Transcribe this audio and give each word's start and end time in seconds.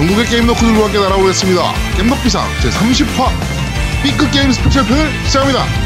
전국의 0.00 0.24
게임 0.26 0.46
덕후들과 0.46 0.84
함께 0.84 0.98
날아오겠습니다. 0.98 1.74
겜덕비상 1.98 2.42
제30화 2.62 3.28
B급 4.02 4.30
게임 4.30 4.50
스페셜 4.50 4.86
편을 4.86 5.10
시작합니다. 5.26 5.79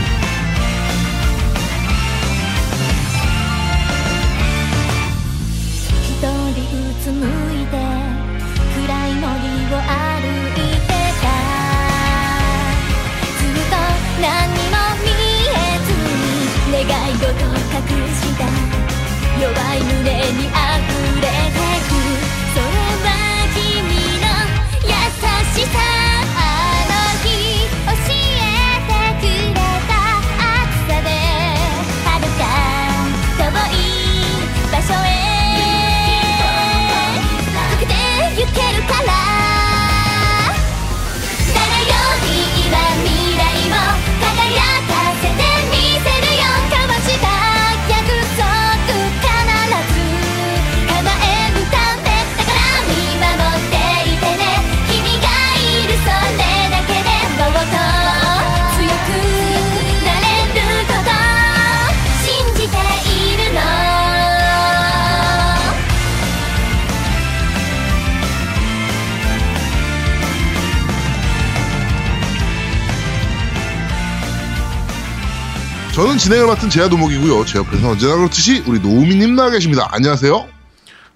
저는 76.04 76.18
진행을 76.18 76.46
맡은 76.48 76.68
제아도목이고요. 76.68 77.46
제 77.46 77.58
옆에서 77.58 77.88
언제나 77.88 78.16
그렇듯이 78.16 78.62
우리 78.66 78.78
노우미님 78.78 79.36
나와 79.36 79.48
계십니다. 79.48 79.88
안녕하세요. 79.90 80.46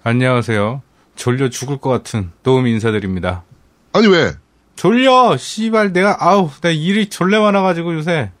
안녕하세요. 0.01 0.81
졸려 1.15 1.51
죽을 1.51 1.77
것 1.77 1.91
같은 1.91 2.31
도우미 2.41 2.71
인사드립니다. 2.71 3.43
아니 3.93 4.07
왜? 4.07 4.33
졸려! 4.75 5.37
씨발, 5.37 5.93
내가, 5.93 6.17
아우, 6.19 6.49
나 6.61 6.71
일이 6.71 7.07
졸래 7.07 7.37
많아가지고 7.37 7.93
요새. 7.97 8.31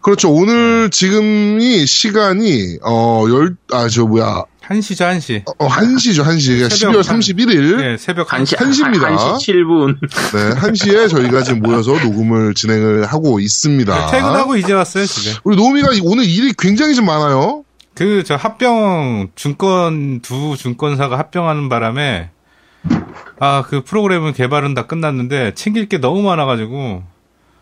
그렇죠. 0.00 0.32
오늘 0.32 0.88
지금이 0.90 1.84
시간이 1.84 2.78
어 2.82 3.26
열 3.28 3.54
아 3.72 3.88
저 3.88 4.06
뭐야 4.06 4.44
1시죠, 4.68 5.08
1시. 5.16 5.42
어 5.58 5.68
1시죠 5.68 6.24
1시. 6.24 6.70
새벽 6.70 7.00
12월 7.00 7.02
31일 7.02 7.76
네, 7.76 7.96
새벽 7.96 8.28
1시, 8.28 8.56
1시입니다. 8.56 9.16
1시 9.16 9.36
7분. 9.38 9.96
네, 10.00 10.54
1시에 10.60 11.08
저희가 11.10 11.42
지금 11.42 11.60
모여서 11.60 11.92
녹음을 11.92 12.54
진행을 12.54 13.06
하고 13.06 13.40
있습니다. 13.40 14.06
네, 14.06 14.12
퇴근하고 14.12 14.56
이제 14.56 14.72
왔어요, 14.72 15.04
집에. 15.06 15.36
우리 15.44 15.56
노미가 15.56 15.88
오늘 16.04 16.24
일이 16.24 16.54
굉장히 16.56 16.94
좀 16.94 17.06
많아요. 17.06 17.64
그, 17.94 18.22
저 18.24 18.36
합병, 18.36 19.28
증권, 19.34 20.20
두 20.20 20.56
증권사가 20.56 21.18
합병하는 21.18 21.68
바람에, 21.68 22.30
아, 23.38 23.64
그 23.68 23.84
프로그램은 23.84 24.32
개발은 24.32 24.72
다 24.74 24.86
끝났는데, 24.86 25.52
챙길 25.54 25.88
게 25.88 25.98
너무 25.98 26.22
많아가지고, 26.22 27.02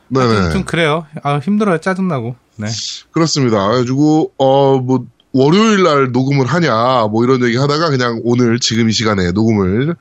네네. 0.08 0.50
좀 0.52 0.64
그래요. 0.64 1.06
아, 1.24 1.38
힘들어요. 1.38 1.78
짜증나고. 1.78 2.36
네. 2.56 2.68
그렇습니다. 3.10 3.66
그래가지고, 3.68 4.32
어, 4.38 4.78
뭐, 4.78 5.06
월요일 5.32 5.82
날 5.84 6.10
녹음을 6.10 6.46
하냐, 6.46 7.06
뭐 7.10 7.22
이런 7.24 7.42
얘기 7.44 7.56
하다가 7.56 7.90
그냥 7.90 8.20
오늘 8.24 8.58
지금 8.58 8.88
이 8.88 8.92
시간에 8.92 9.30
녹음을 9.30 9.94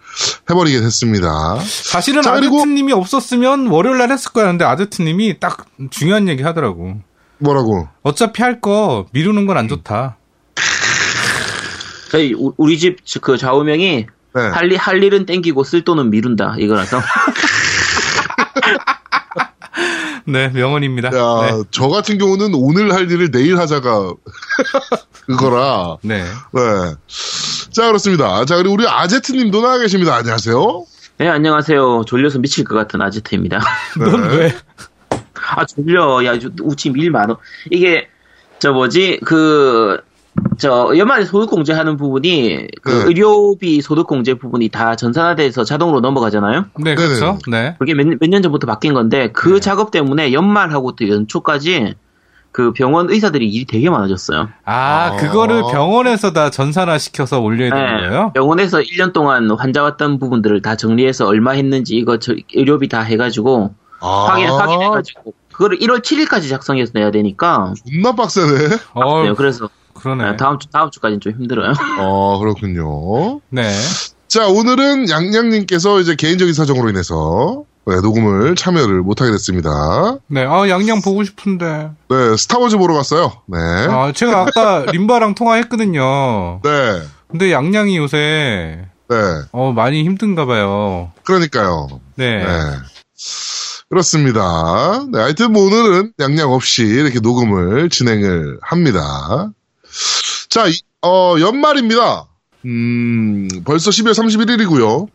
해버리게 0.49 0.81
됐습니다. 0.81 1.59
사실은 1.59 2.23
자, 2.23 2.33
아드트님이 2.33 2.93
없었으면 2.93 3.67
월요일 3.67 3.99
날 3.99 4.11
했을 4.11 4.31
거야. 4.31 4.45
근데 4.47 4.65
아드트님이 4.65 5.39
딱 5.39 5.65
중요한 5.91 6.27
얘기 6.27 6.41
하더라고. 6.41 6.95
뭐라고? 7.37 7.87
어차피 8.01 8.41
할 8.41 8.59
거 8.59 9.05
미루는 9.11 9.45
건 9.45 9.55
안 9.57 9.67
좋다. 9.67 10.17
저희, 12.11 12.33
우- 12.33 12.53
우리 12.57 12.79
집 12.79 12.97
그 13.21 13.37
좌우명이 13.37 14.07
네. 14.35 14.41
할, 14.41 14.71
일- 14.71 14.77
할 14.77 15.03
일은 15.03 15.25
땡기고 15.27 15.63
쓸 15.63 15.83
돈은 15.83 16.09
미룬다. 16.09 16.55
이거라서. 16.57 16.99
네, 20.31 20.49
명언입니다. 20.49 21.09
야, 21.09 21.51
네. 21.51 21.63
저 21.71 21.87
같은 21.87 22.17
경우는 22.17 22.53
오늘 22.53 22.93
할 22.93 23.09
일을 23.11 23.31
내일 23.31 23.57
하자가 23.59 24.13
그거라. 25.25 25.97
네. 26.01 26.23
네. 26.23 26.61
자, 27.71 27.87
그렇습니다. 27.87 28.45
자, 28.45 28.57
그리고 28.57 28.73
우리 28.73 28.87
아제트 28.87 29.31
님도 29.31 29.61
나와 29.61 29.77
계십니다. 29.77 30.15
안녕하세요. 30.15 30.85
네, 31.17 31.27
안녕하세요. 31.27 32.03
졸려서 32.05 32.39
미칠 32.39 32.63
것 32.63 32.75
같은 32.75 33.01
아지트입니다. 33.01 33.59
넌 33.99 34.29
네. 34.29 34.35
왜? 34.37 34.55
아, 35.55 35.65
졸려. 35.65 36.23
야, 36.25 36.39
저- 36.39 36.49
우침 36.61 36.97
일 36.97 37.11
많어. 37.11 37.37
이게, 37.71 38.07
저 38.59 38.71
뭐지, 38.71 39.19
그, 39.25 39.99
저, 40.57 40.91
연말에 40.97 41.23
소득 41.25 41.49
공제 41.49 41.73
하는 41.73 41.95
부분이, 41.95 42.67
그 42.81 42.89
네. 42.89 43.05
의료비 43.05 43.81
소득 43.81 44.07
공제 44.07 44.33
부분이 44.33 44.69
다 44.69 44.95
전산화돼서 44.95 45.63
자동으로 45.63 46.01
넘어가잖아요? 46.01 46.65
네, 46.83 46.95
그렇죠. 46.95 47.39
네. 47.49 47.75
그게 47.79 47.93
몇, 47.93 48.07
몇년 48.19 48.41
전부터 48.41 48.67
바뀐 48.67 48.93
건데, 48.93 49.31
그 49.31 49.53
네. 49.53 49.59
작업 49.59 49.91
때문에 49.91 50.33
연말하고 50.33 50.95
또 50.95 51.07
연초까지 51.07 51.95
그 52.51 52.73
병원 52.73 53.09
의사들이 53.09 53.47
일이 53.47 53.65
되게 53.65 53.89
많아졌어요. 53.89 54.49
아, 54.65 55.11
아. 55.13 55.15
그거를 55.17 55.61
병원에서 55.71 56.33
다 56.33 56.49
전산화 56.49 56.97
시켜서 56.97 57.39
올려야 57.39 57.69
되는 57.69 58.01
네, 58.01 58.09
거예요? 58.09 58.31
병원에서 58.33 58.79
1년 58.79 59.13
동안 59.13 59.49
환자 59.51 59.83
왔던 59.83 60.19
부분들을 60.19 60.61
다 60.61 60.75
정리해서 60.75 61.27
얼마 61.27 61.51
했는지 61.51 61.95
이거 61.95 62.17
저 62.17 62.33
의료비 62.53 62.89
다 62.89 63.01
해가지고 63.01 63.75
아, 64.01 64.25
확인, 64.29 64.49
확인해가지고 64.49 65.33
그거를 65.51 65.77
1월 65.79 66.01
7일까지 66.01 66.49
작성해서 66.49 66.91
내야 66.95 67.11
되니까 67.11 67.73
존나 67.85 68.15
빡세네. 68.15 68.77
어, 68.93 69.23
네, 69.23 69.33
그래서 69.33 69.69
그러네. 69.99 70.37
다음 70.37 70.59
주 70.59 70.69
다음 70.69 70.89
주까지는 70.91 71.19
좀 71.21 71.33
힘들어요. 71.33 71.73
어, 71.99 72.39
그렇군요. 72.41 73.41
네. 73.49 73.71
자, 74.27 74.47
오늘은 74.47 75.09
양양님께서 75.09 75.99
이제 76.01 76.15
개인적인 76.15 76.53
사정으로 76.53 76.89
인해서 76.89 77.63
네, 77.85 77.95
녹음을 78.01 78.55
참여를 78.55 79.01
못하게 79.01 79.31
됐습니다. 79.31 80.17
네. 80.27 80.45
아, 80.45 80.69
양양 80.69 81.01
보고 81.01 81.23
싶은데. 81.23 81.89
네, 82.09 82.37
스타워즈 82.37 82.77
보러 82.77 82.93
갔어요. 82.93 83.31
네. 83.47 83.57
아, 83.57 84.11
제가 84.13 84.41
아까 84.41 84.85
림바랑 84.93 85.33
통화했거든요. 85.33 86.61
네, 86.63 87.01
근데 87.27 87.51
양양이 87.51 87.97
요새, 87.97 88.85
네. 89.09 89.15
어, 89.51 89.71
많이 89.71 90.03
힘든가 90.03 90.45
봐요. 90.45 91.11
그러니까요. 91.23 91.87
네. 92.15 92.43
네. 92.43 92.53
그렇습니다. 93.89 95.03
네, 95.11 95.19
하여튼 95.19 95.51
뭐 95.51 95.65
오늘은 95.65 96.13
양양 96.19 96.51
없이 96.51 96.83
이렇게 96.83 97.19
녹음을 97.19 97.89
진행을 97.89 98.59
합니다. 98.61 99.49
자, 100.49 100.67
이- 100.67 100.81
어, 101.01 101.35
연말입니다. 101.39 102.27
음, 102.65 103.47
벌써 103.65 103.89
12월 103.89 104.11
31일이고요. 104.13 105.07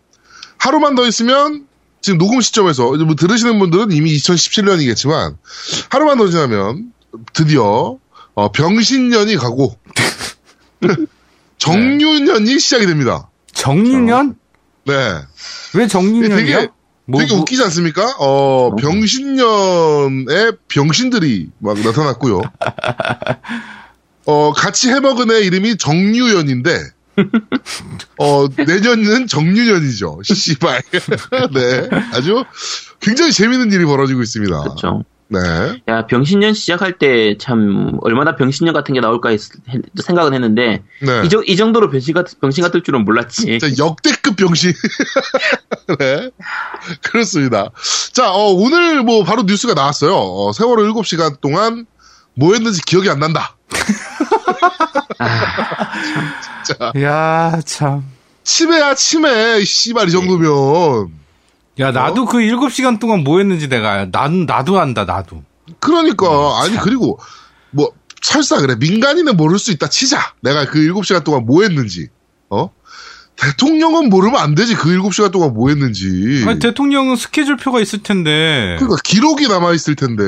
하루만 0.59 0.95
더 0.95 1.07
있으면 1.07 1.67
지금 2.01 2.19
녹음 2.19 2.41
시점에서 2.41 2.93
뭐 2.93 3.15
들으시는 3.15 3.59
분들은 3.59 3.93
이미 3.93 4.15
2017년이겠지만 4.17 5.37
하루만 5.91 6.19
더 6.19 6.29
지나면 6.29 6.93
드디어 7.33 7.99
어, 8.35 8.53
병신년이 8.53 9.37
가고 9.37 9.79
정유년이 11.59 12.59
시작이 12.59 12.87
됩니다. 12.87 13.29
정유년? 13.53 14.37
네. 14.87 14.93
왜 15.75 15.87
정유년이야? 15.87 16.37
되게 16.37 16.69
뭐, 17.07 17.21
되게 17.21 17.33
뭐- 17.33 17.41
웃기지 17.43 17.63
않습니까? 17.65 18.17
어, 18.19 18.75
병신년에 18.77 20.53
병신들이 20.69 21.51
막 21.59 21.79
나타났고요. 21.81 22.41
어, 24.27 24.53
같이 24.53 24.89
해먹은 24.89 25.31
애 25.31 25.41
이름이 25.41 25.77
정유연인데, 25.77 26.81
어, 28.19 28.47
내년은 28.57 29.27
정유년이죠. 29.27 30.21
씨발. 30.25 30.83
네. 31.55 31.89
아주 32.13 32.45
굉장히 33.01 33.33
재밌는 33.33 33.71
일이 33.73 33.85
벌어지고 33.85 34.23
있습니다. 34.23 34.61
그렇죠. 34.63 35.05
네. 35.29 35.39
야 35.89 36.07
병신년 36.07 36.53
시작할 36.55 36.99
때 36.99 37.37
참 37.39 37.93
얼마나 38.03 38.37
병신년 38.37 38.75
같은 38.75 38.95
게 38.95 39.01
나올까 39.01 39.31
했- 39.31 39.41
했- 39.69 39.81
생각은 40.05 40.35
했는데 40.35 40.83
네. 41.01 41.23
이, 41.25 41.29
정- 41.29 41.43
이 41.47 41.57
정도로 41.57 41.89
병신 41.91 42.15
같 42.15 42.27
병신 42.41 42.63
같을 42.63 42.83
줄은 42.83 43.05
몰랐지. 43.05 43.59
역대급 43.79 44.37
병신. 44.37 44.73
네. 45.99 46.31
그렇습니다. 47.03 47.71
자, 48.13 48.31
어, 48.33 48.53
오늘 48.53 49.03
뭐 49.03 49.25
바로 49.25 49.43
뉴스가 49.43 49.75
나왔어요. 49.75 50.15
어, 50.15 50.53
세월호 50.53 50.83
7시간 50.93 51.41
동안 51.41 51.87
뭐 52.35 52.53
했는지 52.55 52.83
기억이 52.83 53.09
안 53.09 53.19
난다. 53.19 53.57
야, 57.03 57.61
참. 57.65 58.05
치매야 58.43 58.95
치매. 58.95 59.61
이 59.61 59.65
씨발 59.65 60.09
이 60.09 60.11
정도면. 60.11 61.13
야, 61.81 61.91
나도 61.91 62.27
그 62.27 62.39
7시간 62.39 63.01
동안 63.01 63.25
뭐 63.25 63.39
했는지 63.39 63.69
내가, 63.69 64.07
난, 64.11 64.47
나도 64.47 64.79
안다, 64.79 65.05
나도. 65.05 65.43
그러니까. 65.81 66.27
음, 66.27 66.63
아니 66.63 66.77
그리고 66.79 67.19
뭐 67.71 67.91
설사 68.23 68.61
그래. 68.61 68.77
민간인은 68.79 69.37
모를 69.37 69.59
수 69.59 69.73
있다 69.73 69.89
치자. 69.89 70.35
내가 70.41 70.67
그 70.67 70.79
7시간 70.79 71.25
동안 71.25 71.45
뭐 71.47 71.63
했는지. 71.63 72.09
어? 72.51 72.71
대통령은 73.37 74.11
모르면 74.11 74.39
안 74.41 74.55
되지 74.55 74.75
그 74.75 74.91
7시간 74.91 75.33
동안 75.33 75.53
뭐 75.55 75.69
했는지. 75.69 76.45
아니, 76.47 76.59
대통령은 76.61 77.17
스케줄표가 77.17 77.81
있을 77.81 78.03
텐데. 78.03 78.77
그러니까 78.79 78.97
기록이 79.03 79.49
남아 79.49 79.73
있을 79.73 79.97
텐데 79.97 80.23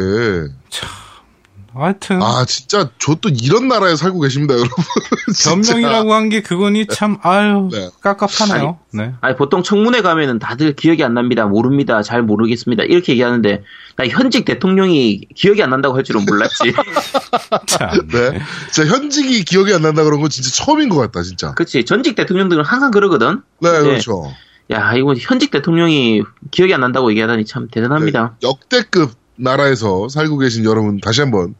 하여튼. 1.84 2.22
아 2.22 2.44
진짜 2.46 2.90
저 2.98 3.16
또 3.20 3.28
이런 3.30 3.66
나라에 3.68 3.96
살고 3.96 4.20
계십니다 4.20 4.54
여러분 4.54 4.70
진짜. 5.34 5.50
변명이라고 5.72 6.12
한 6.14 6.28
게 6.28 6.42
그거니 6.42 6.86
참, 6.86 7.18
아유, 7.22 7.68
네. 7.72 7.88
깝깝하네요. 8.02 8.78
네. 8.92 9.12
아니 9.20 9.36
보통 9.36 9.62
청문회 9.62 10.02
가면은 10.02 10.38
다들 10.38 10.74
기억이 10.74 11.02
안 11.04 11.14
납니다. 11.14 11.46
모릅니다. 11.46 12.02
잘 12.02 12.22
모르겠습니다. 12.22 12.84
이렇게 12.84 13.12
얘기하는데 13.12 13.62
나 13.96 14.06
현직 14.06 14.44
대통령이 14.44 15.22
기억이 15.34 15.62
안 15.62 15.70
난다고 15.70 15.96
할 15.96 16.04
줄은 16.04 16.24
몰랐지. 16.26 16.72
참. 17.66 18.08
네 18.08 18.40
진짜 18.72 18.90
현직이 18.94 19.44
기억이 19.44 19.72
안 19.72 19.82
난다 19.82 20.04
그런 20.04 20.20
건 20.20 20.30
진짜 20.30 20.50
처음인 20.50 20.88
것 20.88 20.96
같다 20.96 21.22
진짜 21.22 21.52
그렇지. 21.54 21.84
전직 21.84 22.14
대통령들은 22.16 22.64
항상 22.64 22.90
그러거든. 22.90 23.42
네 23.60 23.72
네. 23.72 23.80
그렇죠 23.80 24.32
야 24.70 24.94
이거 24.94 25.14
현직 25.18 25.50
대통령이 25.50 26.22
기억이 26.50 26.74
안 26.74 26.80
난다고 26.80 27.10
얘기하다니 27.10 27.44
참 27.46 27.68
대단합니다. 27.70 28.34
네, 28.42 28.48
역대급 28.48 29.12
나라에서 29.36 30.08
살고 30.08 30.38
계신 30.38 30.64
여러분 30.64 30.98
다시 31.00 31.20
한번 31.20 31.54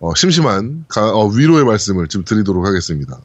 어, 0.00 0.14
심심한 0.14 0.84
가- 0.88 1.10
어, 1.12 1.26
위로의 1.28 1.64
말씀을 1.64 2.08
좀 2.08 2.24
드리도록 2.24 2.66
하겠습니다. 2.66 3.20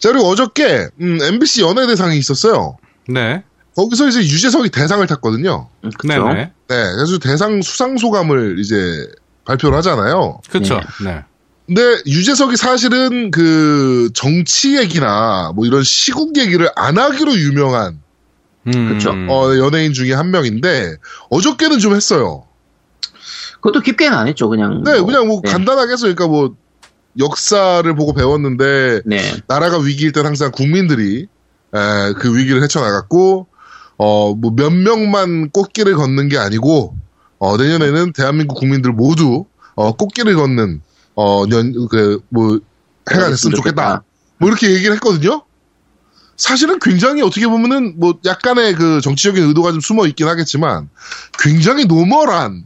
자 0.00 0.10
그리고 0.10 0.28
어저께 0.28 0.88
음, 1.00 1.18
MBC 1.22 1.62
연예대상이 1.62 2.16
있었어요. 2.18 2.78
네. 3.08 3.42
거기서 3.76 4.08
이제 4.08 4.20
유재석이 4.20 4.70
대상을 4.70 5.06
탔거든요. 5.06 5.68
음, 5.84 5.90
그쵸? 5.98 6.08
네네. 6.26 6.34
네, 6.34 6.50
그래서 6.96 7.18
대상 7.18 7.60
수상 7.62 7.96
소감을 7.98 8.58
이제 8.58 9.06
발표를 9.44 9.76
하잖아요. 9.78 10.40
그쵸. 10.50 10.80
네. 11.04 11.22
근데 11.66 11.82
유재석이 12.06 12.56
사실은 12.56 13.30
그 13.30 14.10
정치 14.14 14.76
얘기나 14.78 15.52
뭐 15.54 15.66
이런 15.66 15.82
시국 15.84 16.36
얘기를 16.36 16.68
안 16.74 16.98
하기로 16.98 17.32
유명한 17.34 18.00
음. 18.66 18.88
그쵸. 18.94 19.10
어, 19.28 19.56
연예인 19.58 19.92
중에 19.92 20.12
한 20.14 20.30
명인데 20.30 20.96
어저께는 21.30 21.78
좀 21.78 21.94
했어요. 21.94 22.44
그것도 23.60 23.80
깊게는 23.80 24.16
안 24.16 24.28
했죠. 24.28 24.48
그냥. 24.48 24.82
네, 24.84 25.00
그냥 25.00 25.26
뭐 25.28 25.40
네. 25.44 25.50
간단하게 25.50 25.92
해서 25.92 26.02
그러니까 26.02 26.26
뭐 26.26 26.54
역사를 27.18 27.94
보고 27.94 28.12
배웠는데 28.14 29.02
네. 29.04 29.18
나라가 29.46 29.78
위기일 29.78 30.12
땐 30.12 30.26
항상 30.26 30.50
국민들이 30.52 31.26
에, 31.74 32.12
그 32.14 32.36
위기를 32.36 32.62
헤쳐나갔고 32.62 33.46
어 33.98 34.34
뭐 34.34 34.50
몇 34.52 34.72
명만 34.72 35.50
꽃길을 35.50 35.94
걷는 35.94 36.28
게 36.28 36.38
아니고 36.38 36.96
어 37.38 37.56
내년에는 37.56 38.12
대한민국 38.12 38.54
국민들 38.54 38.92
모두 38.92 39.44
어 39.74 39.92
꽃길을 39.92 40.36
걷는 40.36 40.80
어 41.14 41.35
년 41.35 41.87
그 41.87 42.18
뭐 42.18 42.60
해가 43.10 43.28
됐으면 43.30 43.56
좋겠다. 43.56 44.02
뭐 44.38 44.48
이렇게 44.48 44.70
얘기를 44.72 44.94
했거든요. 44.94 45.42
사실은 46.36 46.78
굉장히 46.78 47.20
어떻게 47.20 47.46
보면은 47.46 47.98
뭐 47.98 48.14
약간의 48.24 48.74
그 48.74 49.00
정치적인 49.02 49.44
의도가 49.48 49.72
좀 49.72 49.80
숨어 49.80 50.06
있긴 50.06 50.26
하겠지만 50.28 50.88
굉장히 51.38 51.84
normal한 51.84 52.64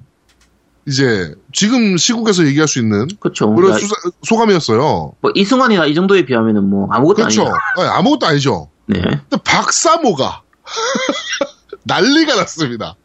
이제 0.87 1.35
지금 1.53 1.97
시국에서 1.97 2.45
얘기할 2.47 2.69
수 2.69 2.79
있는 2.79 3.09
그렇죠. 3.21 3.53
그런 3.55 3.73
야, 3.73 3.79
수사- 3.79 3.95
소감이었어요. 4.23 5.13
뭐 5.21 5.31
이승환이나 5.35 5.87
이 5.87 5.95
정도에 5.95 6.25
비하면은 6.27 6.69
뭐 6.69 6.89
아무것도 6.91 7.17
그렇죠. 7.17 7.43
아니죠. 7.43 7.57
네, 7.79 7.83
아무것도 7.89 8.27
아니죠. 8.27 8.69
네. 8.87 9.01
근데 9.01 9.37
박사모가 9.45 10.43
난리가 11.85 12.35
났습니다. 12.37 12.97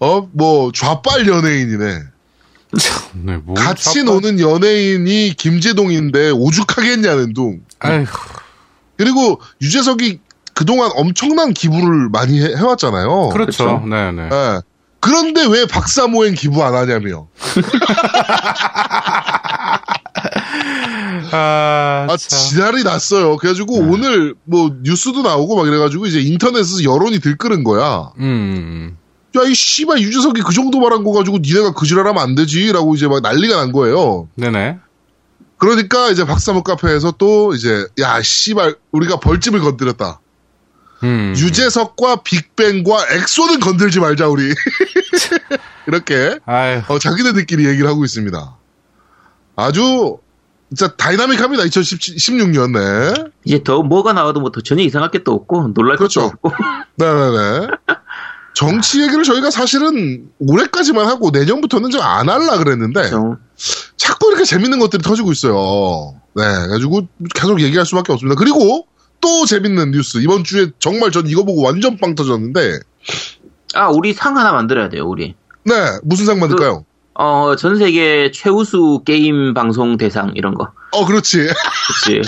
어, 0.00 0.28
뭐 0.32 0.72
좌빨 0.72 1.26
연예인이네. 1.26 1.98
네, 3.24 3.36
뭐 3.44 3.54
같이 3.54 4.00
자빠- 4.00 4.04
노는 4.12 4.40
연예인이 4.40 5.34
김재동인데 5.36 6.30
오죽하겠냐는 6.30 7.34
둥. 7.34 7.60
아이고. 7.80 8.10
그리고 8.96 9.40
유재석이 9.60 10.20
그동안 10.54 10.90
엄청난 10.94 11.52
기부를 11.54 12.10
많이 12.10 12.40
해, 12.40 12.54
왔잖아요 12.60 13.30
그렇죠. 13.30 13.80
네네. 13.86 14.28
그런데 15.00 15.46
왜 15.46 15.66
박사모엔 15.66 16.34
기부 16.34 16.62
안 16.62 16.74
하냐며. 16.74 17.28
아, 21.32 22.06
아, 22.08 22.16
참. 22.16 22.38
지랄이 22.38 22.82
났어요. 22.82 23.36
그래가지고 23.36 23.80
네. 23.80 23.88
오늘 23.88 24.34
뭐 24.44 24.70
뉴스도 24.82 25.22
나오고 25.22 25.56
막 25.56 25.66
이래가지고 25.66 26.06
이제 26.06 26.20
인터넷에서 26.20 26.84
여론이 26.84 27.20
들끓은 27.20 27.64
거야. 27.64 28.10
음. 28.18 28.96
야, 29.36 29.42
이 29.42 29.54
씨발 29.54 30.00
유재석이 30.00 30.42
그 30.42 30.52
정도 30.52 30.80
말한 30.80 31.04
거 31.04 31.12
가지고 31.12 31.38
니네가 31.38 31.72
그 31.72 31.86
지랄하면 31.86 32.22
안 32.22 32.34
되지. 32.34 32.72
라고 32.72 32.94
이제 32.94 33.06
막 33.06 33.20
난리가 33.22 33.56
난 33.56 33.72
거예요. 33.72 34.28
네네. 34.34 34.78
그러니까 35.56 36.10
이제 36.10 36.24
박사모 36.24 36.62
카페에서 36.62 37.12
또 37.12 37.54
이제 37.54 37.86
야, 38.00 38.20
씨발 38.22 38.76
우리가 38.92 39.20
벌집을 39.20 39.60
건드렸다. 39.60 40.19
음. 41.02 41.34
유재석과 41.36 42.22
빅뱅과 42.22 43.06
엑소는 43.12 43.60
건들지 43.60 44.00
말자 44.00 44.28
우리. 44.28 44.52
이렇게. 45.86 46.38
어, 46.88 46.98
자기네들끼리 46.98 47.66
얘기를 47.66 47.88
하고 47.88 48.04
있습니다. 48.04 48.56
아주 49.56 50.18
진짜 50.68 50.94
다이나믹합니다. 50.96 51.64
2016년 51.64 52.72
네. 52.78 53.30
이제 53.44 53.62
더 53.62 53.82
뭐가 53.82 54.12
나와도 54.12 54.40
뭐 54.40 54.50
더 54.52 54.60
전혀 54.60 54.82
이상할 54.84 55.10
게 55.10 55.18
또 55.24 55.32
없고 55.32 55.72
놀랄 55.74 55.96
그렇죠. 55.96 56.30
것도 56.30 56.38
없고. 56.46 56.52
네네네. 56.96 57.66
정치 58.54 59.00
얘기를 59.02 59.22
저희가 59.24 59.50
사실은 59.50 60.28
올해까지만 60.38 61.06
하고 61.06 61.30
내년부터는 61.30 61.90
좀 61.90 62.00
안 62.02 62.28
할라 62.28 62.58
그랬는데 62.58 63.00
그렇죠. 63.08 63.38
자꾸 63.96 64.28
이렇게 64.28 64.44
재밌는 64.44 64.78
것들이 64.78 65.02
터지고 65.02 65.32
있어요. 65.32 66.14
네, 66.36 66.42
그래가지고 66.44 67.08
계속 67.34 67.60
얘기할 67.60 67.84
수밖에 67.86 68.12
없습니다. 68.12 68.38
그리고 68.38 68.86
또 69.20 69.46
재밌는 69.46 69.90
뉴스 69.92 70.18
이번 70.18 70.44
주에 70.44 70.68
정말 70.78 71.10
전 71.10 71.26
이거 71.26 71.44
보고 71.44 71.62
완전 71.62 71.96
빵 71.98 72.14
터졌는데 72.14 72.80
아 73.74 73.88
우리 73.88 74.12
상 74.12 74.36
하나 74.36 74.52
만들어야 74.52 74.88
돼요. 74.88 75.06
우리. 75.06 75.34
네 75.64 75.74
무슨 76.02 76.26
상 76.26 76.40
받을까요? 76.40 76.84
어, 77.14 77.54
전 77.56 77.76
세계 77.76 78.30
최우수 78.32 79.02
게임 79.04 79.52
방송 79.54 79.96
대상 79.96 80.32
이런 80.34 80.54
거. 80.54 80.72
어 80.92 81.04
그렇지. 81.06 81.48
그치. 82.04 82.22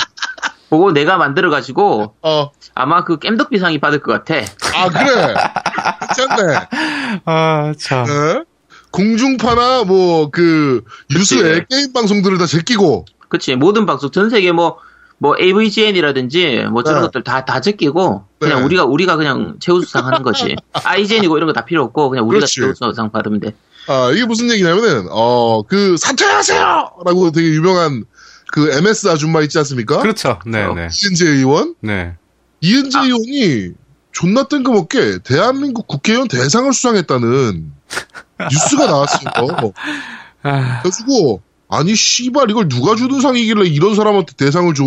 그거 0.69 0.93
내가 0.93 1.17
만들어가지고 1.19 2.15
어. 2.23 2.51
아마 2.75 3.05
그 3.05 3.19
깸덕비상이 3.19 3.81
받을 3.81 4.01
것 4.01 4.13
같아. 4.13 4.41
아 4.75 4.89
그래. 4.89 5.35
괜찮네. 6.17 6.59
아, 7.25 7.75
참. 7.79 8.05
네? 8.07 8.45
공중파나 8.91 9.85
뭐 9.85 10.31
그 10.31 10.83
뉴스에 11.11 11.65
게임 11.71 11.93
방송들을 11.93 12.39
다 12.39 12.47
제끼고 12.47 13.07
그치. 13.29 13.57
모든 13.57 13.87
방송, 13.87 14.11
전 14.11 14.29
세계 14.29 14.53
뭐, 14.53 14.77
뭐 15.23 15.37
AVGN이라든지 15.41 16.65
뭐 16.73 16.83
저런 16.83 17.01
네. 17.03 17.07
것들 17.07 17.23
다, 17.23 17.45
다 17.45 17.61
제끼고 17.61 18.25
그냥 18.41 18.59
네. 18.59 18.65
우리가, 18.65 18.85
우리가 18.85 19.15
그냥 19.15 19.55
최우수상 19.61 20.05
하는 20.05 20.25
거지. 20.25 20.57
IGN이고 20.75 21.37
이런 21.37 21.47
거 21.47 21.53
다 21.53 21.65
필요 21.65 21.85
없고 21.85 22.11
그냥 22.11 22.27
우리가 22.27 22.41
그렇지. 22.41 22.57
최우수상 22.57 23.13
받으면 23.13 23.39
돼. 23.39 23.55
아 23.87 24.11
이게 24.13 24.25
무슨 24.27 24.51
얘기냐면은 24.51 25.07
어 25.11 25.63
그 25.69 25.97
사퇴하세요라고 25.97 27.31
되게 27.33 27.51
유명한 27.51 28.05
그 28.53 28.73
MS 28.73 29.09
아줌마 29.11 29.43
있지 29.43 29.57
않습니까? 29.59 30.01
그렇죠. 30.01 30.41
네네. 30.45 30.89
이은재 31.05 31.29
의원 31.29 31.77
네. 31.81 32.15
이은재 32.61 32.99
아. 32.99 33.03
의원이 33.05 33.71
존나 34.11 34.43
뜬금없게 34.43 35.19
대한민국 35.23 35.87
국회의원 35.87 36.27
대상을 36.27 36.73
수상했다는 36.73 37.73
뉴스가 38.51 38.87
나왔어요. 38.87 39.73
아, 40.43 40.81
그래가지고 40.83 41.43
아니 41.75 41.97
씨발 41.97 42.51
이걸 42.51 42.69
누가 42.69 42.95
주는 42.97 43.19
상이길래 43.21 43.67
이런 43.67 43.95
사람한테 43.95 44.35
대상을 44.37 44.75
줘? 44.75 44.85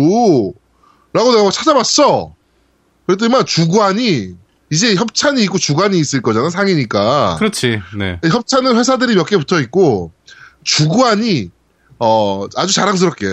라고 1.12 1.32
내가 1.32 1.42
막 1.44 1.52
찾아봤어. 1.52 2.32
그랬더니만 3.06 3.44
주관이 3.44 4.34
이제 4.70 4.94
협찬이 4.94 5.42
있고 5.44 5.58
주관이 5.58 5.98
있을 5.98 6.22
거잖아 6.22 6.48
상이니까. 6.50 7.36
그렇지. 7.38 7.80
네. 7.98 8.20
협찬은 8.24 8.76
회사들이 8.76 9.16
몇 9.16 9.26
개 9.26 9.36
붙어 9.36 9.60
있고 9.60 10.12
주관이 10.62 11.50
어 11.98 12.46
아주 12.56 12.72
자랑스럽게 12.72 13.26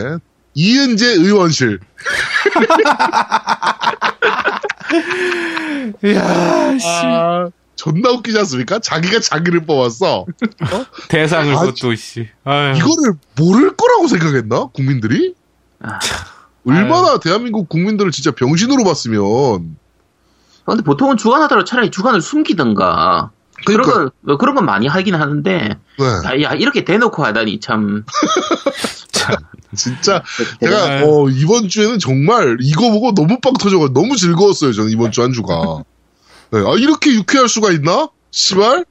이은재 0.56 1.06
의원실 1.14 1.80
이야, 6.04 6.78
씨. 6.78 6.88
아, 6.88 7.48
존나 7.84 8.12
웃기지 8.12 8.38
않습니까? 8.40 8.80
자기가 8.80 9.20
자기를 9.20 9.66
뽑았어. 9.66 10.26
대상을 11.10 11.54
아, 11.54 11.60
그것도, 11.60 11.96
씨. 11.96 12.30
아유. 12.46 12.78
이거를 12.78 13.16
모를 13.38 13.76
거라고 13.76 14.08
생각했나? 14.08 14.68
국민들이? 14.68 15.36
아, 15.82 16.00
얼마나 16.66 17.20
대한민국 17.20 17.68
국민들을 17.68 18.12
진짜 18.12 18.32
병신으로 18.32 18.86
봤으면. 18.86 19.76
근데 20.66 20.82
보통은 20.82 21.18
주관하더라도 21.18 21.66
차라리 21.66 21.92
주관을 21.92 22.22
숨기던가. 22.22 23.32
그런 23.66 23.82
그러니까. 23.82 23.94
건, 23.94 24.12
뭐 24.22 24.38
그런 24.38 24.56
건 24.56 24.66
많이 24.66 24.88
하긴 24.88 25.16
하는데, 25.16 25.52
네. 25.52 26.06
야, 26.06 26.42
야, 26.42 26.54
이렇게 26.54 26.86
대놓고 26.86 27.22
하다니 27.26 27.60
참. 27.60 28.06
참. 29.12 29.36
진짜 29.76 30.24
네. 30.62 30.68
제가 30.70 31.04
어, 31.04 31.28
이번 31.30 31.68
주에는 31.68 32.00
정말 32.00 32.58
이거 32.62 32.92
보고 32.92 33.14
너무 33.14 33.40
빵 33.42 33.54
터져가 33.54 33.90
너무 33.92 34.16
즐거웠어요. 34.16 34.72
저는 34.72 34.92
이번 34.92 35.12
주 35.12 35.22
한 35.22 35.34
주가. 35.34 35.84
네, 36.54 36.60
아 36.60 36.76
이렇게 36.78 37.12
유쾌할 37.16 37.50
수가 37.50 37.72
있나? 37.72 38.10
시발? 38.30 38.86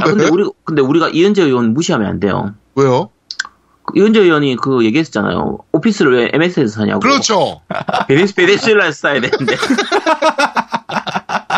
아, 0.00 0.04
근데 0.04 0.28
우리 0.28 0.48
근데 0.62 0.80
우리가 0.80 1.08
이은재 1.08 1.42
의원 1.42 1.74
무시하면 1.74 2.08
안 2.08 2.20
돼요. 2.20 2.54
왜요? 2.76 3.10
그 3.84 3.98
이은재 3.98 4.20
의원이 4.20 4.56
그 4.56 4.84
얘기했잖아요. 4.84 5.58
오피스를 5.72 6.12
왜 6.16 6.30
MS에서 6.32 6.80
사냐고. 6.80 7.00
그렇죠. 7.00 7.62
베네스 8.06 8.36
베네수엘라에서 8.36 8.92
써야 8.92 9.20
되는데. 9.20 9.56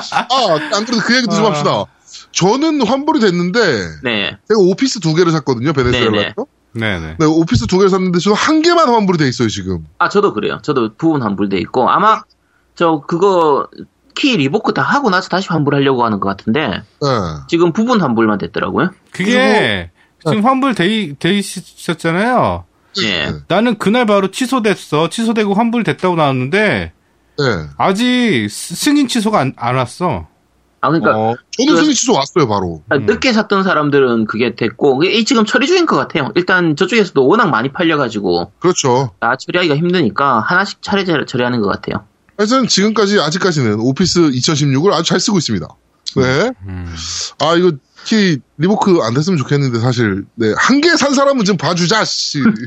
아, 0.01 0.55
안 0.75 0.85
그래도 0.87 1.03
그 1.05 1.17
얘기도 1.17 1.35
좀 1.37 1.45
아. 1.45 1.49
합시다. 1.49 1.85
저는 2.33 2.87
환불이 2.87 3.21
됐는데, 3.21 3.61
네. 4.03 4.39
제가 4.49 4.59
오피스 4.59 5.01
두 5.01 5.15
개를 5.15 5.33
샀거든요. 5.33 5.75
베네수엘라에서. 5.75 6.47
네네. 6.73 7.17
네, 7.19 7.27
오피스 7.27 7.67
두 7.67 7.77
개를 7.77 7.91
샀는데, 7.91 8.19
저는 8.19 8.37
한 8.37 8.63
개만 8.63 8.89
환불이 8.89 9.19
돼 9.19 9.29
있어요, 9.29 9.49
지금. 9.49 9.87
아 9.99 10.09
저도 10.09 10.33
그래요. 10.33 10.61
저도 10.63 10.95
부분 10.97 11.23
환불돼 11.23 11.59
있고 11.59 11.91
아마 11.91 12.23
저 12.75 13.03
그거 13.07 13.69
key 14.15 14.37
revoke 14.37 14.73
다 14.75 14.83
하고 14.83 15.11
나서 15.11 15.28
다시 15.28 15.49
환불하려고 15.49 16.04
하는 16.04 16.21
것 16.21 16.28
같은데 16.28 16.69
네. 16.69 17.09
지금 17.49 17.73
부분 17.73 18.00
환불만 18.00 18.38
됐더라고요. 18.38 18.90
그게 19.12 19.90
지금 20.25 20.45
환불 20.45 20.75
돼, 20.75 21.14
돼 21.19 21.35
있었잖아요. 21.38 22.64
예. 23.04 23.33
나는 23.49 23.78
그날 23.78 24.07
바로 24.07 24.31
취소됐어. 24.31 25.09
취소되고 25.09 25.54
환불됐다고 25.54 26.14
나왔는데 26.16 26.92
네. 27.38 27.45
아직 27.78 28.49
스- 28.50 28.75
승인 28.75 29.09
취소가 29.09 29.40
안, 29.40 29.52
안 29.57 29.76
왔어. 29.76 30.28
아 30.85 30.88
그러니까 30.88 31.16
어, 31.16 31.35
저는 31.57 31.75
그- 31.75 31.81
승인 31.81 31.95
취소 31.95 32.12
왔어요, 32.12 32.49
바로. 32.49 32.83
아, 32.90 32.99
늦게 32.99 33.33
샀던 33.33 33.62
사람들은 33.62 34.26
그게 34.26 34.54
됐고 34.57 34.99
그게 34.99 35.12
이 35.12 35.25
지금 35.25 35.45
처리 35.45 35.66
중인 35.66 35.87
것 35.87 35.97
같아요. 35.97 36.31
일단 36.35 36.76
저쪽에서도 36.76 37.26
워낙 37.26 37.50
많이 37.50 37.73
팔려가지고 37.73 38.52
그렇죠. 38.59 39.12
다 39.21 39.37
처리하기가 39.37 39.76
힘드니까 39.76 40.40
하나씩 40.40 40.83
차례 40.83 41.04
처리하는 41.04 41.61
것 41.62 41.69
같아요. 41.69 42.04
하여튼 42.39 42.67
지금까지, 42.69 43.21
아직까지는 43.21 43.81
오피스 43.81 44.21
2016을 44.31 44.93
아주 44.93 45.05
잘 45.11 45.21
쓰고 45.21 45.39
있습니다. 45.39 45.67
네. 46.17 46.51
음. 46.67 46.95
아, 47.41 47.55
이거 47.55 47.73
key 48.05 48.39
revoke 48.59 48.99
안 49.03 49.15
됐으면 49.15 49.39
좋겠는데, 49.39 49.79
사실. 49.81 50.25
네. 50.35 50.53
한 50.57 50.81
개 50.81 50.97
산 50.97 51.15
사람은 51.15 51.45
좀 51.45 51.57
봐주자, 51.57 52.05
씨. 52.05 52.41
그 52.43 52.67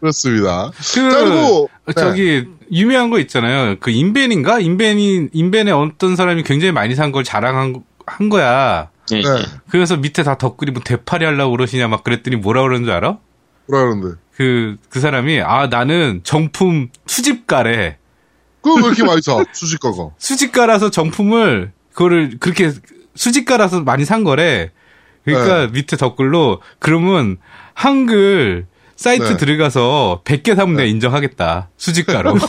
그렇습니다. 0.00 0.70
자, 0.80 1.02
그리고, 1.24 1.70
네. 1.86 1.92
저기 1.94 2.44
유명한 2.72 3.10
거 3.10 3.18
있잖아요. 3.20 3.76
그 3.80 3.90
인벤인가? 3.90 4.60
인벤이 4.60 5.28
인벤에 5.32 5.70
어떤 5.70 6.16
사람이 6.16 6.42
굉장히 6.44 6.72
많이 6.72 6.94
산 6.94 7.12
걸 7.12 7.24
자랑한 7.24 7.72
거- 7.72 7.82
한 8.06 8.28
거야. 8.28 8.90
예. 9.12 9.22
네. 9.22 9.28
그래서 9.70 9.96
밑에 9.96 10.22
다 10.22 10.36
덧글이 10.38 10.72
뭐 10.72 10.82
되팔이 10.84 11.24
하려고 11.24 11.52
그러시냐 11.52 11.86
막 11.88 12.02
그랬더니 12.02 12.36
뭐라 12.36 12.62
그러는 12.62 12.84
줄 12.84 12.92
알아? 12.92 13.18
뭐라 13.68 13.84
그러는데. 13.84 14.20
그, 14.36 14.76
그 14.90 15.00
사람이, 15.00 15.40
아, 15.40 15.66
나는 15.68 16.20
정품 16.22 16.90
수집가래. 17.06 17.98
그거 18.60 18.76
왜 18.80 18.86
이렇게 18.88 19.04
많이 19.04 19.22
사, 19.22 19.42
수식가가. 19.52 20.10
수집가라서 20.18 20.90
정품을, 20.90 21.72
그거를 21.92 22.36
그렇게 22.38 22.72
수집가라서 23.14 23.80
많이 23.80 24.04
산 24.04 24.24
거래. 24.24 24.70
그러니까 25.24 25.68
밑에 25.72 25.96
댓글로, 25.96 26.60
그러면 26.78 27.38
한글 27.74 28.66
사이트 28.96 29.24
네. 29.24 29.36
들어가서 29.36 30.22
100개 30.24 30.56
사면 30.56 30.74
내가 30.76 30.88
인정하겠다. 30.88 31.68
수집가로. 31.76 32.36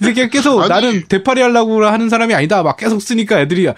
이 0.00 0.04
새끼가 0.04 0.28
계속 0.28 0.60
아니. 0.60 0.68
나는 0.68 1.04
대파리 1.08 1.42
하려고 1.42 1.84
하는 1.84 2.08
사람이 2.08 2.32
아니다. 2.32 2.62
막 2.62 2.76
계속 2.76 3.02
쓰니까 3.02 3.40
애들이 3.40 3.68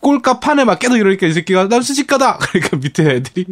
꼴값 0.00 0.40
판에 0.40 0.64
막 0.64 0.78
계속 0.78 0.96
이러니까 0.96 1.26
이 1.26 1.32
새끼가 1.32 1.68
난 1.68 1.82
수집가다. 1.82 2.38
그러니까 2.52 2.76
밑에 2.76 3.02
애들이 3.02 3.46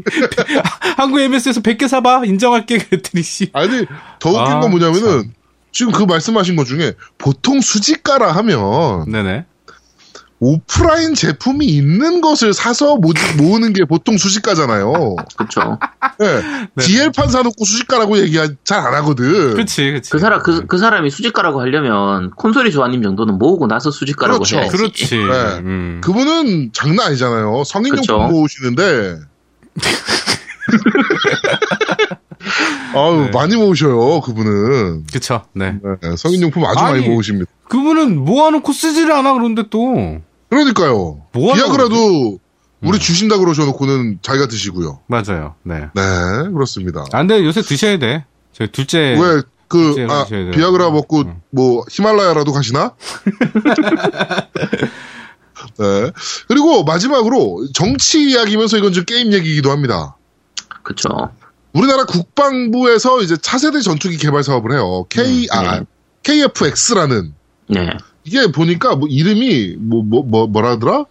한국 0.97 1.21
MS에서 1.21 1.61
100개 1.61 1.89
사봐. 1.89 2.25
인정할게. 2.25 2.79
그랬더니 2.79 3.23
씨. 3.23 3.51
아니, 3.53 3.87
더 4.19 4.31
웃긴 4.31 4.53
아, 4.55 4.61
건 4.61 4.71
뭐냐면은, 4.71 5.33
지금 5.73 5.93
그 5.93 6.05
말씀하신 6.05 6.57
것 6.57 6.67
중에, 6.67 6.93
보통 7.19 7.61
수지가라 7.61 8.33
하면, 8.33 9.11
네네. 9.11 9.45
오프라인 10.45 11.15
제품이 11.15 11.67
있는 11.67 12.21
것을 12.21 12.53
사서 12.53 12.97
모, 12.97 13.13
모으는 13.39 13.73
게 13.73 13.85
보통 13.85 14.19
수식가잖아요. 14.19 15.17
그렇죠. 15.37 15.79
네. 16.19 16.43
네. 16.75 16.85
DL판 16.85 17.31
사놓고 17.31 17.65
수식가라고 17.65 18.19
얘기 18.19 18.39
잘 18.63 18.85
안 18.85 18.93
하거든. 18.95 19.55
그치, 19.55 19.93
그치. 19.93 20.11
그 20.11 20.19
사람 20.19 20.43
그, 20.43 20.67
그 20.67 20.77
사람이 20.79 21.09
수집가라고 21.09 21.61
하려면 21.61 22.31
콘솔이 22.33 22.71
조아님 22.71 23.03
정도는 23.03 23.39
모으고 23.39 23.67
나서 23.67 23.91
수집가라고 23.91 24.41
그렇죠. 24.41 24.57
해야지. 24.57 24.77
그렇지. 24.77 25.17
네. 25.17 25.59
음. 25.61 26.01
그분은 26.03 26.71
장난 26.73 27.09
아니잖아요. 27.09 27.63
성인용품. 27.65 28.31
모으시는데. 28.31 29.17
아유, 32.95 33.25
네. 33.25 33.31
많이 33.33 33.57
모으셔요, 33.57 34.21
그분은. 34.21 35.07
그쵸. 35.13 35.43
네. 35.55 35.79
네, 36.03 36.17
성인용품 36.17 36.65
아주 36.65 36.83
많이 36.83 36.99
아니, 36.99 37.09
모으십니다. 37.09 37.51
그분은 37.69 38.25
모아놓고 38.25 38.73
쓰지를 38.73 39.13
않아, 39.13 39.33
그런데 39.33 39.65
또. 39.71 40.21
그러니까요. 40.49 41.23
뭐 41.33 41.55
비아그라도 41.55 42.39
우리 42.85 42.99
음. 42.99 43.01
주신다 43.01 43.39
그러셔놓고는 43.39 44.19
자기가 44.23 44.47
드시고요. 44.47 45.01
맞아요. 45.07 45.55
네. 45.63 45.89
네, 45.95 46.03
그렇습니다. 46.53 47.05
아, 47.13 47.19
근데 47.19 47.43
요새 47.45 47.63
드셔야 47.63 47.99
돼. 47.99 48.25
저희 48.53 48.71
둘째. 48.71 49.17
왜, 49.19 49.43
그, 49.69 50.07
아. 50.09 50.27
비아그라 50.27 50.91
먹고, 50.91 51.21
음. 51.23 51.41
뭐, 51.51 51.85
히말라야라도 51.91 52.53
가시나? 52.53 52.95
네. 55.79 56.11
그리고 56.47 56.85
마지막으로, 56.85 57.67
정치 57.73 58.31
이야기면서 58.31 58.77
이건 58.77 58.93
좀 58.93 59.05
게임 59.05 59.33
얘기이기도 59.33 59.71
합니다. 59.71 60.17
그렇죠. 60.83 61.09
우리나라 61.73 62.05
국방부에서 62.05 63.23
이제 63.23 63.37
차세대 63.37 63.81
전투기 63.81 64.19
개발 64.19 64.45
사업을 64.45 64.73
해요. 64.73 65.07
K, 65.09 65.49
아, 65.51 65.79
네. 65.79 65.87
KFX라는. 66.23 67.35
네. 67.69 67.91
이게 68.25 68.51
보니까 68.51 68.97
뭐 68.97 69.09
이름이, 69.09 69.77
뭐, 69.79 70.03
뭐, 70.03 70.23
뭐, 70.23 70.47
뭐라더라? 70.47 71.05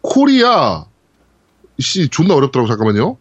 코리아, 0.00 0.84
씨, 1.78 2.08
존나 2.08 2.34
어렵더라고, 2.34 2.68
잠깐만요. 2.68 3.16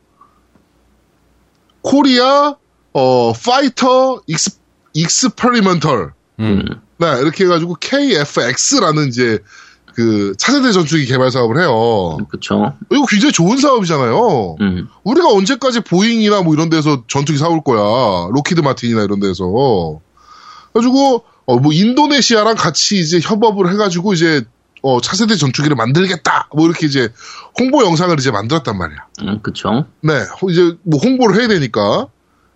코리아, 1.82 2.56
어, 2.94 3.34
fighter 3.34 4.22
ex, 4.28 4.60
experimental. 4.94 6.14
음. 6.40 6.44
음. 6.44 6.82
네, 6.98 7.20
이렇게 7.22 7.46
해 7.46 7.48
가지고 7.48 7.76
KFX라는 7.76 9.08
이제 9.08 9.40
그 9.96 10.34
차세대 10.38 10.72
전투기 10.72 11.06
개발 11.06 11.32
사업을 11.32 11.60
해요. 11.60 12.18
그렇죠. 12.30 12.74
이거 12.92 13.06
굉장히 13.08 13.32
좋은 13.32 13.58
사업이잖아요. 13.58 14.56
음. 14.62 14.88
우리가 15.04 15.30
언제까지 15.30 15.82
보잉이나 15.82 16.42
뭐 16.42 16.54
이런 16.54 16.70
데서 16.70 17.04
전투기 17.08 17.38
사올 17.38 17.62
거야. 17.64 18.30
록히드 18.32 18.62
마틴이나 18.62 19.04
이런 19.04 19.20
데서. 19.20 20.00
그래가지고 20.72 21.26
어, 21.46 21.58
뭐 21.58 21.74
인도네시아랑 21.74 22.56
같이 22.56 23.00
이제 23.00 23.20
협업을 23.22 23.72
해가지고 23.72 24.14
이제 24.14 24.44
어, 24.82 25.00
차세대 25.00 25.36
전투기를 25.36 25.76
만들겠다. 25.76 26.50
뭐 26.54 26.66
이렇게 26.68 26.86
이제 26.86 27.10
홍보 27.60 27.84
영상을 27.84 28.18
이제 28.20 28.32
만들었단 28.32 28.78
말이야. 28.78 28.98
음, 29.24 29.40
그렇죠. 29.42 29.86
네, 30.02 30.14
이제 30.50 30.76
뭐 30.84 31.00
홍보를 31.00 31.40
해야 31.40 31.48
되니까. 31.48 32.08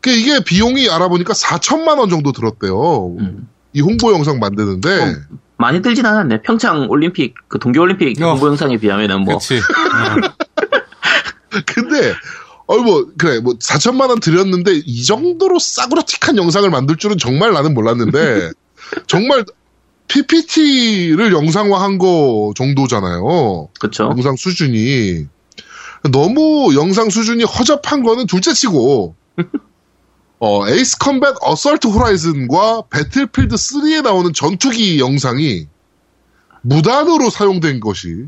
그 0.01 0.12
이게 0.12 0.41
비용이 0.44 0.89
알아보니까 0.89 1.34
4천만 1.34 1.98
원 1.98 2.10
정도 2.10 2.32
들었대요. 2.32 3.15
음. 3.17 3.48
이 3.74 3.82
홍보 3.82 4.13
영상 4.13 4.39
만드는데. 4.39 5.01
어. 5.01 5.15
많이 5.58 5.82
들진 5.82 6.06
않았네. 6.06 6.44
평창 6.44 6.88
올림픽 6.89 7.34
그 7.48 7.60
동계 7.60 7.79
올림픽 7.79 8.22
어. 8.22 8.32
홍보 8.32 8.48
영상에 8.48 8.77
비하면은 8.77 9.22
뭐 9.22 9.38
그치. 9.38 9.58
어. 9.58 9.62
근데 11.65 12.13
어뭐 12.67 13.13
그래 13.17 13.39
뭐 13.39 13.53
4천만 13.53 14.10
원 14.10 14.20
들였는데 14.20 14.82
이 14.86 15.03
정도로 15.03 15.58
싸구려틱한 15.58 16.38
영상을 16.38 16.70
만들 16.70 16.98
줄은 16.98 17.17
정말 17.17 17.53
나는 17.53 17.74
몰랐는데 17.74 18.51
정말 19.08 19.44
PPT를 20.08 21.34
영상화한 21.34 21.98
거 21.98 22.53
정도잖아요. 22.56 23.70
그렇죠. 23.79 24.06
영상 24.06 24.36
수준이 24.36 25.27
너무 26.12 26.74
영상 26.75 27.10
수준이 27.10 27.44
허접한 27.44 28.03
거는 28.03 28.27
둘째치고 28.27 29.15
어 30.39 30.67
Ace 30.69 30.97
Combat 31.00 31.36
Assault 31.41 31.88
Horizon과 31.88 32.83
Battlefield 32.91 33.55
3에 33.56 34.03
나오는 34.03 34.32
전투기 34.34 35.00
영상이 35.00 35.67
무단으로 36.62 37.29
사용된 37.29 37.79
것이 37.79 38.25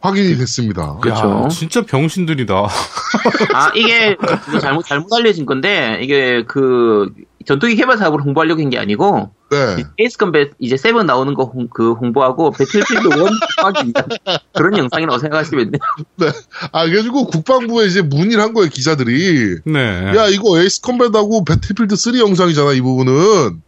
확인이 0.00 0.36
됐습니다. 0.36 0.96
그쵸. 0.98 1.42
야, 1.44 1.48
진짜 1.48 1.82
병신들이다. 1.82 2.54
아 3.54 3.72
이게 3.74 4.16
잘못 4.60 4.84
잘못 4.86 5.12
알려진 5.12 5.44
건데 5.46 5.98
이게 6.02 6.44
그 6.46 7.10
전투기 7.46 7.74
개발 7.74 7.96
사업을 7.98 8.20
홍보하려고 8.22 8.60
한 8.62 8.70
게 8.70 8.78
아니고 8.78 9.32
네. 9.50 9.84
Ace 9.98 10.18
Combat 10.18 10.52
이제 10.58 10.76
seven 10.76 11.06
나오는 11.06 11.32
거 11.34 11.50
그 11.72 11.92
홍보하고 11.92 12.50
Battlefield 12.50 13.08
One 13.08 13.32
위한 13.56 13.92
그런 14.54 14.76
영상이라고 14.76 15.18
생각하시면 15.18 15.70
돼요. 15.72 16.32
아, 16.72 16.84
그래가지고 16.84 17.26
국방부에 17.26 17.86
이제 17.86 18.02
문의를 18.02 18.42
한 18.42 18.52
거예요, 18.52 18.68
기자들이. 18.68 19.60
네. 19.64 19.80
야, 20.16 20.28
이거 20.28 20.60
에이스 20.60 20.82
컴뱃하고 20.82 21.44
배틀필드 21.44 21.96
3 21.96 22.18
영상이잖아, 22.18 22.72
이 22.72 22.80
부분은. 22.80 23.62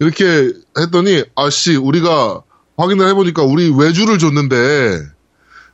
이렇게 0.00 0.52
했더니, 0.78 1.24
아씨, 1.34 1.76
우리가 1.76 2.42
확인을 2.76 3.08
해보니까 3.08 3.42
우리 3.42 3.68
외주를 3.76 4.18
줬는데, 4.18 5.00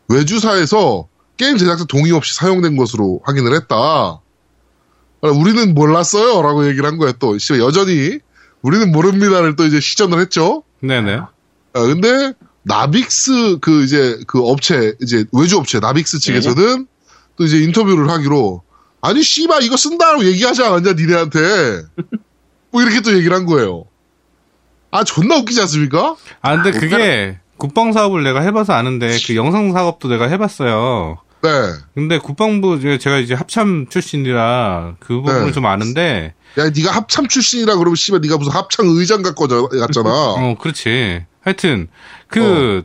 외주사에서 0.08 1.08
게임 1.36 1.56
제작자 1.58 1.84
동의 1.84 2.12
없이 2.12 2.34
사용된 2.34 2.76
것으로 2.76 3.20
확인을 3.24 3.54
했다. 3.54 3.76
아, 3.76 5.28
우리는 5.28 5.74
몰랐어요. 5.74 6.42
라고 6.42 6.66
얘기를 6.66 6.86
한 6.86 6.98
거예요, 6.98 7.12
또. 7.18 7.36
씨, 7.38 7.54
여전히, 7.54 8.18
우리는 8.64 8.90
모릅니다를 8.90 9.56
또 9.56 9.66
이제 9.66 9.78
시전을 9.78 10.18
했죠. 10.20 10.62
네네. 10.80 11.16
아, 11.16 11.28
근데, 11.74 12.32
나빅스, 12.62 13.58
그, 13.60 13.84
이제, 13.84 14.18
그 14.26 14.40
업체, 14.40 14.94
이제, 15.02 15.26
외주 15.32 15.58
업체, 15.58 15.80
나빅스 15.80 16.18
측에서는 16.18 16.86
또 17.36 17.44
이제 17.44 17.58
인터뷰를 17.58 18.08
하기로, 18.08 18.62
아니, 19.02 19.22
씨발, 19.22 19.62
이거 19.64 19.76
쓴다고 19.76 20.24
얘기하지 20.24 20.64
않았냐, 20.64 20.94
니네한테. 20.94 21.82
뭐 22.72 22.80
이렇게 22.82 23.02
또 23.02 23.14
얘기를 23.14 23.36
한 23.36 23.44
거예요. 23.44 23.84
아, 24.90 25.04
존나 25.04 25.36
웃기지 25.36 25.60
않습니까? 25.60 26.16
아, 26.40 26.62
근데 26.62 26.78
그게 26.78 27.38
국방 27.58 27.92
사업을 27.92 28.24
내가 28.24 28.40
해봐서 28.40 28.72
아는데 28.72 29.18
그 29.26 29.36
영상 29.36 29.72
작업도 29.74 30.08
내가 30.08 30.28
해봤어요. 30.28 31.18
네. 31.44 31.50
근데 31.94 32.18
국방부 32.18 32.80
제가 32.98 33.18
이제 33.18 33.34
합참 33.34 33.86
출신이라 33.88 34.96
그 35.00 35.14
부분을 35.16 35.46
네. 35.46 35.52
좀 35.52 35.66
아는데 35.66 36.34
야, 36.58 36.70
네가 36.74 36.90
합참 36.90 37.28
출신이라 37.28 37.76
그러면 37.76 37.96
씨발 37.96 38.20
네가 38.22 38.38
무슨 38.38 38.52
합창 38.52 38.86
의장 38.88 39.22
갖고 39.22 39.46
저- 39.48 39.68
갔잖아. 39.68 40.08
어 40.10 40.56
그렇지 40.58 41.24
하여튼 41.42 41.88
그 42.28 42.84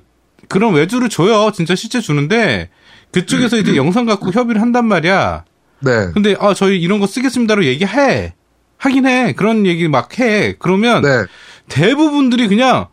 그런 0.50 0.74
외주를 0.74 1.10
줘요 1.10 1.52
진짜 1.54 1.76
실제 1.76 2.02
주는데 2.02 2.70
그쪽에서 3.12 3.58
이제 3.58 3.76
영상 3.76 4.06
갖고 4.06 4.32
협의를 4.32 4.62
한단 4.62 4.86
말이야 4.88 5.46
네. 5.82 5.92
근데 6.14 6.36
아 6.40 6.54
저희 6.54 6.80
이런 6.80 7.00
거 7.00 7.08
쓰겠습니다로 7.08 7.66
얘기해 7.66 8.34
하긴 8.78 9.06
해 9.08 9.34
그런 9.34 9.66
얘기 9.66 9.88
막 9.88 10.20
해 10.20 10.56
그러면 10.60 11.02
네. 11.04 11.24
대부분들이 11.70 12.48
그냥 12.48 12.88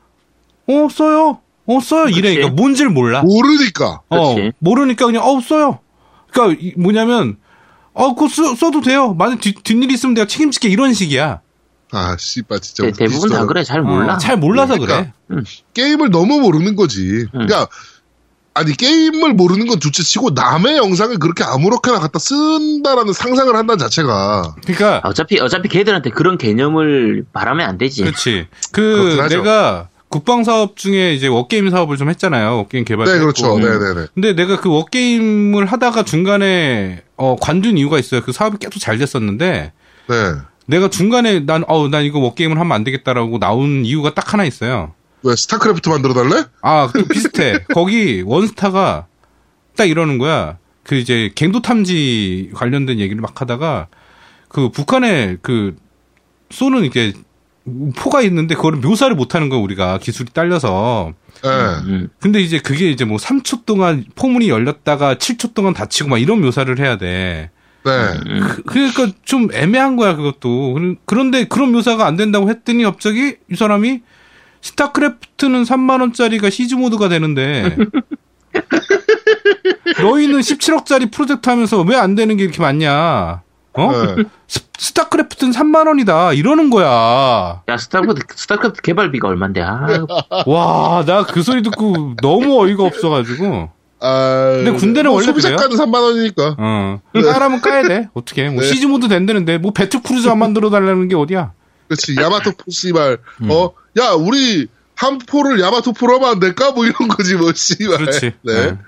어 0.68 0.88
써요 0.90 1.40
어 1.66 1.80
써요 1.80 2.08
이래 2.08 2.28
그치. 2.28 2.34
그러니까 2.36 2.54
뭔지를 2.54 2.90
몰라 2.90 3.22
모르니까. 3.22 4.00
어, 4.08 4.34
그치. 4.34 4.52
모르니까 4.58 5.06
그냥, 5.06 5.24
어, 5.24 5.40
써요. 5.40 5.80
그니까, 6.30 6.52
러 6.52 6.70
뭐냐면, 6.76 7.36
어, 7.92 8.14
그거 8.14 8.28
써, 8.28 8.54
써도 8.54 8.80
돼요. 8.80 9.14
만약 9.14 9.40
뒷, 9.40 9.62
뒷일 9.64 9.90
있으면 9.90 10.14
내가 10.14 10.26
책임질게. 10.26 10.68
이런 10.68 10.92
식이야. 10.92 11.40
아, 11.92 12.16
씨발, 12.18 12.60
진짜. 12.60 12.84
대, 12.84 12.92
대부분 12.92 13.30
다 13.30 13.46
그래, 13.46 13.64
잘 13.64 13.80
어, 13.80 13.84
몰라. 13.84 14.18
잘 14.18 14.36
몰라서 14.36 14.76
그러니까. 14.78 15.12
그래. 15.28 15.42
게임을 15.74 16.10
너무 16.10 16.40
모르는 16.40 16.76
거지. 16.76 17.26
그러니까 17.30 17.68
아니 18.54 18.72
게임을 18.72 19.34
모르는 19.34 19.66
건 19.66 19.78
둘째 19.78 20.02
치고 20.02 20.30
남의 20.30 20.78
영상을 20.78 21.18
그렇게 21.18 21.44
아무렇게나 21.44 21.98
갖다 21.98 22.18
쓴다라는 22.18 23.12
상상을 23.12 23.54
한다는 23.54 23.78
자체가 23.78 24.56
그니까, 24.64 25.00
아, 25.04 25.08
어차피, 25.08 25.38
어차피 25.38 25.68
걔들한테 25.68 26.10
그런 26.10 26.38
개념을 26.38 27.26
말하면 27.32 27.68
안 27.68 27.76
되지. 27.76 28.02
그렇지. 28.02 28.46
그, 28.72 29.18
하죠. 29.20 29.38
내가 29.38 29.88
국방 30.08 30.44
사업 30.44 30.76
중에 30.76 31.14
이제 31.14 31.26
워게임 31.26 31.68
사업을 31.70 31.96
좀 31.96 32.08
했잖아요. 32.08 32.56
워게임 32.58 32.84
개발도 32.84 33.12
네. 33.12 33.18
그렇죠. 33.18 33.58
네 33.58 33.66
네 33.66 33.94
네. 33.94 34.06
근데 34.14 34.32
내가 34.34 34.60
그 34.60 34.70
워게임을 34.70 35.66
하다가 35.66 36.04
중간에, 36.04 37.02
어, 37.16 37.36
관둔 37.40 37.76
이유가 37.76 37.98
있어요. 37.98 38.22
그 38.22 38.32
사업이 38.32 38.58
계속 38.58 38.78
잘 38.78 38.98
됐었는데, 38.98 39.72
네. 40.08 40.14
내가 40.66 40.88
중간에 40.88 41.40
난, 41.40 41.64
어, 41.68 41.88
난 41.88 42.04
이거 42.04 42.18
워게임을 42.20 42.58
하면 42.58 42.72
안 42.72 42.84
되겠다라고 42.84 43.38
나온 43.38 43.84
이유가 43.84 44.14
딱 44.14 44.32
하나 44.32 44.44
있어요. 44.44 44.94
왜 45.22 45.34
스타크래프트 45.34 45.88
만들어 45.88 46.14
달래? 46.14 46.44
아, 46.62 46.88
또 46.94 47.04
비슷해. 47.08 47.64
거기 47.74 48.22
one 48.24 48.51
star가 48.51 49.06
딱 49.76 49.84
이러는 49.84 50.18
거야. 50.18 50.58
그 50.84 50.94
이제 50.94 51.30
갱도 51.34 51.62
탐지 51.62 52.50
관련된 52.54 53.00
얘기를 53.00 53.20
막 53.20 53.40
하다가 53.40 53.88
그 54.48 54.68
북한에 54.70 55.36
그 55.42 55.74
쏘는 56.50 56.84
이게 56.84 57.12
포가 57.96 58.22
있는데 58.22 58.54
그거를 58.54 58.78
묘사를 58.78 59.14
못 59.16 59.34
하는 59.34 59.48
거야, 59.48 59.60
우리가. 59.60 59.98
기술이 59.98 60.30
딸려서. 60.32 61.12
네. 61.42 61.48
음. 61.86 62.08
근데 62.20 62.40
이제 62.40 62.58
그게 62.58 62.90
이제 62.90 63.04
뭐 63.04 63.18
3초 63.18 63.66
동안 63.66 64.04
포문이 64.14 64.48
열렸다가 64.48 65.16
7초 65.16 65.54
동안 65.54 65.74
닫히고 65.74 66.08
막 66.08 66.18
이런 66.18 66.40
묘사를 66.40 66.78
해야 66.78 66.96
돼. 66.96 67.50
네. 67.84 67.90
음. 68.26 68.40
그, 68.40 68.62
그러니까 68.64 69.08
좀 69.24 69.48
애매한 69.52 69.96
거야, 69.96 70.16
그것도. 70.16 70.74
그런- 70.74 70.96
그런데 71.04 71.44
그런 71.44 71.72
묘사가 71.72 72.06
안 72.06 72.16
된다고 72.16 72.48
했더니 72.48 72.84
갑자기 72.84 73.36
이 73.50 73.56
사람이 73.56 74.00
StarCraft는 74.62 75.64
3만 75.64 76.00
원짜리가 76.00 76.50
siege 76.50 76.74
mode가 76.74 77.08
되는데 77.08 77.76
너희는 80.02 80.40
17억짜리 80.40 81.10
프로젝트 81.12 81.48
하면서 81.48 81.80
왜 81.82 81.96
안 81.96 82.14
되는 82.14 82.36
게 82.36 82.44
이렇게 82.44 82.60
많냐? 82.60 83.42
어? 83.76 84.14
네. 84.16 84.24
스, 84.48 84.60
StarCraft는 84.78 85.52
3만 85.52 85.86
원이다. 85.88 86.32
이러는 86.32 86.70
거야. 86.70 87.62
야, 87.68 87.76
StarCraft, 87.76 88.26
StarCraft 88.36 88.82
개발비가 88.82 89.28
얼만데, 89.28 89.62
아, 89.62 89.86
와, 90.46 91.04
나 91.06 91.24
그 91.24 91.42
소리 91.42 91.62
듣고 91.62 92.14
너무 92.22 92.60
어이가 92.62 92.82
없어가지고. 92.84 93.70
아, 94.00 94.52
근데 94.56 94.72
군대는 94.72 95.10
원래 95.10 95.24
소비자가는 95.26 95.76
3만 95.76 95.94
원이니까. 96.02 96.56
어. 96.58 97.00
까라면 97.14 97.60
까야 97.62 97.88
돼. 97.88 98.08
어떻게. 98.14 98.48
뭐 98.50 98.60
네. 98.62 98.66
siege 98.68 98.86
mode 98.86 99.08
된다는데 99.08 99.56
뭐 99.58 99.72
battlecruiser 99.72 100.28
안 100.28 100.38
만들어 100.38 100.68
달라는 100.70 101.08
게 101.08 101.14
어디야? 101.16 101.52
그렇지. 101.88 102.14
야마토 102.20 102.52
포 102.52 102.70
씨발. 102.70 103.18
음. 103.42 103.50
어, 103.50 103.72
야 103.98 104.10
우리 104.10 104.66
한 104.96 105.18
포를 105.18 105.60
야마토 105.60 105.92
포로 105.94 106.16
하면 106.16 106.28
안 106.30 106.40
될까? 106.40 106.72
뭐 106.72 106.84
이런 106.84 107.08
거지 107.08 107.36
뭐 107.36 107.52
씨발. 107.54 107.96
그렇지. 107.98 108.32
네. 108.42 108.54
네. 108.72 108.78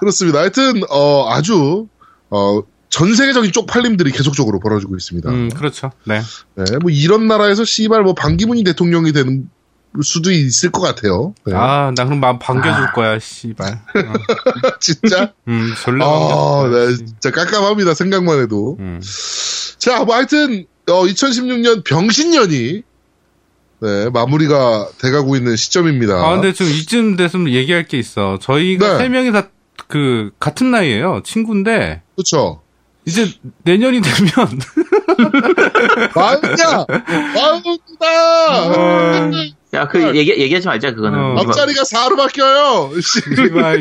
그렇습니다. 0.00 0.40
하여튼 0.40 0.82
어 0.90 1.26
아주 1.30 1.86
어. 2.30 2.60
전 2.94 3.12
세계적인 3.12 3.50
쪽팔림들이 3.50 4.12
계속적으로 4.12 4.60
벌어지고 4.60 4.94
있습니다. 4.94 5.28
음, 5.28 5.48
그렇죠. 5.48 5.90
네. 6.04 6.20
네, 6.54 6.64
뭐 6.80 6.92
이런 6.92 7.26
나라에서 7.26 7.64
씨발 7.64 8.04
뭐 8.04 8.14
반기문이 8.14 8.62
대통령이 8.62 9.12
되는 9.12 9.50
수도 10.04 10.30
있을 10.30 10.70
것 10.70 10.80
같아요. 10.80 11.34
네. 11.44 11.54
아, 11.56 11.90
나 11.96 12.04
그럼 12.04 12.20
마음 12.20 12.38
반겨줄 12.38 12.92
거야, 12.92 13.18
씨발. 13.18 13.66
어. 13.96 14.70
진짜. 14.78 15.32
음, 15.48 15.72
졸라 15.82 16.06
아, 16.06 16.62
반겨줄 16.62 16.96
네. 16.98 17.04
진짜 17.04 17.30
깜깜합니다. 17.32 17.94
생각만 17.94 18.40
해도. 18.40 18.76
음. 18.78 19.00
자, 19.78 20.04
뭐 20.04 20.14
하여튼 20.14 20.64
어, 20.88 21.02
2016년 21.02 21.82
병신년이 21.82 22.82
네, 23.80 24.10
마무리가 24.10 24.88
돼가고 24.98 25.34
있는 25.34 25.56
시점입니다. 25.56 26.14
아, 26.14 26.34
근데 26.34 26.52
좀 26.52 26.68
이쯤 26.68 27.16
됐으면 27.16 27.52
얘기할 27.52 27.88
게 27.88 27.98
있어. 27.98 28.38
저희가 28.40 28.92
네. 28.92 28.98
세 28.98 29.08
명이 29.08 29.32
다 29.32 29.48
그 29.88 30.30
같은 30.40 30.70
나이예요. 30.70 31.22
친구인데 31.24 32.02
그렇죠. 32.16 32.60
이제 33.06 33.28
내년이 33.64 34.00
되면 34.00 34.30
마흔이야, 36.14 36.86
마흔이다. 37.34 38.06
야, 39.74 39.88
그, 39.88 40.16
얘기, 40.16 40.30
얘기하지 40.38 40.66
말자, 40.68 40.94
그거는. 40.94 41.18
어. 41.18 41.34
앞자리가 41.40 41.82
4로 41.82 42.16
바뀌어요. 42.16 42.92
씨. 43.00 43.20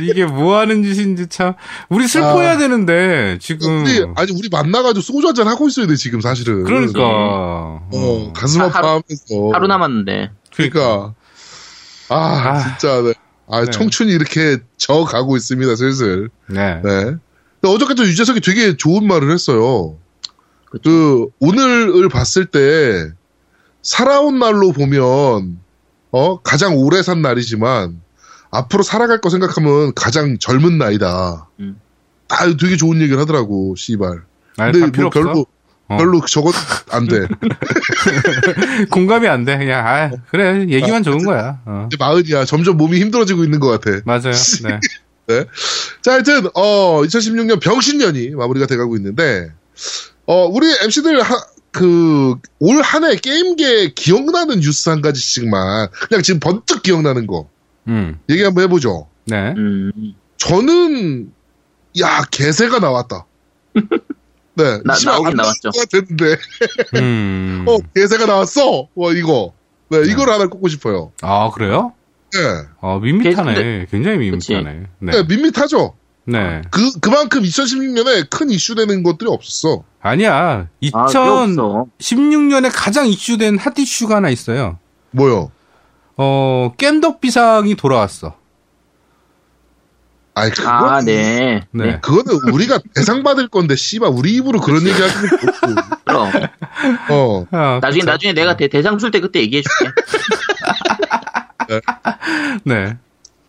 이게 0.09 0.25
뭐 0.25 0.57
하는 0.57 0.81
짓인지 0.83 1.27
참 1.27 1.53
우리 1.89 2.07
슬퍼해야 2.07 2.53
아. 2.53 2.57
되는데 2.57 3.37
지금 3.39 3.83
우리 3.83 4.03
아니 4.15 4.31
우리 4.31 4.49
만나가지고 4.51 5.01
소주 5.01 5.27
한잔 5.27 5.47
하고 5.47 5.67
있어야 5.67 5.85
돼 5.85 5.95
지금 5.95 6.19
사실은. 6.19 6.63
그러니까 6.63 6.99
어, 7.03 8.33
가슴 8.35 8.61
하- 8.61 8.65
하루- 8.65 8.75
아파하면서. 8.87 9.51
하루 9.53 9.67
남았는데. 9.67 10.31
그러니까. 10.55 11.13
아, 12.09 12.15
아. 12.15 12.59
진짜. 12.77 13.01
네. 13.03 13.13
아, 13.49 13.63
네. 13.63 13.69
청춘이 13.71 14.11
이렇게 14.11 14.57
저 14.77 15.03
가고 15.03 15.37
있습니다, 15.37 15.75
슬슬. 15.75 16.29
네. 16.49 16.81
네. 16.83 17.15
근데 17.63 17.75
어저께도 17.75 18.03
유재석이 18.03 18.41
되게 18.41 18.75
좋은 18.75 19.07
말을 19.07 19.31
했어요. 19.31 19.97
그쵸. 20.69 20.81
그, 20.83 21.27
오늘을 21.39 22.09
봤을 22.09 22.45
때, 22.45 23.09
살아온 23.81 24.37
날로 24.37 24.73
보면, 24.73 25.59
어, 26.11 26.41
가장 26.41 26.75
오래 26.75 27.01
산 27.01 27.21
날이지만, 27.21 28.01
앞으로 28.51 28.83
살아갈 28.83 29.21
거 29.21 29.29
생각하면 29.29 29.93
가장 29.95 30.37
젊은 30.39 30.77
나이다. 30.77 31.47
음. 31.61 31.79
아, 32.29 32.45
되게 32.59 32.75
좋은 32.75 32.99
얘기를 32.99 33.17
하더라고, 33.21 33.75
씨발. 33.77 34.23
아니, 34.57 34.73
근데 34.73 34.85
다 34.85 34.91
필요 34.91 35.03
뭐 35.03 35.09
별로, 35.09 35.29
없어. 35.29 35.45
어. 35.87 35.97
별로 35.97 36.21
저건 36.25 36.51
안 36.91 37.07
돼. 37.07 37.27
공감이 38.91 39.27
안 39.27 39.45
돼. 39.45 39.57
그냥 39.57 39.85
아 39.85 40.11
그래 40.29 40.65
얘기만 40.69 41.03
좋은 41.03 41.23
거야. 41.25 41.59
어. 41.65 41.87
이제 41.87 41.97
마흔이야. 41.99 42.45
점점 42.45 42.77
몸이 42.77 42.99
힘들어지고 43.01 43.43
있는 43.43 43.59
것 43.59 43.67
같아. 43.67 43.99
맞아요. 44.05 44.33
네. 44.63 44.79
자, 46.01 46.13
하여튼, 46.13 46.47
어, 46.53 47.01
2016년 47.03 47.61
병신년이 47.61 48.31
마무리가 48.31 48.65
돼가고 48.67 48.95
있는데, 48.97 49.51
어, 50.25 50.45
우리 50.45 50.67
MC들 50.83 51.21
하, 51.21 51.35
그, 51.71 52.35
올 52.59 52.81
한 52.81 53.03
해 53.05 53.15
게임계 53.15 53.93
기억나는 53.95 54.59
뉴스 54.59 54.89
한 54.89 55.01
가지씩만, 55.01 55.87
그냥 56.09 56.21
지금 56.23 56.39
번뜩 56.39 56.83
기억나는 56.83 57.25
거, 57.27 57.49
음. 57.87 58.19
얘기 58.29 58.43
한번 58.43 58.63
해보죠. 58.65 59.07
네. 59.25 59.53
음. 59.57 59.91
저는, 60.37 61.31
야, 62.01 62.21
개새가 62.31 62.79
나왔다. 62.79 63.25
네. 64.55 64.79
나- 64.83 64.95
나오긴 65.05 65.35
나왔죠. 65.35 65.71
것 65.71 65.89
같았는데, 65.89 66.37
음. 66.95 67.65
어, 67.69 67.77
개새가 67.95 68.25
나왔어! 68.25 68.87
뭐, 68.93 69.13
이거. 69.13 69.53
네, 69.89 69.99
이걸 70.09 70.29
하나 70.29 70.47
꼽고 70.47 70.67
싶어요. 70.69 71.11
아 71.21 71.51
그래요? 71.51 71.93
네. 72.33 72.67
어 72.81 72.99
밋밋하네. 72.99 73.53
근데- 73.53 73.85
굉장히 73.91 74.31
그치. 74.31 74.53
밋밋하네. 74.53 74.87
네. 74.99 75.11
네, 75.11 75.23
밋밋하죠? 75.23 75.95
네. 76.25 76.61
그, 76.71 76.99
그만큼 77.01 77.41
2016년에 77.43 78.29
큰 78.29 78.49
이슈 78.49 78.75
되는 78.75 79.03
것들이 79.03 79.29
없었어. 79.29 79.83
아니야. 80.01 80.35
아, 80.35 80.67
꽤 80.81 80.89
2016년에 80.89 82.65
없어. 82.65 82.77
가장 82.83 83.07
이슈된 83.07 83.57
핫 83.57 83.77
이슈가 83.77 84.17
하나 84.17 84.29
있어요. 84.29 84.79
뭐요? 85.11 85.51
어 86.17 86.71
겜덕 86.77 87.19
비상이 87.21 87.75
돌아왔어. 87.75 88.35
아이, 90.35 90.49
그거, 90.49 90.67
아, 90.67 90.99
네. 91.01 91.61
네. 91.69 91.99
그거는 91.99 92.51
우리가 92.51 92.79
대상 92.95 93.21
받을 93.21 93.47
건데, 93.47 93.75
씨발, 93.75 94.09
우리 94.09 94.33
입으로 94.33 94.61
그런 94.61 94.81
얘기 94.81 94.91
그렇고. 94.97 95.47
그럼. 96.05 96.31
어. 97.11 97.45
아, 97.51 97.79
나중에, 97.83 97.99
그쵸. 98.01 98.11
나중에 98.11 98.33
내가 98.33 98.57
대, 98.57 98.67
대상 98.67 98.97
줄 98.97 99.11
때 99.11 99.19
그때 99.19 99.41
얘기해줄게. 99.41 99.91
네. 102.63 102.97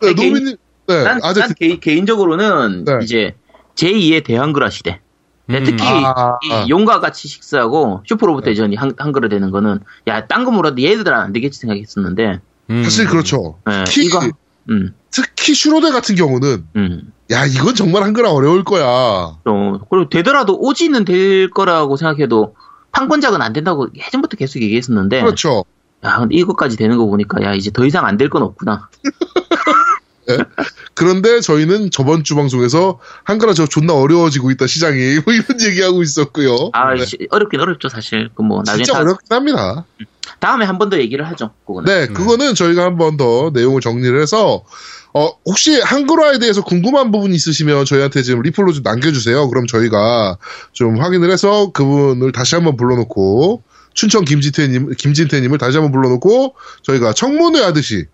네, 0.00 0.14
개인- 0.14 0.34
노미님, 0.34 0.56
네, 0.88 1.02
난, 1.04 1.20
아직, 1.22 1.40
난 1.40 1.54
개인, 1.58 1.80
개인적으로는 1.80 2.84
네. 2.84 2.92
이제 3.02 3.34
제2의 3.74 4.24
대한글화 4.24 4.70
시대. 4.70 5.00
네, 5.46 5.58
음. 5.58 5.64
특히 5.64 5.84
아, 5.86 6.38
이 6.42 6.52
아. 6.52 6.66
용과 6.68 7.00
같이 7.00 7.28
식사하고 7.28 8.02
슈퍼로봇 8.06 8.44
대전이 8.44 8.76
한, 8.76 8.92
한글화 8.96 9.28
되는 9.28 9.50
거는 9.50 9.80
야, 10.08 10.26
딴 10.26 10.44
거 10.44 10.50
몰라도 10.50 10.82
얘들은 10.82 11.12
안 11.12 11.32
되겠지 11.32 11.58
생각했었는데 11.60 12.40
음. 12.70 12.82
사실 12.84 13.06
그렇죠. 13.06 13.58
예, 13.70 13.84
특히, 13.86 14.06
이거 14.06 14.20
음, 14.70 14.94
특히 15.10 15.52
슈로데 15.54 15.90
같은 15.90 16.14
경우는, 16.14 16.66
음. 16.76 17.12
야, 17.30 17.44
이건 17.44 17.74
정말 17.74 18.02
한글화 18.04 18.32
어려울 18.32 18.64
거야. 18.64 19.36
또 19.44 19.80
그리고 19.90 20.08
되더라도 20.08 20.58
오지는 20.58 21.04
될 21.04 21.50
거라고 21.50 21.96
생각해도 21.98 22.54
판권작은 22.92 23.42
안 23.42 23.52
된다고 23.52 23.88
예전부터 23.94 24.36
계속 24.38 24.62
얘기했었는데 24.62 25.20
그렇죠. 25.20 25.64
야, 26.04 26.18
근데 26.18 26.34
이것까지 26.36 26.76
되는 26.76 26.96
거 26.98 27.06
보니까 27.06 27.42
야, 27.42 27.54
이제 27.54 27.70
더 27.70 27.84
이상 27.86 28.04
안 28.06 28.16
될 28.18 28.28
건 28.28 28.42
없구나. 28.42 28.88
그런데 30.94 31.40
저희는 31.40 31.90
저번 31.90 32.24
주 32.24 32.34
방송에서 32.34 32.98
한글화 33.24 33.52
저 33.52 33.66
존나 33.66 33.92
어려워지고 33.94 34.50
있다, 34.52 34.66
시장이. 34.66 35.20
뭐 35.24 35.34
이런 35.34 35.60
얘기하고 35.60 36.02
있었고요. 36.02 36.70
아, 36.72 36.94
네. 36.94 37.04
시- 37.04 37.18
어렵긴 37.30 37.60
어렵죠, 37.60 37.88
사실. 37.88 38.30
그뭐 38.34 38.62
나중에 38.64 38.84
진짜 38.84 38.94
다, 38.94 39.00
어렵긴 39.00 39.26
합니다. 39.30 39.84
다음에 40.40 40.64
한 40.64 40.78
번 40.78 40.88
더 40.90 40.98
얘기를 40.98 41.26
하죠. 41.28 41.50
그거는. 41.66 41.84
네, 41.92 42.06
그거는 42.06 42.54
저희가 42.54 42.84
한 42.84 42.96
번 42.96 43.16
더 43.18 43.50
내용을 43.52 43.80
정리를 43.82 44.18
해서, 44.20 44.64
어, 45.12 45.28
혹시 45.44 45.78
한글화에 45.80 46.38
대해서 46.38 46.62
궁금한 46.62 47.12
부분 47.12 47.32
있으시면 47.34 47.84
저희한테 47.84 48.22
지금 48.22 48.40
리플로 48.42 48.72
좀 48.72 48.82
남겨주세요. 48.82 49.48
그럼 49.48 49.66
저희가 49.66 50.38
좀 50.72 51.00
확인을 51.00 51.30
해서 51.30 51.70
그분을 51.72 52.32
다시 52.32 52.54
한번 52.54 52.76
불러놓고, 52.76 53.62
춘천 53.94 54.24
김진태님, 54.24 54.90
김진태님을 54.96 55.58
다시 55.58 55.76
한번 55.78 55.92
불러놓고, 55.92 56.54
저희가 56.82 57.12
청문회 57.12 57.62
하듯이, 57.62 58.04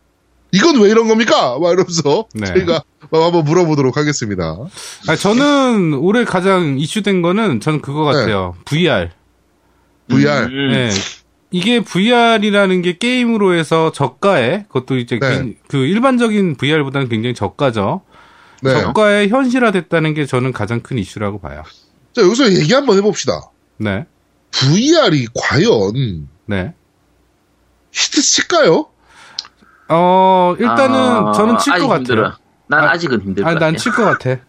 이건 0.53 0.81
왜 0.81 0.91
이런 0.91 1.09
겁니까? 1.09 1.59
막 1.59 1.73
이러면서 1.73 2.27
네. 2.35 2.47
저희가 2.47 2.83
한번 3.11 3.45
물어보도록 3.45 3.97
하겠습니다. 3.97 4.57
아, 5.09 5.17
저는 5.17 5.95
올해 5.95 6.25
가장 6.25 6.79
이슈된 6.79 7.23
거는 7.23 7.61
저는 7.61 7.81
그거 7.81 8.05
같아요. 8.05 8.57
VR. 8.65 9.11
VR. 10.09 10.45
음, 10.47 10.73
네. 10.73 10.91
이게 11.53 11.81
VR이라는 11.81 12.83
게 12.83 12.97
게임으로 12.99 13.55
해서 13.55 13.91
저가에 13.93 14.65
그것도 14.69 14.99
이제 14.99 15.19
네. 15.19 15.39
그- 15.39 15.55
그 15.69 15.77
일반적인 15.79 16.57
VR보다는 16.57 17.09
굉장히 17.09 17.35
저가죠. 17.35 18.03
네. 18.63 18.73
저가에 18.83 19.29
현실화됐다는 19.29 20.15
게 20.15 20.27
저는 20.27 20.53
가장 20.53 20.81
큰 20.81 20.99
이슈라고 20.99 21.41
봐요. 21.41 21.63
자, 22.13 22.23
여기서 22.23 22.53
얘기 22.53 22.73
한번 22.75 22.99
해봅시다. 22.99 23.33
네. 23.79 24.05
VR이 24.51 25.27
과연 25.35 26.29
네. 26.47 26.75
히트 27.93 28.21
칠까요? 28.23 28.87
어, 29.89 30.55
일단은 30.59 30.99
아, 30.99 31.33
저는 31.33 31.59
칠것 31.59 31.81
힘들어. 31.99 32.23
같아요. 32.23 32.39
난 32.69 32.85
아, 32.85 32.91
아, 32.93 32.97
직은 32.99 33.21
힘들 33.23 33.43
것 33.43 33.51
아, 33.51 33.55
같아. 33.55 33.67
난칠 33.67 33.93
것 33.93 34.05
같아. 34.05 34.41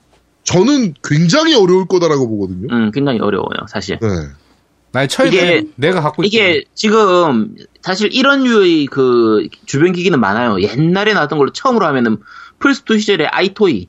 저는 0.43 0.93
굉장히 1.03 1.55
어려울 1.55 1.87
거다라고 1.87 2.27
보거든요. 2.29 2.67
음, 2.71 2.91
굉장히 2.91 3.19
어려워요, 3.19 3.65
사실. 3.67 3.97
네. 3.99 4.07
이게- 5.27 5.61
돼. 5.61 5.63
내가 5.75 6.01
갖고. 6.01 6.23
이게 6.23 6.63
지금 6.75 7.55
사실 7.81 8.09
이런 8.11 8.43
류의 8.43 8.87
그 8.87 9.47
주변 9.65 9.93
기기는 9.93 10.19
많아요. 10.19 10.61
옛날에 10.61 11.13
나왔던 11.13 11.37
걸로 11.39 11.51
처음으로 11.51 11.85
하면은 11.87 12.17
플스2 12.59 12.99
시절에 12.99 13.25
EyeToy, 13.25 13.87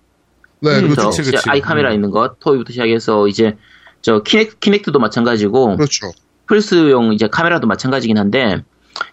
네, 0.61 0.79
음, 0.79 0.89
그렇죠. 0.89 1.11
Eye 1.49 1.61
카메라 1.61 1.91
음. 1.91 1.95
있는 1.97 2.11
것, 2.11 2.39
토이부터 2.39 2.73
시작해서 2.73 3.27
이제 3.29 3.57
저 4.03 4.23
Kinec, 4.23 4.61
Kinect도 4.61 4.99
마찬가지고 4.99 5.77
그렇죠. 5.77 6.13
플스용 6.47 7.13
이제 7.15 7.29
카메라도 7.29 7.67
마찬가지긴 7.67 8.19
한데 8.19 8.63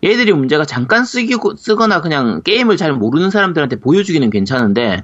얘들이 0.03 0.33
문제가 0.33 0.65
잠깐 0.65 1.05
쓰기 1.05 1.35
쓰거나 1.57 2.01
그냥 2.01 2.41
게임을 2.43 2.75
잘 2.75 2.93
모르는 2.93 3.29
사람들한테 3.29 3.77
보여주기는 3.77 4.29
괜찮은데 4.29 5.03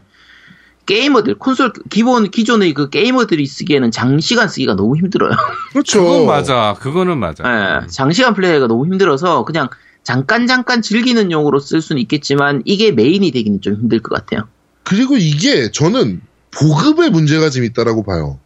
게이머들 0.86 1.36
콘솔 1.36 1.74
기본 1.90 2.30
기존의 2.30 2.74
그 2.74 2.90
게이머들이 2.90 3.46
쓰기에는 3.46 3.92
장시간 3.92 4.48
쓰기가 4.48 4.76
너무 4.76 4.98
힘들어요. 4.98 5.32
그렇죠. 5.72 6.04
그건 6.04 6.26
맞아. 6.28 6.76
그거는 6.80 7.18
맞아. 7.18 7.44
예, 7.46 7.88
장시간 7.88 8.34
플레이가 8.34 8.68
너무 8.68 8.86
힘들어서 8.86 9.46
그냥 9.46 9.70
잠깐 10.04 10.46
잠깐 10.46 10.84
즐기는 10.84 11.32
용으로 11.32 11.60
쓸 11.60 11.82
수는 11.82 12.00
있겠지만 12.04 12.62
이게 12.66 12.92
메인이 12.92 13.32
되기는 13.32 13.62
좀 13.62 13.76
힘들 13.76 14.00
것 14.00 14.14
같아요. 14.14 14.48
그리고 14.84 15.18
이게 15.18 15.72
저는 15.72 16.22
보급의 16.52 17.10
문제가 17.10 17.50
좀 17.50 17.64
있다라고 17.64 18.04
봐요. 18.04 18.40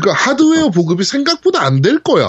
그러니까 0.00 0.12
하드웨어 0.12 0.70
보급이 0.70 1.04
생각보다 1.04 1.62
안 1.64 1.80
될 1.82 1.98
거야. 2.00 2.26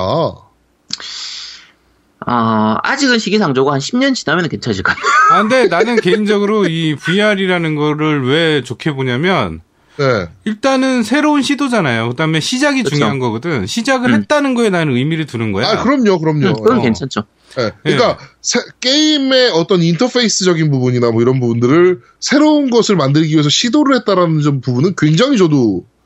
아, 2.25 2.77
아직은 2.83 3.19
시기상조고 3.19 3.71
한 3.71 3.79
10년 3.79 4.13
지나면 4.15 4.49
괜찮을 4.49 4.81
것 4.83 4.95
같아요. 4.95 5.11
아, 5.31 5.41
근데 5.41 5.67
나는 5.67 5.95
개인적으로 6.01 6.65
이 6.67 6.95
VR이라는 6.95 7.75
거를 7.75 8.27
왜 8.27 8.63
좋게 8.63 8.93
보냐면, 8.93 9.61
네. 9.97 10.27
일단은 10.43 11.03
새로운 11.03 11.41
시도잖아요. 11.41 12.09
그 12.09 12.15
다음에 12.15 12.39
시작이 12.39 12.83
그쵸. 12.83 12.95
중요한 12.95 13.19
거거든. 13.19 13.65
시작을 13.65 14.09
음. 14.11 14.21
했다는 14.21 14.55
거에 14.55 14.69
나는 14.69 14.95
의미를 14.95 15.25
두는 15.25 15.51
거야. 15.53 15.69
아, 15.69 15.83
그럼요, 15.83 16.19
그럼요. 16.19 16.47
음, 16.47 16.53
그건 16.53 16.79
어. 16.79 16.81
괜찮죠. 16.81 17.23
네. 17.55 17.71
그러니까 17.83 18.17
새- 18.41 18.59
게임의 18.81 19.51
어떤 19.51 19.81
인터페이스적인 19.81 20.69
부분이나 20.69 21.11
뭐 21.11 21.21
이런 21.21 21.39
부분들을 21.39 22.01
새로운 22.19 22.69
것을 22.69 22.95
만들기 22.95 23.31
위해서 23.33 23.49
시도를 23.49 23.95
했다라는 23.95 24.41
점 24.41 24.61
부분은 24.61 24.93
굉장히 24.97 25.37
저도 25.37 25.85
음, 25.85 25.96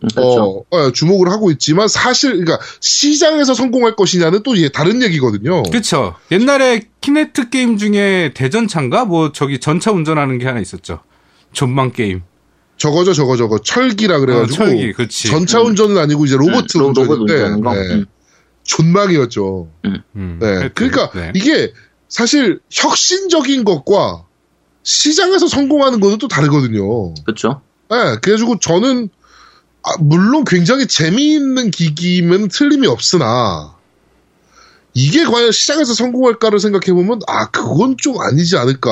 그렇죠. 0.00 0.64
어, 0.70 0.76
어, 0.76 0.92
주목을 0.92 1.30
하고 1.30 1.50
있지만 1.50 1.88
사실 1.88 2.32
그러니까 2.32 2.58
시장에서 2.80 3.54
성공할 3.54 3.96
것이냐는 3.96 4.42
또 4.42 4.54
다른 4.72 5.02
얘기거든요. 5.02 5.62
그쵸. 5.64 6.14
옛날에 6.30 6.82
Kinect 7.00 7.48
게임 7.50 7.78
중에 7.78 8.32
대전차인가? 8.34 9.04
뭐 9.06 9.32
저기 9.32 9.58
전차 9.58 9.92
운전하는 9.92 10.38
게 10.38 10.46
하나 10.46 10.60
있었죠. 10.60 11.00
전망 11.54 11.92
게임. 11.92 12.22
저거죠, 12.76 13.14
저거, 13.14 13.36
저거 13.38 13.58
철기라 13.58 14.18
그래가지고 14.18 14.62
어, 14.64 14.66
철기, 14.66 14.92
그치. 14.92 15.28
전차 15.28 15.60
운전은 15.62 15.96
아니고 15.96 16.26
이제 16.26 16.36
로봇 16.36 16.66
음, 16.76 16.80
로- 16.80 16.92
로봇 16.92 17.20
운전인데 17.20 17.62
거. 17.62 17.74
네. 17.74 17.80
음. 17.94 18.06
존망이었죠. 18.64 19.68
음, 20.16 20.38
네. 20.40 20.46
하여튼, 20.46 20.70
그러니까 20.74 21.10
네. 21.12 21.32
이게 21.34 21.72
사실 22.08 22.60
혁신적인 22.70 23.64
것과 23.64 24.24
시장에서 24.82 25.46
성공하는 25.48 26.00
것은 26.00 26.18
또 26.18 26.28
다르거든요. 26.28 27.14
그렇죠. 27.24 27.62
네, 27.90 27.96
그래가지고 28.20 28.58
저는 28.58 29.08
아, 29.86 29.90
물론 30.00 30.44
굉장히 30.44 30.86
재미있는 30.86 31.70
기기면 31.70 32.48
틀림이 32.48 32.86
없으나 32.88 33.74
이게 34.94 35.24
과연 35.24 35.52
시장에서 35.52 35.94
성공할까를 35.94 36.58
생각해보면 36.58 37.20
아 37.28 37.50
그건 37.50 37.96
좀 37.96 38.16
아니지 38.20 38.56
않을까. 38.56 38.90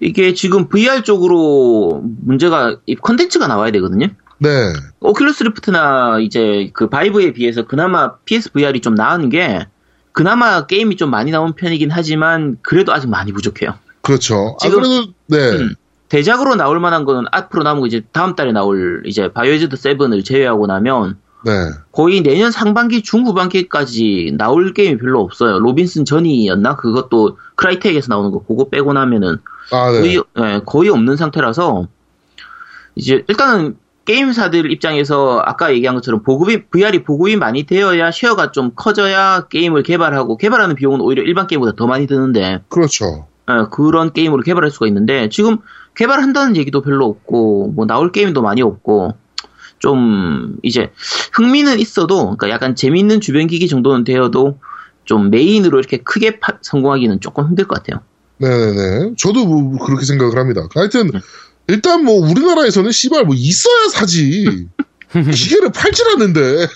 이게 0.00 0.32
지금 0.34 0.68
VR 0.68 1.02
쪽으로 1.02 2.02
문제가 2.22 2.76
이 2.86 2.94
컨텐츠가 2.94 3.46
나와야 3.46 3.70
되거든요. 3.72 4.08
네, 4.38 4.72
Oculus 5.00 5.44
Rift나 5.44 6.18
이제 6.20 6.70
그 6.72 6.88
Vive에 6.88 7.32
비해서 7.32 7.66
그나마 7.66 8.16
PSVR이 8.24 8.80
좀 8.80 8.94
나은 8.94 9.28
게 9.28 9.66
그나마 10.12 10.66
게임이 10.66 10.96
좀 10.96 11.10
많이 11.10 11.30
나온 11.30 11.54
편이긴 11.54 11.90
하지만 11.90 12.56
그래도 12.62 12.92
아직 12.92 13.08
많이 13.08 13.32
부족해요. 13.32 13.74
그렇죠. 14.02 14.56
아 14.60 14.64
지금- 14.64 14.80
그래도 14.82 15.06
네, 15.26 15.50
음. 15.58 15.74
대작으로 16.14 16.54
나올 16.54 16.78
만한 16.78 17.04
거는 17.04 17.24
앞으로 17.32 17.64
남은 17.64 17.86
이제 17.86 18.02
다음 18.12 18.36
달에 18.36 18.52
나올 18.52 19.02
이제 19.04 19.32
Biohazard 19.32 19.74
7을 19.74 20.24
제외하고 20.24 20.68
나면 20.68 21.18
네, 21.44 21.50
거의 21.90 22.22
내년 22.22 22.52
상반기 22.52 23.02
중후반기까지 23.02 24.36
나올 24.38 24.72
게임이 24.72 24.98
별로 24.98 25.20
없어요. 25.20 25.58
Robinson 25.58 26.04
Journey였나 26.04 26.76
그것도 26.76 27.36
Crytek에서 27.56 28.06
나오는 28.10 28.30
거 28.30 28.44
그거 28.44 28.68
빼고 28.68 28.92
나면은 28.92 29.38
아 29.72 29.90
네, 29.90 30.00
거의 30.00 30.22
예, 30.38 30.60
거의 30.64 30.88
없는 30.90 31.16
상태라서 31.16 31.88
이제 32.94 33.24
일단은 33.26 33.76
게임사들 34.04 34.70
입장에서 34.70 35.42
아까 35.44 35.72
얘기한 35.72 35.96
것처럼 35.96 36.22
보급이 36.22 36.66
VR이 36.66 37.02
보급이 37.02 37.34
많이 37.34 37.64
되어야 37.64 38.12
쉐어가 38.12 38.52
좀 38.52 38.70
커져야 38.76 39.48
게임을 39.48 39.82
개발하고 39.82 40.36
개발하는 40.36 40.76
비용은 40.76 41.00
오히려 41.00 41.24
일반 41.24 41.48
게임보다 41.48 41.72
더 41.74 41.88
많이 41.88 42.06
드는데 42.06 42.60
그렇죠. 42.68 43.26
예, 43.50 43.66
그런 43.70 44.12
게임으로 44.12 44.42
개발할 44.42 44.70
수가 44.70 44.86
있는데 44.86 45.28
지금 45.28 45.58
개발한다는 45.96 46.56
얘기도 46.56 46.80
별로 46.82 47.06
없고 47.06 47.72
뭐 47.76 47.86
나올 47.86 48.10
게임도 48.12 48.42
많이 48.42 48.62
없고 48.62 49.14
좀 49.78 50.56
이제 50.62 50.90
흥미는 51.34 51.78
있어도 51.78 52.24
그러니까 52.36 52.48
약간 52.50 52.74
재미있는 52.74 53.20
주변 53.20 53.46
기기 53.46 53.68
정도는 53.68 54.04
되어도 54.04 54.58
좀 55.04 55.30
메인으로 55.30 55.78
이렇게 55.78 55.98
크게 55.98 56.40
파- 56.40 56.58
성공하기는 56.62 57.20
조금 57.20 57.46
힘들 57.48 57.66
것 57.66 57.82
같아요. 57.82 58.00
네네네. 58.38 59.14
저도 59.18 59.44
뭐 59.46 59.78
그렇게 59.84 60.04
생각을 60.06 60.38
합니다. 60.38 60.66
하여튼 60.74 61.08
네. 61.08 61.20
일단 61.68 62.04
뭐 62.04 62.14
우리나라에서는 62.28 62.90
씨발 62.90 63.24
뭐 63.24 63.34
있어야 63.36 63.88
사지. 63.92 64.66
기계를 65.12 65.70
팔질 65.72 66.08
않는데. 66.14 66.40
네. 66.56 66.66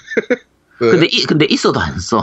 근데 0.78 1.06
이- 1.10 1.24
근데 1.24 1.46
있어도 1.46 1.80
안 1.80 1.98
써. 1.98 2.22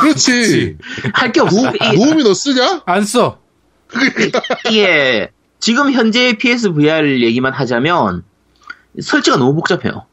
그렇지. 0.00 0.76
할 1.12 1.32
게 1.32 1.40
없어. 1.40 1.56
노, 1.62 1.72
노움이 1.94 2.24
너 2.24 2.32
쓰냐? 2.34 2.82
안 2.86 3.04
써. 3.04 3.38
이게 4.68 5.30
지금 5.60 5.92
현재 5.92 6.36
PSVR 6.36 7.20
얘기만 7.22 7.52
하자면 7.52 8.24
설치가 9.00 9.36
너무 9.36 9.54
복잡해요. 9.54 10.06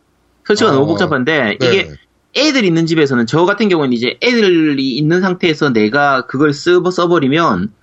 설치가 0.45 0.71
어, 0.71 0.73
너무 0.73 0.88
복잡한데 0.88 1.57
네. 1.60 1.67
이게 1.67 1.91
애들 2.36 2.63
있는 2.63 2.86
집에서는 2.86 3.25
저 3.27 3.45
같은 3.45 3.67
경우는 3.69 3.93
이제 3.93 4.17
애들이 4.23 4.95
있는 4.95 5.21
상태에서 5.21 5.69
내가 5.71 6.25
그걸 6.27 6.53
쓰, 6.53 6.81
써버리면 6.91 7.73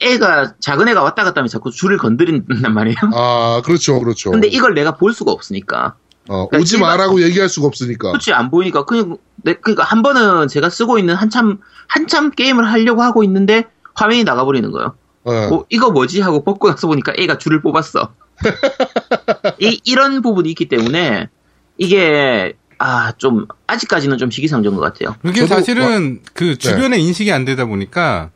애가 0.00 0.54
작은 0.60 0.86
애가 0.88 1.02
왔다 1.02 1.24
갔다 1.24 1.40
하면 1.40 1.48
자꾸 1.48 1.70
줄을 1.72 1.98
건드린단 1.98 2.72
말이에요. 2.72 2.96
아, 3.14 3.60
그렇죠, 3.64 3.98
그렇죠. 3.98 4.30
근데 4.30 4.46
이걸 4.46 4.74
내가 4.74 4.92
볼 4.96 5.12
수가 5.12 5.32
없으니까. 5.32 5.96
어, 6.28 6.46
그러니까 6.48 6.58
오지 6.58 6.78
마라고 6.78 7.22
얘기할 7.22 7.48
수가 7.48 7.66
없으니까. 7.66 8.10
그렇지 8.12 8.32
안 8.32 8.50
보이니까 8.50 8.84
그냥 8.84 9.16
내- 9.36 9.54
그러니까 9.54 9.82
한 9.82 10.02
번은 10.02 10.46
제가 10.46 10.70
쓰고 10.70 10.98
있는 10.98 11.14
한참 11.14 11.58
한참 11.88 12.30
게임을 12.30 12.70
하려고 12.70 13.02
하고 13.02 13.24
있는데 13.24 13.64
화면이 13.94 14.22
나가버리는 14.24 14.70
거예요. 14.70 14.94
어. 15.28 15.54
어, 15.54 15.64
이거 15.68 15.90
뭐지 15.90 16.20
하고 16.20 16.42
벗고 16.44 16.68
나서 16.68 16.86
보니까 16.86 17.12
애가 17.16 17.38
줄을 17.38 17.60
뽑았어. 17.62 18.12
이, 19.60 19.80
이런 19.84 20.22
부분이 20.22 20.48
있기 20.50 20.68
때문에 20.68 21.28
이게 21.76 22.54
아 22.78 23.12
좀 23.18 23.46
아직까지는 23.66 24.18
좀 24.18 24.30
시기상조인 24.30 24.76
것 24.76 24.80
같아요. 24.80 25.16
그게 25.22 25.40
저도 25.40 25.54
사실은 25.56 26.20
그 26.32 26.56
주변에 26.56 26.98
인식이 26.98 27.32
안 27.32 27.44
되다 27.44 27.64
보니까 27.66 28.30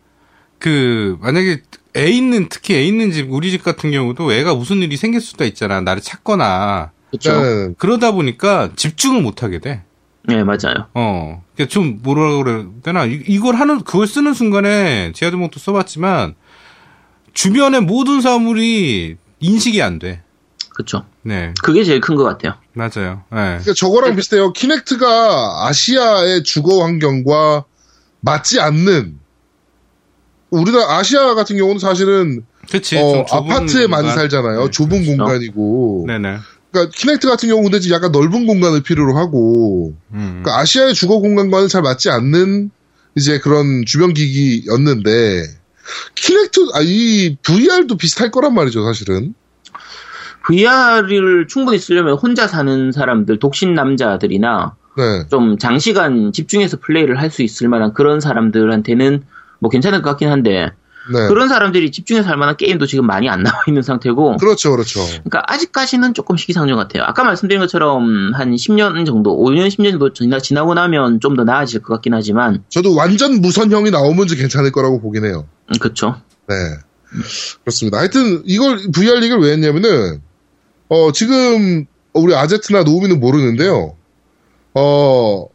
그 0.59 1.16
만약에 1.20 1.62
애 1.96 2.09
있는 2.11 2.48
특히 2.48 2.74
애 2.74 2.83
있는 2.83 3.12
집 3.12 3.28
우리 3.31 3.50
집 3.50 3.62
같은 3.62 3.90
경우도 3.90 4.33
애가 4.33 4.55
무슨 4.55 4.83
일이 4.83 4.96
생길 4.96 5.20
수도 5.20 5.44
있잖아 5.44 5.81
나를 5.81 6.02
찾거나 6.02 6.90
그렇죠? 7.11 7.40
네. 7.40 7.74
그러다 7.78 8.12
보니까 8.12 8.70
집중을 8.74 9.22
못 9.22 9.42
하게 9.42 9.59
돼. 9.61 9.83
네 10.24 10.42
맞아요. 10.44 10.87
어, 10.94 11.42
그좀 11.57 12.00
뭐라 12.02 12.37
그래야 12.42 12.64
되나 12.83 13.05
이, 13.05 13.22
이걸 13.26 13.57
하는 13.57 13.83
그걸 13.83 14.07
쓰는 14.07 14.35
순간에 14.35 15.12
제아드목도 15.14 15.59
써봤지만 15.59 16.35
주변의 17.32 17.82
모든 17.82 18.20
사물이 18.20 19.16
인식이 19.40 19.82
안 19.82 19.98
돼. 19.98 20.22
그렇죠. 20.70 21.04
네, 21.22 21.52
그게 21.62 21.84
제일 21.84 22.00
큰 22.00 22.16
것 22.16 22.24
같아요. 22.24 22.54
맞아요. 22.72 23.22
네. 23.30 23.36
그러니까 23.60 23.74
저거랑 23.74 24.16
비슷해요. 24.16 24.52
키넥트가 24.52 25.66
아시아의 25.68 26.42
주거 26.44 26.82
환경과 26.84 27.64
맞지 28.20 28.60
않는 28.60 29.18
우리나라 30.50 30.98
아시아 30.98 31.34
같은 31.34 31.56
경우는 31.56 31.78
사실은 31.78 32.44
그치. 32.70 32.96
어, 32.96 33.24
아파트에 33.30 33.86
많이 33.86 34.02
공간. 34.08 34.16
살잖아요. 34.16 34.64
네, 34.64 34.70
좁은 34.70 35.02
그렇죠. 35.02 35.16
공간이고. 35.16 36.04
네네. 36.06 36.36
그러니까 36.70 36.96
키넥트 36.96 37.28
같은 37.28 37.48
경우 37.48 37.62
근데 37.68 37.78
약간 37.90 38.12
넓은 38.12 38.46
공간을 38.46 38.82
필요로 38.82 39.16
하고 39.16 39.94
음. 40.12 40.40
그러니까 40.42 40.58
아시아의 40.60 40.94
주거 40.94 41.18
공간과는 41.18 41.68
잘 41.68 41.82
맞지 41.82 42.08
않는 42.10 42.70
이제 43.14 43.38
그런 43.40 43.84
주변 43.84 44.14
기기였는데 44.14 45.42
키넥트 46.14 46.60
아 46.74 46.80
이 46.82 47.36
VR도 47.42 47.96
비슷할 47.96 48.30
거란 48.30 48.54
말이죠, 48.54 48.84
사실은. 48.84 49.34
VR을 50.46 51.46
충분히 51.48 51.78
쓰려면 51.78 52.14
혼자 52.14 52.48
사는 52.48 52.90
사람들, 52.92 53.38
독신 53.38 53.74
남자들이나 53.74 54.74
네. 54.96 55.26
좀 55.30 55.56
장시간 55.58 56.32
집중해서 56.32 56.78
플레이를 56.80 57.18
할 57.20 57.30
수 57.30 57.42
있을 57.42 57.68
만한 57.68 57.94
그런 57.94 58.20
사람들한테는 58.20 59.22
뭐 59.60 59.70
괜찮을 59.70 60.02
것 60.02 60.10
같긴 60.10 60.28
한데 60.28 60.70
네. 61.12 61.26
그런 61.28 61.48
사람들이 61.48 61.90
집중해서 61.90 62.28
할 62.28 62.36
만한 62.36 62.56
게임도 62.56 62.86
지금 62.86 63.06
많이 63.06 63.28
안 63.28 63.42
나와 63.42 63.62
있는 63.66 63.82
상태고 63.82 64.36
그렇죠, 64.36 64.70
그렇죠. 64.72 65.00
그러니까 65.24 65.42
아직까지는 65.46 66.14
조금 66.14 66.36
시기상조 66.36 66.76
같아요. 66.76 67.04
아까 67.04 67.24
말씀드린 67.24 67.60
것처럼 67.60 68.32
한 68.34 68.54
10년 68.54 69.04
정도, 69.06 69.36
5년, 69.36 69.68
10년 69.68 69.90
정도 69.92 70.12
지나, 70.12 70.38
지나고 70.40 70.74
나면 70.74 71.20
좀 71.20 71.36
더 71.36 71.44
나아질 71.44 71.82
것 71.82 71.94
같긴 71.94 72.14
하지만 72.14 72.62
저도 72.68 72.94
완전 72.94 73.40
무선형이 73.40 73.90
나오면 73.90 74.26
좀 74.26 74.36
괜찮을 74.38 74.70
거라고 74.72 75.00
보긴 75.00 75.24
해요. 75.24 75.46
음, 75.74 75.78
그쵸. 75.80 76.20
네. 76.48 76.54
그렇습니다. 77.61 77.98
하여튼 77.98 78.42
이걸 78.46 78.78
VR 78.92 79.16
얘기를 79.16 79.40
왜 79.40 79.52
했냐면은 79.52 80.22
어 80.88 81.12
지금 81.12 81.87
우리 82.12 82.35
아제트나 82.35 82.85
노우미는 82.85 83.20
모르는데요. 83.20 83.96
어 84.74 85.46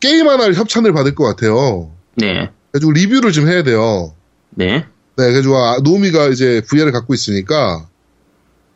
게임 0.00 0.28
하나를 0.28 0.54
협찬을 0.54 0.92
받을 0.92 1.14
것 1.14 1.24
같아요. 1.24 1.90
네. 2.16 2.50
그래가지고 2.70 2.92
리뷰를 2.92 3.32
좀 3.32 3.48
해야 3.48 3.62
돼요. 3.62 4.14
네. 4.50 4.86
네, 5.16 5.24
그래가지고 5.26 5.56
아, 5.56 5.78
노우미가 5.78 6.28
이제 6.28 6.60
VR을 6.68 6.92
갖고 6.92 7.14
있으니까 7.14 7.88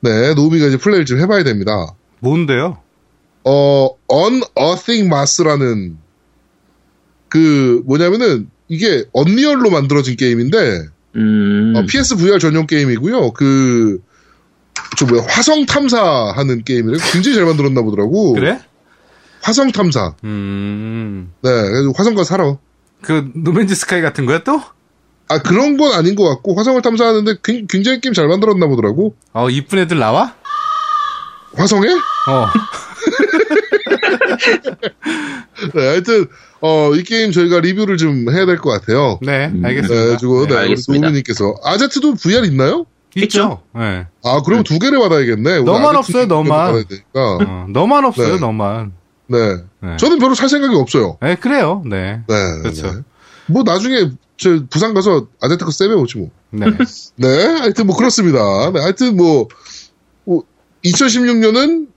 네, 0.01 0.35
노우미가 0.35 0.67
이제 0.67 0.77
플레이를 0.77 1.05
좀 1.05 1.19
해봐야 1.19 1.43
됩니다. 1.43 1.95
뭔데요? 2.21 2.79
어, 3.45 3.91
Unearthing 4.11 5.07
Mass라는 5.07 5.99
그 7.29 7.83
뭐냐면은 7.87 8.51
이게 8.69 9.05
언리얼로 9.13 9.71
만들어진 9.71 10.17
게임인데 10.17 10.83
음. 11.17 11.73
어, 11.77 11.85
PS 11.87 12.17
VR 12.17 12.39
전용 12.39 12.67
게임이고요. 12.67 13.33
그, 13.33 13.99
저 14.99 15.07
뭐야, 15.07 15.23
화성 15.29 15.67
탐사하는 15.67 16.65
게임이래. 16.65 16.99
굉장히 17.13 17.35
잘 17.37 17.45
만들었나 17.47 17.83
보더라고. 17.83 18.35
그래? 18.35 18.61
화성 19.43 19.73
탐사. 19.73 20.15
음. 20.25 21.33
네, 21.43 21.51
그래서 21.51 21.93
화성가 21.97 22.25
살아. 22.25 22.57
그 23.03 23.31
노맨즈 23.35 23.75
스카이 23.75 24.03
같은 24.03 24.27
거야 24.27 24.43
또? 24.45 24.61
아, 25.29 25.39
그런 25.41 25.77
건 25.77 25.93
아닌 25.93 26.15
것 26.15 26.29
같고, 26.29 26.55
화성을 26.57 26.81
탐사하는데 26.83 27.35
굉- 27.45 27.67
굉장히 27.69 28.01
게임 28.01 28.13
잘 28.15 28.29
만들었나 28.29 28.67
보더라고. 28.67 29.15
어 29.33 29.51
이쁜 29.51 29.79
애들 29.81 29.99
나와? 29.99 30.35
화성에? 31.55 31.89
어. 31.89 32.47
네, 35.75 35.87
하여튼, 35.89 36.27
어, 36.61 36.93
이 36.95 37.03
게임 37.05 37.31
저희가 37.33 37.61
리뷰를 37.61 37.97
좀 37.97 38.31
해야 38.33 38.45
될 38.47 38.59
것 38.59 38.71
같아요. 38.71 39.19
네, 39.23 39.47
음, 39.47 39.63
네, 39.63 39.69
알겠습니다. 39.69 40.03
그래가지고, 40.03 40.47
네, 40.47 40.55
우리 40.55 40.61
알겠습니다. 40.61 41.07
노우미님께서. 41.07 41.55
아제트도 41.65 42.15
VR 42.15 42.45
있나요? 42.47 42.85
있죠. 43.17 43.63
네. 43.75 44.07
아, 44.25 44.43
그럼 44.43 44.63
두 44.65 44.79
개를 44.79 44.99
받아야겠네. 44.99 45.63
너만 45.63 45.97
없어요, 45.97 46.27
너만. 46.27 46.85
어, 47.15 47.67
너만 47.69 48.05
없어요, 48.05 48.35
네. 48.35 48.41
너만. 48.41 48.93
네. 49.29 49.39
네. 49.83 49.97
저는 49.99 50.19
별로 50.19 50.35
살 50.35 50.49
생각이 50.49 50.75
없어요. 50.75 51.17
네, 51.23 51.35
그래요. 51.37 51.83
네. 51.87 52.21
네. 52.29 52.35
그렇죠. 52.63 52.93
네. 52.93 53.01
뭐 53.47 53.63
나중에 53.63 54.11
저 54.37 54.61
부산 54.71 54.95
가서 54.95 55.27
아제트 55.41 55.65
거 55.65 55.71
세배 55.71 55.95
오지 55.95 56.19
뭐. 56.19 56.31
네. 56.51 56.67
네. 57.17 57.45
하여튼 57.61 57.87
뭐 57.87 57.97
그렇습니다. 57.97 58.71
네. 58.73 58.81
하여튼 58.81 59.17
뭐, 59.17 59.49
2016년은 60.85 61.89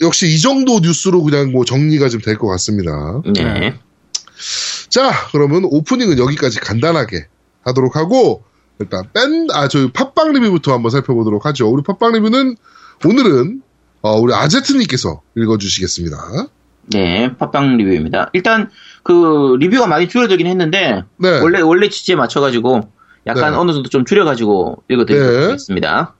역시 0.00 0.26
이 0.32 0.40
정도 0.40 0.80
뉴스로 0.80 1.22
그냥 1.22 1.52
뭐 1.52 1.64
정리가 1.64 2.08
좀 2.08 2.20
될 2.20 2.36
것 2.38 2.48
같습니다. 2.48 3.20
네. 3.24 3.42
네. 3.42 3.78
자, 4.88 5.12
그러면 5.30 5.64
오프닝은 5.64 6.18
여기까지 6.18 6.58
간단하게 6.60 7.26
하도록 7.64 7.94
하고 7.96 8.42
일단 8.80 9.04
밴, 9.12 9.46
아, 9.52 9.68
저희 9.68 9.90
팟빵 9.92 10.32
리뷰부터 10.32 10.72
한번 10.72 10.90
살펴보도록 10.90 11.46
하죠. 11.46 11.68
우리 11.70 11.82
팟빵 11.82 12.12
리뷰는 12.12 12.56
오늘은 13.04 13.62
어, 14.02 14.16
우리 14.18 14.34
아제트님께서 14.34 15.20
읽어주시겠습니다. 15.36 16.16
네. 16.92 17.36
팟빵 17.38 17.76
리뷰입니다. 17.76 18.30
일단 18.32 18.70
그 19.04 19.56
리뷰가 19.60 19.86
많이 19.86 20.08
줄어들긴 20.08 20.48
했는데 20.48 21.04
네. 21.18 21.38
원래 21.40 21.60
원래 21.60 21.88
취지에 21.88 22.16
맞춰가지고 22.16 22.80
약간 23.28 23.52
네. 23.52 23.58
어느 23.58 23.72
정도 23.72 23.88
좀 23.88 24.04
줄여가지고 24.04 24.82
읽어드리겠습니다. 24.90 26.14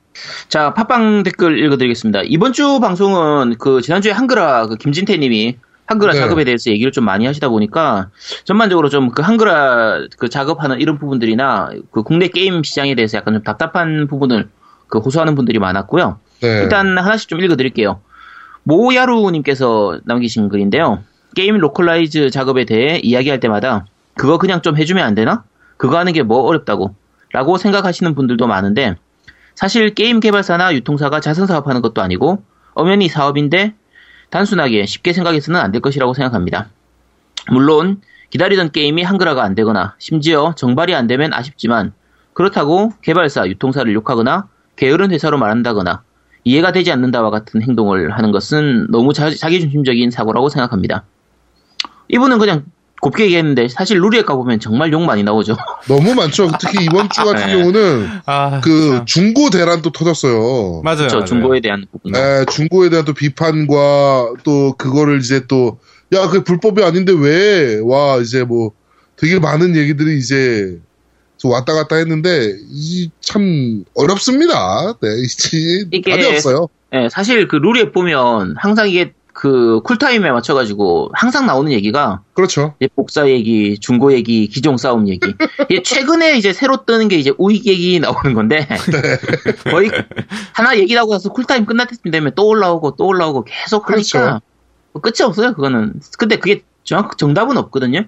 자, 0.49 0.75
팟빵 0.75 1.23
댓글 1.23 1.59
읽어드리겠습니다. 1.65 2.23
이번 2.25 2.53
주 2.53 2.81
방송은 2.81 3.57
그 3.59 3.81
지난주에 3.81 4.13
한글화 4.13 4.67
그 4.67 4.77
김진태 4.77 5.17
님이 5.17 5.57
한글화 5.87 6.13
네. 6.13 6.19
작업에 6.19 6.45
대해서 6.45 6.71
얘기를 6.71 6.93
좀 6.93 7.05
많이 7.05 7.27
하시다 7.27 7.49
보니까 7.49 8.11
전반적으로 8.45 8.89
좀 8.89 9.11
그 9.11 9.23
한글화 9.23 10.07
그 10.19 10.29
작업하는 10.29 10.81
이런 10.81 10.99
부분들이나 10.99 11.71
그 11.91 12.03
국내 12.03 12.29
게임 12.29 12.63
시장에 12.63 12.95
대해서 12.95 13.19
약간 13.19 13.35
좀 13.35 13.43
답답한 13.43 14.07
부분을 14.07 14.49
그 14.89 14.99
호소하는 14.99 15.35
분들이 15.35 15.59
많았고요. 15.59 16.19
네. 16.41 16.49
일단 16.63 16.99
하나씩 16.99 17.29
좀 17.29 17.41
읽어드릴게요. 17.41 18.01
모야루 18.65 19.31
님께서 19.33 19.99
남기신 20.05 20.49
글인데요. 20.49 21.03
게임 21.35 21.57
localize 21.57 22.31
작업에 22.31 22.65
대해 22.65 22.99
이야기할 23.03 23.41
때마다 23.41 23.87
그거 24.15 24.39
그냥 24.39 24.61
좀 24.63 24.77
해주면 24.77 25.05
안 25.05 25.15
되나? 25.15 25.45
그거 25.79 25.99
하는 25.99 26.13
게 26.13 26.23
뭐 26.23 26.43
어렵다고? 26.43 26.95
라고 27.33 27.57
생각하시는 27.57 28.15
분들도 28.15 28.47
많은데 28.47 28.97
사실 29.63 29.95
게임 29.95 30.19
개발사나 30.19 30.75
유통사가 30.75 31.21
자선 31.21 31.47
사업하는 31.47 31.83
것도 31.83 32.03
아니고 32.03 32.43
엄연히 32.75 33.07
사업인데 33.07 33.75
단순하게 34.31 34.87
쉽게 34.87 35.13
생각해서는 35.13 35.61
안 35.61 35.71
될 35.71 35.81
것이라고 35.81 36.15
생각합니다. 36.15 36.69
물론 37.49 38.01
기다리던 38.31 38.73
게임이 38.73 39.05
한글화가 39.05 39.41
안 39.41 39.55
되거나 39.55 39.95
심지어 40.01 40.53
정발이 40.57 40.97
안 40.97 41.07
되면 41.07 41.33
아쉽지만 41.33 41.93
그렇다고 42.33 42.93
개발사, 43.03 43.47
유통사를 43.47 43.95
욕하거나 43.95 44.49
게으른 44.75 45.13
회사로 45.13 45.39
말한다거나 45.39 46.03
이해가 46.43 46.73
되지 46.73 46.91
않는다와 46.91 47.31
같은 47.31 47.63
행동을 47.63 48.11
하는 48.11 48.33
것은 48.33 48.89
너무 48.91 49.13
자, 49.13 49.31
기중심적인 49.31 50.11
사고라고 50.11 50.49
생각합니다. 50.49 51.05
이분은 52.09 52.41
그냥 52.41 52.65
곱게 53.03 53.25
얘기했는데 53.25 53.67
사실 53.67 53.99
루리에 53.99 54.23
가보면 54.23 54.61
정말 54.61 54.93
욕 54.93 55.03
많이 55.03 55.25
나오죠. 55.25 55.57
너무 55.89 56.15
많죠. 56.15 56.49
특히 56.61 56.85
이번 56.85 57.09
주 57.11 57.25
같은 57.25 57.47
네. 57.49 57.53
경우는 57.59 58.09
아, 58.27 58.61
그 58.61 58.93
참. 58.99 59.07
중고 59.07 59.51
대란도 59.51 59.91
터졌어요. 59.91 60.83
맞아요. 60.85 61.09
저 61.09 61.17
맞아요. 61.17 61.25
중고에 61.25 61.61
대한 61.61 61.85
부분. 61.91 62.15
에, 62.15 62.45
중고에 62.45 62.91
대한 62.91 63.05
또 63.05 63.13
비판과 63.13 64.35
또 64.45 64.75
그거를 64.79 65.19
이제 65.19 65.45
또, 65.49 65.81
야, 66.13 66.29
그게 66.29 66.45
불법이 66.45 66.85
아닌데 66.85 67.13
왜? 67.13 67.81
와, 67.83 68.19
이제 68.19 68.45
뭐 68.45 68.71
되게 69.17 69.41
많은 69.41 69.75
얘기들이 69.75 70.17
이제 70.19 70.79
좀 71.39 71.51
왔다 71.51 71.75
갔다 71.75 71.97
했는데, 71.97 72.55
이 72.71 73.11
참 73.21 73.85
어렵습니다. 73.97 74.95
네, 75.03 75.09
이 75.53 75.85
이게- 75.91 76.11
답이 76.13 76.25
없어요. 76.27 76.69
예, 76.95 77.09
사실 77.11 77.49
그 77.49 77.57
룰에 77.57 77.91
보면 77.91 78.55
항상 78.59 78.89
이게 78.89 79.13
그 79.43 79.81
cool 79.81 80.03
time에 80.03 80.31
맞춰가지고 80.31 81.11
항상 81.15 81.47
나오는 81.47 81.73
얘기가 81.73 82.23
그렇죠. 82.33 82.77
복사 82.95 83.29
얘기, 83.29 83.77
중고 83.77 84.13
얘기, 84.13 84.47
기종 84.47 84.77
싸움 84.77 85.09
얘기. 85.09 85.35
이게 85.69 85.83
최근에 85.83 86.39
이제 86.39 86.53
새로 86.53 86.85
뜨는 86.85 87.09
게 87.09 87.17
이제 87.17 87.33
우익 87.39 87.67
얘기 87.67 87.99
나오는 87.99 88.35
건데 88.35 88.69
거의 89.69 89.91
하나 90.53 90.79
얘기 90.79 90.95
나고 90.95 91.11
나서 91.11 91.29
cool 91.31 91.49
time 91.49 91.67
끝났을 91.67 91.97
때 92.05 92.11
되면 92.13 92.31
또 92.37 92.47
올라오고 92.47 92.95
또 92.95 93.05
올라오고 93.05 93.43
계속 93.43 93.91
하니까 93.91 94.21
그렇죠. 94.21 94.41
뭐 94.93 95.03
끝이 95.03 95.27
없어요. 95.27 95.55
그거는. 95.55 95.95
근데 96.19 96.37
그게 96.37 96.63
정확 96.85 97.19
정답은 97.19 97.57
없거든요. 97.57 98.05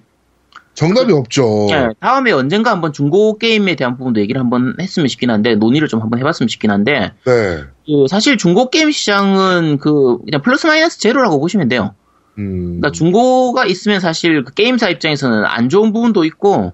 정답이 0.75 1.13
없죠. 1.13 1.69
예, 1.71 1.91
다음에 2.01 2.33
언젠가 2.33 2.71
한번 2.73 2.93
중고 2.93 3.39
게임에 3.39 3.77
대한 3.77 3.97
부분도 3.97 4.21
얘기를 4.21 4.41
한번 4.41 4.75
했으면 4.81 5.09
싶긴 5.09 5.31
한데 5.31 5.55
논의를 5.55 5.89
좀 5.89 6.03
한번 6.03 6.19
해봤으면 6.19 6.49
싶긴 6.49 6.71
한데 6.71 7.13
네. 7.25 7.65
그 7.87 8.07
사실 8.09 8.37
중고 8.37 8.71
게임 8.71 8.91
시장은 8.91 9.79
그 9.79 10.19
그냥 10.25 10.43
플러스 10.43 10.67
마이너스 10.67 10.99
제로라고 10.99 11.39
보시면 11.41 11.69
돼요. 11.69 11.95
음. 12.39 12.81
그러니까 12.81 12.91
중고가 12.91 13.67
있으면 13.67 14.01
사실 14.01 14.43
그 14.45 14.53
게임사 14.53 14.89
입장에서는 14.91 15.45
안 15.45 15.69
좋은 15.69 15.93
부분도 15.93 16.25
있고 16.25 16.73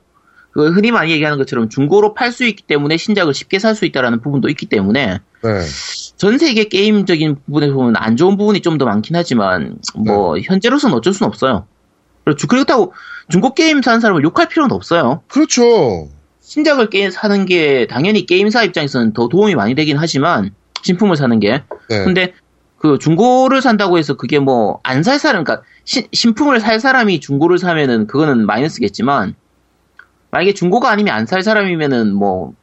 그 0.53 0.71
흔히 0.73 0.91
많이 0.91 1.13
얘기하는 1.13 1.39
것처럼 1.39 1.69
중고로 1.69 2.15
팔 2.15 2.33
수 2.33 2.45
있기 2.45 2.63
때문에 2.65 2.97
신작을 2.97 3.35
쉽게 3.35 3.59
살 3.59 3.75
수 3.77 3.85
있다라는 3.85 4.21
부분도 4.21 4.49
있기 4.49 4.67
때문에 4.67 5.19
네. 5.43 5.51
전 6.17 6.39
세계 6.39 6.65
게임적인 6.65 7.37
부분에 7.47 7.71
보면 7.71 7.95
안 7.97 8.17
좋은 8.17 8.37
부분이 8.37 8.61
좀 8.63 8.79
더 8.79 8.85
많긴 8.87 9.15
하지만 9.17 9.79
뭐 9.95 10.39
현재로서는 10.39 10.97
어쩔 10.97 11.13
수는 11.13 11.29
없어요. 11.29 11.67
그렇죠. 12.31 12.47
그렇다고 12.47 12.93
중고 13.29 13.55
게임 13.55 13.83
사는 13.83 14.01
사람을 14.01 14.23
욕할 14.23 14.49
필요는 14.49 14.75
없어요. 14.75 15.23
그렇죠. 15.29 16.09
신작을 16.41 16.91
게 16.91 17.11
사는 17.11 17.45
게 17.47 17.87
당연히 17.89 18.27
게임사 18.27 18.65
입장에서는 18.65 19.13
더 19.13 19.29
도움이 19.29 19.55
많이 19.55 19.75
되긴 19.75 19.97
하지만 19.99 20.51
신품을 20.83 21.17
사는 21.17 21.39
게 21.39 21.63
네. 21.89 22.05
근데 22.05 22.33
그 22.79 22.99
중고를 22.99 23.61
산다고 23.63 23.99
해서 23.99 24.15
그게 24.17 24.39
뭐 24.39 24.81
안 24.83 25.03
살 25.03 25.19
사람 25.19 25.45
그러니까 25.45 25.65
신, 25.85 26.07
신품을 26.13 26.61
살 26.61 26.81
사람이 26.81 27.21
중고를 27.21 27.59
사면은 27.59 28.07
그거는 28.07 28.47
마이너스겠지만 28.47 29.35
만약에 30.31 30.55
중고가 30.55 30.91
아니면 30.91 31.15
안 31.15 31.27
살 31.27 31.43
사람이면은 31.43 32.15
뭐 32.15 32.55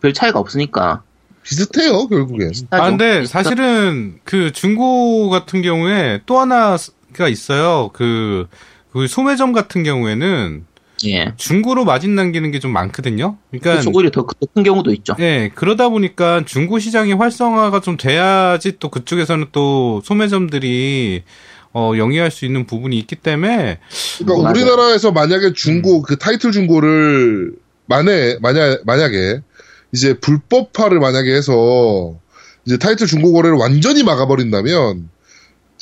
별 0.00 0.12
차이가 0.12 0.40
없으니까 0.40 1.02
비슷해요, 1.44 2.06
결국엔. 2.08 2.50
아, 2.70 2.88
근데 2.90 3.20
비슷하죠. 3.20 3.48
사실은 3.48 4.18
그 4.24 4.52
중고 4.52 5.28
같은 5.30 5.62
경우에 5.62 6.20
또 6.26 6.38
하나가 6.40 6.76
있어요. 7.30 7.90
그, 7.92 8.46
그 8.92 9.06
소매점 9.06 9.52
같은 9.52 9.82
경우에는 9.82 10.66
예 11.04 11.32
중고로 11.36 11.84
마진 11.84 12.14
남기는 12.14 12.50
게 12.52 12.60
좀 12.60 12.72
많거든요. 12.72 13.36
그러니까 13.50 13.72
그렇죠. 13.72 13.90
오히려 13.94 14.10
더큰 14.10 14.62
경우도 14.62 14.92
있죠. 14.94 15.16
예, 15.18 15.50
그러다 15.54 15.88
보니까 15.88 16.44
중고 16.44 16.78
시장이 16.78 17.12
활성화가 17.14 17.80
좀 17.80 17.96
돼야지 17.96 18.78
또 18.78 18.88
그쪽에서는 18.88 19.46
또 19.52 20.00
소매점들이 20.04 21.22
어, 21.74 21.92
영위할 21.96 22.30
수 22.30 22.44
있는 22.44 22.66
부분이 22.66 22.98
있기 22.98 23.16
때문에 23.16 23.78
그러니까 24.18 24.42
맞아요. 24.42 24.50
우리나라에서 24.50 25.10
만약에 25.10 25.54
중고 25.54 26.02
그 26.02 26.18
타이틀 26.18 26.52
중고를 26.52 27.52
만에 27.86 28.36
만약 28.40 28.82
만약에 28.84 29.40
이제 29.92 30.14
불법화를 30.20 31.00
만약에 31.00 31.34
해서 31.34 32.14
이제 32.64 32.76
타이틀 32.76 33.06
중고 33.06 33.32
거래를 33.32 33.56
완전히 33.56 34.02
막아버린다면 34.04 35.08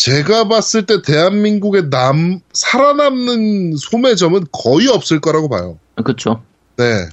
제가 0.01 0.49
봤을 0.49 0.87
때 0.87 1.03
대한민국에 1.03 1.91
남 1.91 2.41
살아남는 2.55 3.77
소매점은 3.77 4.47
거의 4.51 4.89
없을 4.89 5.21
거라고 5.21 5.51
봐요. 5.51 5.79
그렇죠. 5.97 6.43
네. 6.79 7.07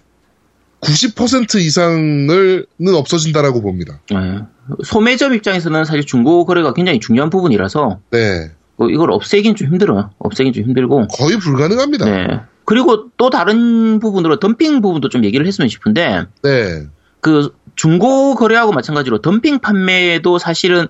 90% 0.80 1.60
이상을는 1.60 2.96
없어진다라고 2.96 3.62
봅니다. 3.62 4.00
예. 4.14 4.40
소매점 4.86 5.34
입장에서는 5.34 5.84
사실 5.84 6.06
중고 6.06 6.46
거래가 6.46 6.74
굉장히 6.74 7.02
중요한 7.02 7.30
부분이라서 7.30 8.00
네. 8.12 8.52
뭐 8.78 8.90
이걸 8.90 9.12
없애긴 9.12 9.56
좀 9.56 9.68
힘들어요. 9.68 10.12
없애긴 10.20 10.54
좀 10.54 10.64
힘들고. 10.64 11.08
거의 11.08 11.38
불가능합니다. 11.40 12.06
네. 12.06 12.40
그리고 12.64 13.10
또 13.18 13.30
다른 13.30 14.00
부분으로 14.00 14.40
덤핑 14.40 14.82
부분도 14.82 15.10
좀 15.10 15.26
얘기를 15.26 15.46
했으면 15.46 15.68
싶은데 15.68 16.24
네. 16.42 16.86
그 17.20 17.54
중고 17.76 18.36
거래하고 18.36 18.72
마찬가지로 18.72 19.22
덤핑 19.22 19.60
판매도 19.60 20.38
사실은 20.38 20.88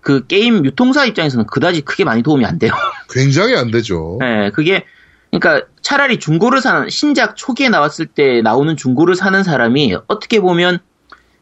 그 0.00 0.26
게임 0.26 0.64
유통사 0.64 1.04
입장에서는 1.04 1.46
그다지 1.46 1.82
크게 1.82 2.04
많이 2.04 2.22
도움이 2.22 2.44
안 2.44 2.58
돼요. 2.58 2.72
굉장히 3.10 3.56
안 3.56 3.70
되죠. 3.70 4.18
네, 4.20 4.50
그게 4.50 4.84
그러니까 5.30 5.66
차라리 5.80 6.18
중고를 6.18 6.60
사는 6.60 6.88
신작 6.88 7.36
초기에 7.36 7.68
나왔을 7.68 8.06
때 8.06 8.42
나오는 8.42 8.76
중고를 8.76 9.14
사는 9.14 9.42
사람이 9.42 9.96
어떻게 10.08 10.40
보면 10.40 10.80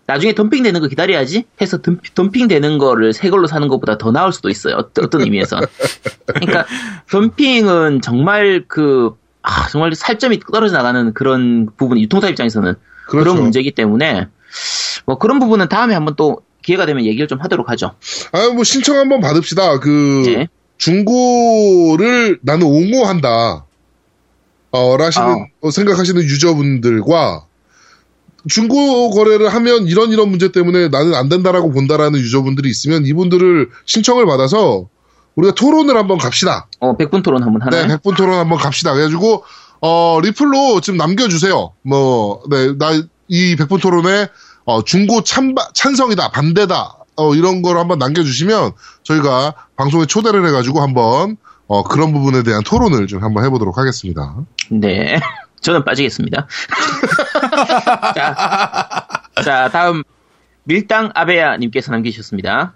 나중에 0.06 0.34
덤핑 0.34 0.62
되는 0.62 0.80
거 0.80 0.88
기다려야지 0.88 1.44
해서 1.60 1.82
덤, 1.82 1.98
덤핑 2.14 2.48
되는 2.48 2.78
거를 2.78 3.12
새 3.12 3.28
걸로 3.28 3.46
사는 3.46 3.68
것보다 3.68 3.98
더 3.98 4.10
나을 4.10 4.32
수도 4.32 4.48
있어요. 4.48 4.76
어떤, 4.76 5.04
어떤 5.04 5.20
의미에서. 5.20 5.60
그러니까 6.26 6.66
덤핑은 7.10 8.00
정말 8.00 8.64
그 8.66 9.14
아, 9.42 9.68
정말 9.68 9.94
살점이 9.94 10.40
떨어져 10.40 10.76
나가는 10.76 11.12
그런 11.12 11.68
부분 11.76 11.98
유통사 11.98 12.28
입장에서는 12.28 12.74
그런 13.06 13.24
그렇죠. 13.24 13.42
문제이기 13.42 13.72
때문에 13.72 14.28
뭐 15.04 15.18
그런 15.18 15.38
부분은 15.38 15.68
다음에 15.68 15.94
한번 15.94 16.16
또 16.16 16.42
기회가 16.68 16.84
되면 16.84 17.06
얘기를 17.06 17.26
좀 17.26 17.40
하도록 17.40 17.66
하죠. 17.70 17.92
아, 18.32 18.48
뭐 18.50 18.62
신청 18.62 18.98
한번 18.98 19.20
받읍시다. 19.22 19.80
그 19.80 20.22
네. 20.26 20.48
중고를 20.76 22.40
나는 22.42 22.66
옹호한다. 22.66 23.64
어, 24.70 24.96
라시는 24.98 25.26
아. 25.26 25.46
어, 25.62 25.70
생각하시는 25.70 26.20
유저분들과 26.20 27.46
중고 28.50 29.10
거래를 29.10 29.48
하면 29.48 29.86
이런 29.86 30.10
이런 30.10 30.28
문제 30.28 30.52
때문에 30.52 30.88
나는 30.88 31.14
안 31.14 31.30
된다라고 31.30 31.72
본다라는 31.72 32.20
유저분들이 32.20 32.68
있으면 32.68 33.06
이분들을 33.06 33.70
신청을 33.86 34.26
받아서 34.26 34.88
우리가 35.36 35.54
토론을 35.54 35.96
한번 35.96 36.18
갑시다. 36.18 36.68
어, 36.80 36.98
백분 36.98 37.22
토론 37.22 37.42
한번 37.44 37.62
하나요? 37.62 37.86
네, 37.86 37.96
100분 37.96 38.14
토론 38.14 38.38
한번 38.38 38.58
갑시다. 38.58 38.92
그래가지고, 38.92 39.44
어, 39.80 40.20
리플로 40.20 40.80
지금 40.82 40.98
남겨주세요. 40.98 41.72
뭐, 41.82 42.42
네, 42.50 42.76
나, 42.76 42.90
이 43.28 43.56
100분 43.56 43.80
토론에, 43.80 44.28
어, 44.68 44.84
중고 44.84 45.22
찬바, 45.22 45.70
찬성이다, 45.72 46.28
반대다, 46.28 46.94
어, 47.16 47.34
이런 47.34 47.62
걸 47.62 47.78
한번 47.78 47.98
남겨주시면, 47.98 48.72
저희가 49.02 49.54
방송에 49.76 50.04
초대를 50.04 50.46
해가지고 50.46 50.82
한번, 50.82 51.38
어, 51.68 51.82
그런 51.84 52.12
부분에 52.12 52.42
대한 52.42 52.62
토론을 52.62 53.06
좀 53.06 53.22
한번 53.22 53.46
해보도록 53.46 53.78
하겠습니다. 53.78 54.36
네. 54.70 55.18
저는 55.62 55.86
빠지겠습니다. 55.86 56.46
자, 58.14 59.08
자, 59.42 59.70
다음 59.70 60.02
밀당 60.64 61.12
아베야님께서 61.14 61.90
남기셨습니다. 61.90 62.74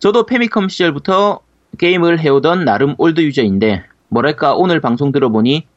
저도 0.00 0.26
Famicom 0.26 0.68
시절부터 0.68 1.42
게임을 1.78 2.18
해오던 2.18 2.64
나름 2.64 2.96
old 2.98 3.20
user인데 3.20 3.84
뭐랄까 4.08 4.54
오늘 4.54 4.80
방송 4.80 5.12
들어보니 5.12 5.68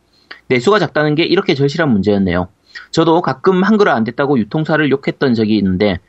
내수가 0.47 0.79
작다는 0.79 1.13
게 1.13 1.23
이렇게 1.23 1.53
절실한 1.53 1.91
문제였네요. 1.91 2.49
저도 2.93 3.21
가끔 3.21 3.63
한글화 3.63 3.93
안 3.93 4.03
됐다고 4.05 4.39
유통사를 4.39 4.89
욕했던 4.89 5.33
적이 5.33 5.57
있는데 5.57 5.99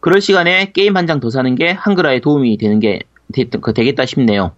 그럴 0.00 0.20
시간에 0.20 0.70
게임 0.72 0.96
한 0.96 1.06
장 1.06 1.18
더 1.20 1.30
사는 1.30 1.52
게 1.56 1.72
한글화에 1.72 2.20
도움이 2.20 2.58
되는 2.58 2.78
게 2.78 3.00
되, 3.32 3.44
그, 3.44 3.72
되겠다 3.72 4.06
싶네요. 4.06 4.52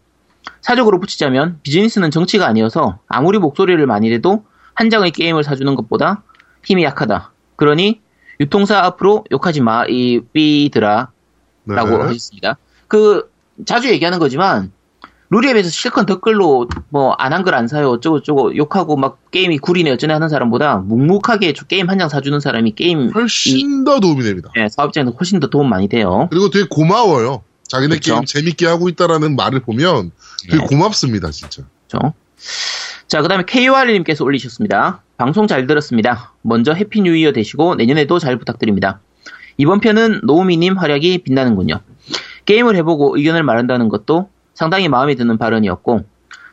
사적으로 0.60 0.98
붙이자면 1.00 1.60
비즈니스는 1.62 2.10
정치가 2.10 2.46
아니어서 2.46 2.98
아무리 3.08 3.38
목소리를 3.38 3.84
많이 3.86 4.10
내도 4.10 4.44
한 4.74 4.90
장의 4.90 5.12
게임을 5.12 5.44
사주는 5.44 5.74
것보다 5.76 6.22
힘이 6.64 6.84
약하다. 6.84 7.32
그러니 7.56 8.00
유통사 8.40 8.78
앞으로 8.84 9.24
욕하지 9.32 9.60
마, 9.62 9.84
이. 9.88 10.20
네. 10.34 11.74
라고 11.74 12.02
하셨습니다. 12.02 12.56
그, 12.86 13.30
자주 13.66 13.88
얘기하는 13.90 14.18
거지만, 14.18 14.72
비해서 15.30 15.68
실컷 15.68 16.06
댓글로 16.06 16.68
뭐, 16.88 17.12
안한글안 17.12 17.68
사요, 17.68 17.90
어쩌고저쩌고 17.90 18.56
욕하고 18.56 18.96
막 18.96 19.30
게임이 19.30 19.58
구리네 19.58 19.90
어쩌네 19.92 20.12
하는 20.14 20.28
사람보다 20.28 20.78
묵묵하게 20.78 21.52
저 21.52 21.64
게임 21.66 21.88
한 21.90 21.98
장 21.98 22.08
사주는 22.08 22.38
사람이 22.40 22.72
게임 22.76 23.10
훨씬 23.10 23.84
더 23.84 23.98
도움이 24.00 24.22
됩니다. 24.22 24.50
예, 24.56 24.68
사업 24.68 24.88
입장에서 24.90 25.10
훨씬 25.18 25.40
더 25.40 25.48
도움 25.48 25.68
많이 25.68 25.88
돼요. 25.88 26.28
그리고 26.30 26.48
되게 26.48 26.64
고마워요. 26.70 27.42
자기네 27.66 27.96
그쵸. 27.96 28.14
게임 28.14 28.24
재밌게 28.24 28.66
하고 28.66 28.88
있다라는 28.88 29.34
말을 29.36 29.60
보면 29.60 30.12
되게 30.48 30.58
네. 30.58 30.64
고맙습니다, 30.66 31.30
진짜. 31.32 31.64
그렇죠? 31.90 32.14
자, 33.08 33.20
그 33.20 33.28
다음에 33.28 33.44
KOR님께서 33.44 34.24
올리셨습니다. 34.24 35.02
방송 35.16 35.46
잘 35.48 35.66
들었습니다. 35.66 36.32
먼저 36.42 36.72
Happy 36.72 37.00
New 37.02 37.16
Year 37.16 37.32
되시고 37.32 37.74
내년에도 37.74 38.18
잘 38.20 38.38
부탁드립니다. 38.38 39.00
이번 39.56 39.80
편은 39.80 40.20
노우미님 40.22 40.78
활약이 40.78 41.18
빛나는군요. 41.24 41.80
게임을 42.46 42.76
해보고 42.76 43.16
의견을 43.16 43.42
말한다는 43.42 43.88
것도 43.88 44.30
상당히 44.58 44.88
마음에 44.88 45.14
드는 45.14 45.38
발언이었고 45.38 46.04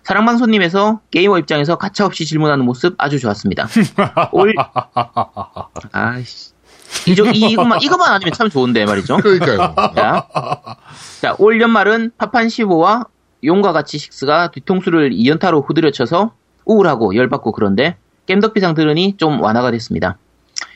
사랑방송님에서 0.04 1.00
게이머 1.10 1.40
입장에서 1.40 1.80
가차없이 1.80 2.28
질문하는 2.28 2.64
모습 2.64 2.94
아주 3.00 3.20
좋았습니다. 3.20 3.68
올 4.32 4.54
아이씨 5.92 6.52
이저 7.08 7.26
이것만 7.32 7.82
이것만 7.82 8.12
아니면 8.12 8.32
참 8.34 8.48
좋은데 8.48 8.86
말이죠. 8.86 9.18
그러니까요. 9.18 9.74
자, 9.96 10.28
자, 11.20 11.36
올 11.40 11.60
연말은 11.60 12.12
파판 12.16 12.46
15와 12.46 13.08
용과 13.44 13.74
같이 13.74 13.98
식스가 13.98 14.52
뒤통수를 14.52 15.10
2연타로 15.10 15.68
후드려쳐서 15.68 16.36
우울하고 16.66 17.16
열받고 17.16 17.54
그런데 17.54 17.98
겜덕비상 18.28 18.76
들으니 18.76 19.18
좀 19.18 19.42
완화가 19.42 19.72
됐습니다. 19.72 20.20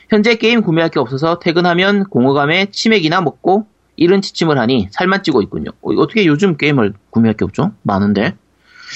현재 0.08 0.34
게임 0.34 0.62
구매할 0.62 0.90
게 0.90 0.98
없어서 0.98 1.38
퇴근하면 1.38 2.06
공허감에 2.08 2.72
치맥이나 2.72 3.20
먹고 3.20 3.68
이런 4.00 4.22
지침을 4.22 4.58
하니 4.58 4.88
살만 4.90 5.22
찌고 5.22 5.42
있군요. 5.42 5.70
어, 5.82 5.92
어떻게 5.98 6.26
요즘 6.26 6.56
게임을 6.56 6.94
구매할 7.10 7.36
게 7.36 7.44
없죠? 7.44 7.72
많은데. 7.82 8.34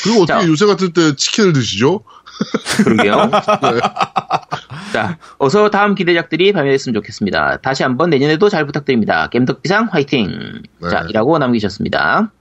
그리고 0.03 0.23
어떻게 0.23 0.41
자. 0.41 0.49
요새 0.49 0.67
같을 0.67 0.93
때 0.93 1.15
치킨을 1.15 1.53
드시죠? 1.53 2.01
그러게요. 2.83 3.31
네. 3.31 3.81
자, 4.93 5.19
어서 5.39 5.71
다음 5.71 5.95
기대작들이 5.95 6.53
발매됐으면 6.53 6.95
좋겠습니다. 6.95 7.59
다시 7.59 7.83
한번 7.85 8.11
내년에도 8.11 8.49
잘 8.49 8.67
부탁드립니다. 8.67 9.29
겜덕비상 9.29 9.89
화이팅! 9.93 10.63
네. 10.81 10.89
자, 10.89 11.05
이라고 11.09 11.39
남기셨습니다. 11.39 12.33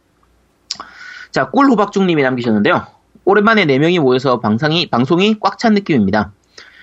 자, 1.31 1.49
꿀호박중님이 1.49 2.23
남기셨는데요. 2.23 2.87
오랜만에 3.25 3.65
4명이 3.65 3.99
모여서 3.99 4.39
방송이, 4.39 4.89
방송이 4.89 5.35
꽉 5.39 5.57
찬 5.59 5.73
느낌입니다. 5.73 6.31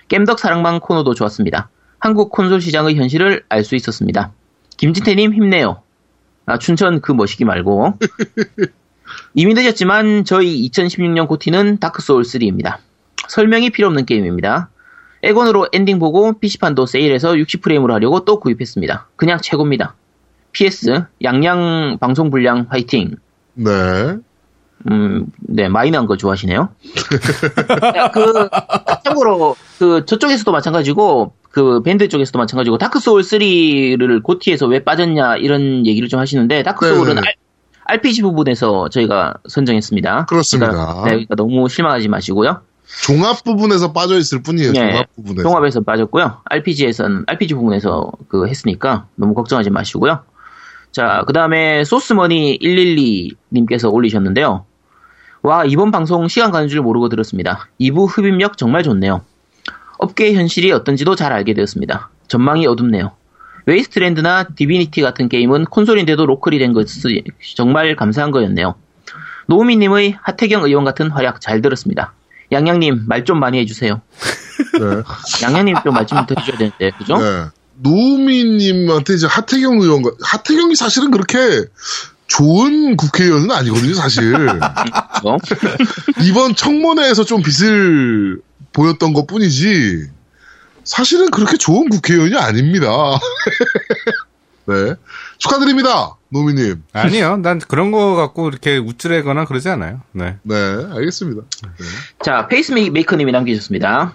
겜덕 0.09 0.39
사랑방 0.39 0.79
코너도 0.81 1.15
좋았습니다. 1.15 1.71
한국 1.99 2.31
콘솔 2.31 2.61
시장의 2.61 2.97
현실을 2.97 3.45
알 3.49 3.65
수 3.65 3.75
있었습니다. 3.77 4.33
김진태님 4.81 5.35
힘내요. 5.35 5.83
아, 6.47 6.57
춘천 6.57 7.03
그 7.03 7.13
멋이기 7.13 7.45
말고. 7.45 7.99
이미 9.35 9.53
늦었지만 9.53 10.25
저희 10.25 10.67
2016년 10.71 11.29
GOTY는 11.29 11.79
다크소울3입니다. 11.79 12.79
설명이 13.29 13.71
필요 13.71 13.89
없는 13.89 14.07
게임입니다. 14.07 14.71
엑원으로 15.21 15.69
엔딩 15.75 15.99
보고 15.99 16.33
PC판도 16.33 16.87
세일해서 16.87 17.33
60프레임으로 17.33 17.91
하려고 17.91 18.25
또 18.25 18.41
구입했습니다. 18.41 19.09
그냥 19.17 19.39
최고입니다. 19.43 19.97
PS 20.53 21.05
양양 21.23 21.99
방송 22.01 22.31
분량 22.31 22.67
화이팅. 22.71 23.17
네. 23.53 24.17
음, 24.91 25.27
네 25.41 25.69
마이너한 25.69 26.07
거 26.07 26.17
좋아하시네요. 26.17 26.71
야, 27.97 28.11
그 28.13 28.49
참고로 29.05 29.57
그 29.79 30.07
저쪽에서도 30.07 30.51
마찬가지고 30.51 31.35
그 31.51 31.83
밴드 31.83 32.09
쪽에서도 32.09 32.39
마찬가지고 32.39 32.79
다크 32.79 33.01
소울 33.01 33.23
3를 33.23 34.23
GOTY에서 34.23 34.67
왜 34.67 34.85
빠졌냐 34.85 35.37
이런 35.37 35.85
얘기를 35.87 36.09
좀 36.09 36.21
하시는데 36.21 36.63
다크 36.63 36.87
소울은 36.87 37.17
네네. 37.17 37.35
RPG 37.87 38.23
부분에서 38.23 38.89
저희가 38.89 39.35
선정했습니다. 39.49 40.27
그렇습니다. 40.27 40.71
그러니까, 40.71 40.95
네, 41.05 41.11
그러니까 41.11 41.35
너무 41.35 41.69
실망하지 41.69 42.09
마시고요. 42.09 42.61
종합 43.03 43.43
부분에서 43.45 43.93
빠져 43.93 44.17
있을 44.19 44.43
뿐이에요. 44.43 44.73
네, 44.73 44.91
종합 44.91 45.17
부분에서. 45.17 45.43
종합에서 45.43 45.81
빠졌고요. 45.81 46.39
RPG에서는 46.45 47.25
RPG 47.27 47.55
부분에서 47.55 48.13
그 48.29 48.47
했으니까 48.47 49.07
너무 49.17 49.35
걱정하지 49.35 49.71
마시고요. 49.71 50.21
자, 50.93 51.23
그 51.27 51.33
다음에 51.33 51.85
소스머니 51.85 52.59
112 52.61 53.35
님께서 53.53 53.89
올리셨는데요. 53.89 54.65
와, 55.43 55.65
이번 55.65 55.91
방송 55.91 56.29
시간 56.29 56.51
가는 56.51 56.69
줄 56.69 56.83
모르고 56.83 57.09
들었습니다. 57.09 57.69
2부 57.81 58.07
흡입력 58.09 58.59
정말 58.59 58.83
좋네요. 58.83 59.23
업계의 60.01 60.35
현실이 60.35 60.73
어떤지도 60.73 61.15
잘 61.15 61.33
알게 61.33 61.55
되었습니다. 61.55 62.11
전망이 62.29 62.67
어둡네요. 62.67 63.13
웨이스트랜드나 63.67 64.45
디비니티 64.57 65.03
같은 65.03 65.29
게임은 65.29 65.67
콘솔인데도 65.67 66.27
로컬이 66.27 66.59
된 66.59 66.73
것이 66.73 67.23
정말 67.57 67.95
감사한 67.95 68.31
거였네요. 68.31 68.75
노우미님의 69.47 70.17
하태경 70.23 70.65
의원 70.65 70.85
같은 70.85 71.11
활약 71.11 71.41
잘 71.41 71.61
들었습니다. 71.61 72.15
양양님 72.53 73.05
말 73.07 73.25
좀 73.25 73.39
많이 73.39 73.59
해주세요. 73.59 74.01
네. 74.79 75.03
양양님 75.43 75.77
좀 75.85 75.93
말 75.95 76.07
좀 76.07 76.25
더 76.27 76.35
해줘야 76.39 76.57
되는데, 76.57 76.91
그죠? 76.99 77.19
네. 77.19 77.45
노우미님한테 77.83 79.15
이제 79.15 79.27
하태경 79.27 79.81
의원과, 79.81 80.11
하태경이 80.23 80.75
사실은 80.77 81.11
그렇게 81.11 81.39
좋은 82.27 82.97
국회의원은 82.97 83.51
아니거든요, 83.51 83.95
사실. 83.95 84.35
이번 86.23 86.55
청문회에서 86.55 87.25
좀 87.25 87.43
빛을 87.43 88.41
보였던 88.73 89.13
것 89.13 89.27
뿐이지, 89.27 90.09
사실은 90.85 91.31
그렇게 91.31 91.57
좋은 91.57 91.89
국회의원이 91.89 92.37
아닙니다. 92.37 92.89
네. 94.67 94.95
축하드립니다, 95.39 96.17
노미님. 96.29 96.83
아니요. 96.93 97.39
난 97.39 97.59
그런 97.59 97.91
거 97.91 98.15
갖고 98.15 98.49
이렇게 98.49 98.79
우쭐해거나 98.79 99.45
그러지 99.45 99.69
않아요. 99.71 100.01
네. 100.13 100.37
네, 100.43 100.55
알겠습니다. 100.55 101.43
네. 101.63 101.85
자, 102.23 102.47
페이스메이커님이 102.47 103.33
남기셨습니다. 103.33 104.15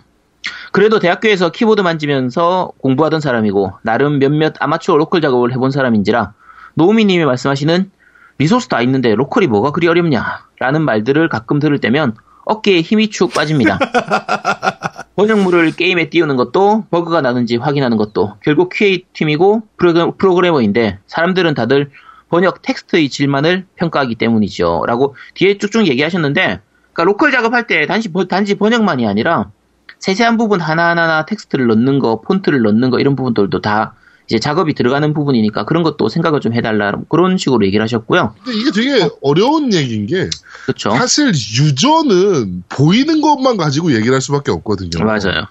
그래도 0.71 0.99
대학교에서 0.99 1.51
키보드 1.51 1.81
만지면서 1.81 2.71
공부하던 2.79 3.19
사람이고, 3.19 3.73
나름 3.81 4.19
몇몇 4.19 4.53
아마추어 4.59 4.97
로컬 4.97 5.21
작업을 5.21 5.51
해본 5.53 5.71
사람인지라, 5.71 6.33
노우미님이 6.75 7.25
말씀하시는 7.25 7.91
리소스 8.37 8.67
다 8.67 8.81
있는데 8.81 9.15
로컬이 9.15 9.47
뭐가 9.47 9.71
그리 9.71 9.87
어렵냐? 9.87 10.45
라는 10.59 10.81
말들을 10.83 11.29
가끔 11.29 11.59
들을 11.59 11.79
때면 11.79 12.15
어깨에 12.45 12.81
힘이 12.81 13.09
축 13.09 13.33
빠집니다. 13.33 13.79
번역물을 15.15 15.71
게임에 15.71 16.09
띄우는 16.09 16.35
것도 16.35 16.85
버그가 16.91 17.21
나는지 17.21 17.55
확인하는 17.57 17.97
것도 17.97 18.35
결국 18.43 18.69
QA 18.73 19.05
팀이고 19.13 19.63
프로그래머인데 19.77 20.99
사람들은 21.07 21.53
다들 21.53 21.89
번역 22.29 22.61
텍스트의 22.61 23.09
질만을 23.09 23.65
평가하기 23.75 24.15
때문이죠. 24.15 24.83
라고 24.87 25.15
뒤에 25.35 25.57
쭉쭉 25.57 25.87
얘기하셨는데 25.87 26.59
그러니까 26.93 27.03
로컬 27.03 27.31
작업할 27.31 27.67
때 27.67 27.85
단지, 27.87 28.11
번- 28.11 28.27
단지 28.27 28.55
번역만이 28.55 29.07
아니라 29.07 29.51
세세한 29.99 30.37
부분 30.37 30.59
하나하나 30.59 31.25
텍스트를 31.25 31.67
넣는 31.67 31.99
거, 31.99 32.21
폰트를 32.21 32.61
넣는 32.61 32.89
거 32.89 32.99
이런 32.99 33.15
부분들도 33.15 33.61
다 33.61 33.95
이제 34.27 34.39
작업이 34.39 34.73
들어가는 34.73 35.13
부분이니까 35.13 35.65
그런 35.65 35.83
것도 35.83 36.09
생각을 36.09 36.39
좀 36.39 36.53
해달라 36.53 36.93
그런 37.09 37.37
식으로 37.37 37.65
얘기를 37.65 37.83
하셨고요. 37.83 38.33
근데 38.43 38.57
이게 38.59 38.71
되게 38.71 39.09
어 39.21 39.33
려운 39.33 39.71
얘기인 39.73 40.07
게, 40.07 40.29
그렇죠? 40.65 40.89
사실 40.91 41.27
유저는 41.27 42.63
보이는 42.69 43.21
것만 43.21 43.57
가지고 43.57 43.93
얘기를 43.93 44.13
할 44.13 44.21
수밖에 44.21 44.51
없거든요. 44.51 45.03
맞아요. 45.03 45.45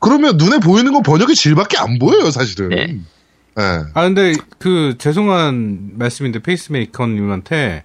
그러면 0.00 0.36
눈에 0.36 0.58
보이는 0.58 0.92
건 0.92 1.02
번역의 1.02 1.34
질밖에 1.34 1.78
안 1.78 1.98
보여요, 1.98 2.30
사실은. 2.30 2.68
네. 2.68 2.86
네. 3.56 3.62
아 3.94 4.02
근데 4.02 4.34
그 4.58 4.94
죄송한 4.98 5.92
말씀인데 5.94 6.40
페이스메이커님한테 6.40 7.84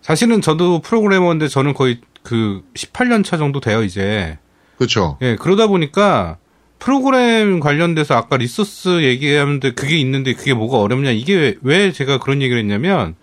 사실은 0.00 0.40
저도 0.40 0.80
프로그래머인데 0.80 1.48
저는 1.48 1.74
거의 1.74 2.00
그 2.22 2.62
18년 2.74 3.24
차 3.24 3.36
정도 3.36 3.60
돼요 3.60 3.82
이제. 3.82 4.38
그렇죠. 4.78 5.18
예 5.20 5.36
그러다 5.36 5.66
보니까 5.66 6.38
프로그램 6.78 7.60
관련돼서 7.60 8.14
아까 8.14 8.36
리소스 8.36 9.02
얘기하는데 9.02 9.72
그게 9.72 9.96
있는데 9.98 10.34
그게 10.34 10.52
뭐가 10.54 10.78
어렵냐 10.78 11.10
이게 11.10 11.34
왜, 11.34 11.54
왜 11.62 11.92
제가 11.92 12.18
그런 12.18 12.42
얘기를 12.42 12.60
했냐면 12.60 13.14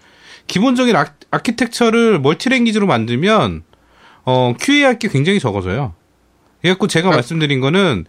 기본적인 0.47 0.95
아, 0.95 1.05
아키텍처를 1.29 2.19
multi-language로 2.19 2.87
만들면 2.87 3.63
어 4.25 4.53
QA 4.59 4.83
할 4.83 4.99
게 4.99 5.07
굉장히 5.07 5.39
적어져요. 5.39 5.93
그래갖고 6.61 6.87
제가 6.87 7.09
네. 7.09 7.15
말씀드린 7.17 7.59
거는 7.59 8.05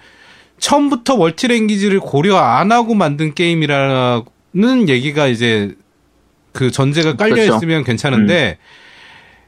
처음부터 0.58 1.16
multi-language를 1.16 2.00
고려 2.00 2.36
안 2.36 2.70
하고 2.72 2.94
만든 2.94 3.34
게임이라는 3.34 4.88
얘기가 4.88 5.26
이제 5.26 5.74
그 6.52 6.70
전제가 6.70 7.16
깔려 7.16 7.34
그렇죠. 7.34 7.56
있으면 7.56 7.84
괜찮은데 7.84 8.58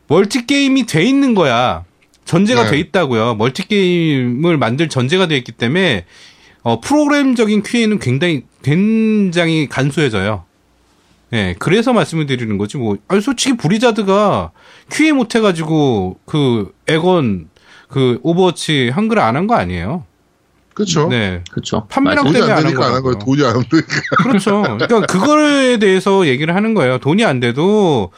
멀티 0.07 0.47
게임이 0.47 0.87
돼 0.87 1.05
있는 1.05 1.35
거야. 1.35 1.85
전제가 2.25 2.65
네. 2.65 2.71
돼 2.73 2.79
있다고요. 2.79 3.35
멀티 3.37 3.67
게임을 3.69 4.57
만들 4.59 4.89
전제가 4.89 5.27
돼 5.27 5.37
있기 5.37 5.53
때문에 5.53 6.05
어, 6.63 6.81
프로그램적인 6.81 7.63
QA는 7.63 7.99
굉장히 7.99 8.43
굉장히 8.63 9.69
간소해져요. 9.69 10.45
예, 11.33 11.55
그래서 11.59 11.93
말씀을 11.93 12.27
드리는 12.27 12.57
거지 12.59 12.77
뭐. 12.77 12.97
아니 13.09 13.21
솔직히 13.21 13.57
블리자드가 13.57 14.53
QA 14.91 15.13
못 15.13 15.35
해가지고 15.35 16.19
그 16.27 16.73
에건 16.87 17.49
그 17.89 18.19
오버워치 18.23 18.91
한글 18.95 19.19
안 19.19 19.37
한 19.37 19.47
거 19.47 19.55
아니에요. 19.55 20.05
그렇죠. 20.75 21.07
네, 21.09 21.43
그렇죠. 21.53 21.87
판매량 21.89 22.25
때문에 22.33 22.51
안안 22.51 22.63
되니까 22.65 22.81
한안한 22.87 23.03
거예요. 23.03 23.19
거라고요. 23.19 23.19
돈이 23.25 23.45
안 23.47 23.53
되니까. 23.69 24.23
그렇죠. 24.25 24.63
그러니까 24.63 25.01
그거에 25.07 25.77
대해서 25.79 26.27
얘기를 26.27 26.55
하는 26.57 26.75
거예요. 26.75 26.99
돈이 26.99 27.25
안 27.25 27.39
돼도 27.41 28.11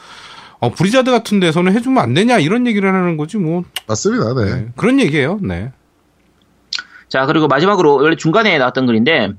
어, 0.59 0.71
블리자드 0.71 1.11
같은 1.11 1.39
데서는 1.39 1.73
해주면 1.73 2.01
안 2.03 2.13
되냐 2.13 2.39
이런 2.39 2.65
얘기를 2.67 2.91
하는 2.91 3.17
거지 3.17 3.37
뭐. 3.37 3.63
맞습니다, 3.87 4.33
네. 4.33 4.45
네, 4.55 4.67
그런 4.75 4.99
얘기예요. 4.99 5.39
네. 5.41 5.71
자, 7.09 7.25
그리고 7.25 7.47
마지막으로 7.47 7.95
원래 7.95 8.15
중간에 8.15 8.57
나왔던 8.57 8.85
글인데 8.85 9.33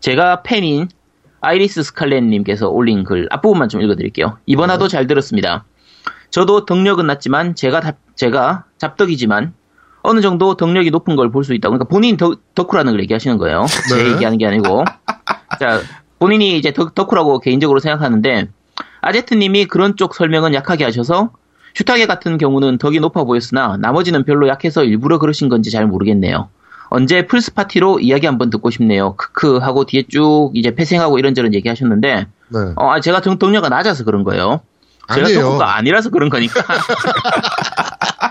제가 0.00 0.42
팬인 0.42 0.88
아이리스 1.40 1.82
스칼렛님께서 1.82 2.68
올린 2.68 3.04
글 3.04 3.28
앞부분만 3.30 3.68
좀 3.68 3.82
읽어드릴게요. 3.82 4.38
이번 4.46 4.70
화도 4.70 4.88
잘 4.88 5.06
들었습니다. 5.06 5.64
저도 6.30 6.64
덕력은 6.64 7.06
낮지만 7.06 7.54
제가 7.54 7.80
답- 7.80 7.98
제가 8.16 8.64
잡덕이지만 8.78 9.52
어느 10.02 10.20
정도 10.20 10.56
덕력이 10.56 10.90
높은 10.90 11.14
걸 11.16 11.30
볼 11.30 11.44
수 11.44 11.54
있다. 11.54 11.68
그러니까 11.68 11.86
본인 11.88 12.16
덕, 12.16 12.40
덕후라는 12.54 12.92
걸 12.94 13.00
얘기하시는 13.02 13.38
거예요. 13.38 13.66
제 13.88 14.02
네. 14.02 14.10
얘기하는 14.12 14.38
게 14.38 14.46
아니고. 14.46 14.84
자, 15.60 15.80
본인이 16.18 16.58
이제 16.58 16.72
덕, 16.72 16.94
덕후라고 16.94 17.38
개인적으로 17.40 17.78
생각하는데 17.78 18.48
아제트님이 19.06 19.66
그런 19.66 19.96
쪽 19.96 20.14
설명은 20.14 20.54
약하게 20.54 20.84
하셔서 20.84 21.30
슈타게 21.74 22.06
같은 22.06 22.38
경우는 22.38 22.78
덕이 22.78 23.00
높아 23.00 23.24
보였으나 23.24 23.76
나머지는 23.80 24.24
별로 24.24 24.48
약해서 24.48 24.84
일부러 24.84 25.18
그러신 25.18 25.48
건지 25.48 25.70
잘 25.70 25.86
모르겠네요. 25.86 26.48
언제 26.90 27.26
플스 27.26 27.52
파티로 27.52 27.98
이야기 28.00 28.26
한번 28.26 28.50
듣고 28.50 28.70
싶네요. 28.70 29.16
크크 29.16 29.56
하고 29.58 29.84
뒤에 29.84 30.04
쭉 30.08 30.52
이제 30.54 30.74
패생하고 30.74 31.18
이런저런 31.18 31.52
얘기하셨는데 31.54 32.26
네. 32.48 32.58
어, 32.76 32.90
아, 32.92 33.00
제가 33.00 33.20
정, 33.20 33.38
덕력가 33.38 33.68
낮아서 33.68 34.04
그런 34.04 34.22
거예요. 34.22 34.60
제가. 35.12 35.28
덕후가 35.28 35.76
아니라서 35.76 36.10
그런 36.10 36.30
거니까. 36.30 36.60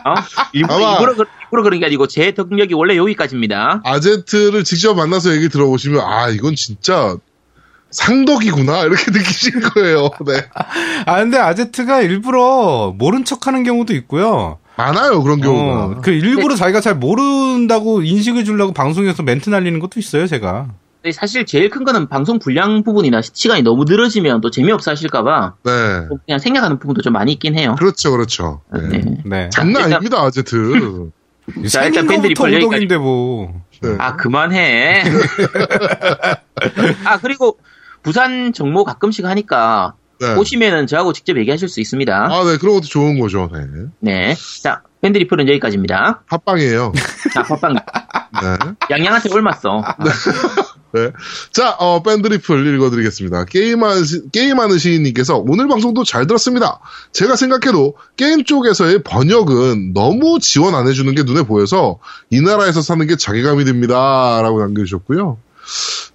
어? 0.06 0.14
일부러, 0.54 0.92
일부러, 0.94 1.16
그- 1.16 1.26
일부러 1.44 1.64
그런 1.64 1.80
게 1.80 1.86
아니고 1.86 2.08
제 2.08 2.34
덕력이 2.34 2.74
원래 2.74 2.96
여기까지입니다. 2.98 3.82
아제트를 3.84 4.64
직접 4.64 4.94
만나서 4.96 5.36
얘기 5.36 5.50
들어보시면, 5.50 6.02
아, 6.02 6.30
이건 6.30 6.56
진짜 6.56 7.16
상덕이구나 7.94 8.84
이렇게 8.84 9.10
느끼신 9.12 9.62
거예요. 9.62 10.10
네. 10.26 10.46
아, 11.06 11.20
근데 11.20 11.38
아제트가 11.38 12.02
일부러 12.02 12.94
모른 12.98 13.24
척 13.24 13.48
하는 13.48 13.64
경우도 13.64 13.94
있고요. 13.94 14.58
많아요 14.76 15.22
그런 15.22 15.40
경우가. 15.40 15.86
어, 15.86 16.02
그 16.02 16.12
일부러 16.12 16.56
자기가 16.56 16.82
잘 16.82 16.96
모른다고 16.96 18.02
인식을 18.02 18.44
주려고 18.44 18.74
방송에서 18.74 19.22
멘트 19.22 19.50
날리는 19.50 19.80
것도 19.80 20.00
있어요, 20.00 20.26
제가. 20.26 20.70
사실 21.12 21.46
제일 21.46 21.70
큰 21.70 21.84
거는 21.84 22.08
방송 22.08 22.40
분량 22.40 22.82
부분이나 22.82 23.22
시간이 23.22 23.62
너무 23.62 23.84
늘어지면 23.84 24.40
또 24.40 24.50
재미없어 24.50 24.92
하실까봐 24.92 25.56
네. 25.64 25.72
좀 26.08 26.18
그냥 26.26 26.40
생략하는 26.40 26.80
부분도 26.80 27.02
좀 27.02 27.14
많이 27.14 27.34
있긴 27.34 27.58
해요. 27.58 27.76
그렇죠, 27.78 28.12
그렇죠. 28.12 28.62
네. 28.74 28.88
네. 28.88 29.18
네. 29.26 29.50
장난 29.52 29.84
아닙니다, 29.84 30.22
아제트. 30.22 31.12
자, 31.70 31.86
일단 31.86 32.08
팬들이 32.08 32.34
우덕인데 32.38 32.98
뭐. 32.98 33.62
네. 33.82 33.96
아, 34.00 34.16
그만해. 34.16 35.04
아, 37.04 37.20
그리고 37.20 37.58
부산 38.04 38.54
정모 38.54 38.84
가끔씩 38.84 39.26
하니까 39.26 39.96
네. 40.20 40.36
오시면은 40.36 40.88
저하고 40.88 41.12
직접 41.14 41.38
얘기하실 41.38 41.68
수 41.68 41.82
있습니다. 41.82 42.14
아, 42.14 42.44
네, 42.44 42.58
그런 42.58 42.76
것도 42.76 42.86
좋은 42.86 43.20
거죠. 43.20 43.50
네. 43.52 43.66
네. 44.00 44.36
자, 44.62 44.82
플은 45.02 45.48
여기까지입니다. 45.50 46.24
팟빵이에요. 46.28 46.94
자, 47.34 47.44
팟빵 47.44 47.74
네. 47.74 48.76
양양한테 48.90 49.34
옮았어. 49.34 49.84
네. 50.94 51.12
자, 51.52 51.72
어, 51.80 52.04
밴드리플 52.04 52.76
읽어드리겠습니다. 52.76 53.46
게임하, 53.46 53.96
게임하는 54.32 54.78
시인님께서 54.78 55.38
오늘 55.40 55.68
방송도 55.68 56.04
잘 56.04 56.28
들었습니다. 56.28 56.80
제가 57.12 57.36
생각해도 57.36 57.96
게임 58.16 58.44
쪽에서의 58.44 59.02
번역은 59.04 59.94
너무 59.94 60.40
지원 60.40 60.76
안 60.76 60.88
해주는 60.88 61.14
게 61.16 61.24
눈에 61.24 61.44
보여서 61.44 62.00
이 62.30 62.42
나라에서 62.42 62.82
사는 62.82 63.06
게 63.08 63.16
자괴감이 63.16 63.66
듭니다. 63.66 64.40
라고 64.42 64.60
남겨주셨고요. 64.60 65.38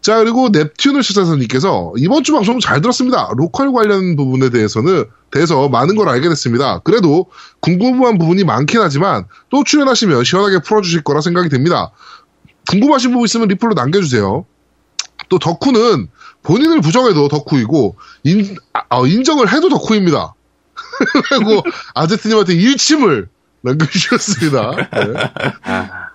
자, 0.00 0.18
그리고 0.18 0.48
넵튠을 0.48 1.02
시사선님께서 1.02 1.94
이번 1.96 2.22
주 2.22 2.32
방송 2.32 2.60
잘 2.60 2.80
들었습니다. 2.80 3.30
로컬 3.36 3.72
관련 3.72 4.16
부분에 4.16 4.50
대해서는, 4.50 5.04
대해서 5.30 5.68
많은 5.68 5.96
걸 5.96 6.08
알게 6.08 6.28
됐습니다. 6.28 6.80
그래도 6.80 7.26
궁금한 7.60 8.18
부분이 8.18 8.44
많긴 8.44 8.80
하지만 8.80 9.26
또 9.50 9.64
출연하시면 9.64 10.24
시원하게 10.24 10.60
풀어주실 10.62 11.02
거라 11.02 11.20
생각이 11.20 11.48
됩니다. 11.48 11.90
궁금하신 12.70 13.12
부분 13.12 13.24
있으면 13.24 13.48
리플로 13.48 13.74
남겨주세요. 13.74 14.44
또 15.28 15.38
덕후는 15.38 16.08
본인을 16.42 16.80
부정해도 16.80 17.28
덕후이고 17.28 17.96
인, 18.24 19.24
정을 19.24 19.52
해도 19.52 19.68
덕후입니다. 19.68 20.34
그리고 21.28 21.62
아제트님한테 21.94 22.54
일침을 22.54 23.28
남겨주셨습니다. 23.62 24.70
네. 24.76 25.14
아, 25.64 26.08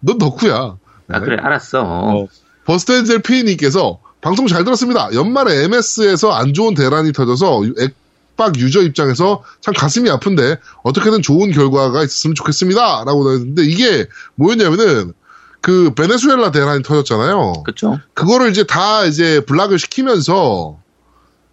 넌 0.00 0.18
덕후야. 0.18 0.76
네. 1.10 1.16
아, 1.16 1.20
그래, 1.20 1.36
알았어. 1.40 1.82
어, 1.82 2.26
버스트엔젤 2.64 3.20
피님께서 3.20 4.00
방송 4.20 4.46
잘 4.46 4.64
들었습니다. 4.64 5.12
연말에 5.14 5.64
MS에서 5.64 6.30
안 6.32 6.52
좋은 6.52 6.74
대란이 6.74 7.12
터져서 7.12 7.62
액박 7.78 8.56
유저 8.58 8.82
입장에서 8.82 9.42
참 9.60 9.74
가슴이 9.74 10.10
아픈데 10.10 10.56
어떻게든 10.82 11.22
좋은 11.22 11.52
결과가 11.52 12.02
있었으면 12.04 12.34
좋겠습니다. 12.34 13.04
라고 13.04 13.32
했는데 13.32 13.64
이게 13.64 14.06
뭐였냐면은 14.34 15.14
그 15.62 15.92
베네수엘라 15.94 16.50
대란이 16.50 16.82
터졌잖아요. 16.82 17.64
그쵸? 17.64 17.98
그거를 18.14 18.50
이제 18.50 18.64
다 18.64 19.04
이제 19.04 19.40
block을 19.40 19.78
시키면서 19.78 20.78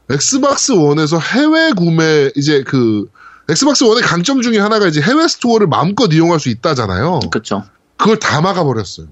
엑스박스 0.09 0.71
원에서 0.73 1.19
해외 1.19 1.71
구매 1.73 2.31
이제 2.35 2.63
그 2.63 3.05
엑스박스 3.49 3.83
원의 3.83 4.03
강점 4.03 4.41
중에 4.41 4.59
하나가 4.59 4.87
이제 4.87 5.01
해외 5.01 5.27
스토어를 5.27 5.67
마음껏 5.67 6.11
이용할 6.11 6.39
수 6.39 6.49
있다잖아요. 6.49 7.19
그쵸. 7.31 7.63
그걸 7.97 8.19
다 8.19 8.41
막아버렸어요. 8.41 9.07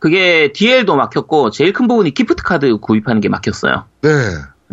그게 0.00 0.50
DL도 0.52 0.96
막혔고, 0.96 1.50
제일 1.50 1.72
큰 1.72 1.86
부분이 1.86 2.12
기프트 2.12 2.42
카드 2.42 2.76
구입하는 2.78 3.20
게 3.20 3.28
막혔어요. 3.28 3.84
네. 4.02 4.08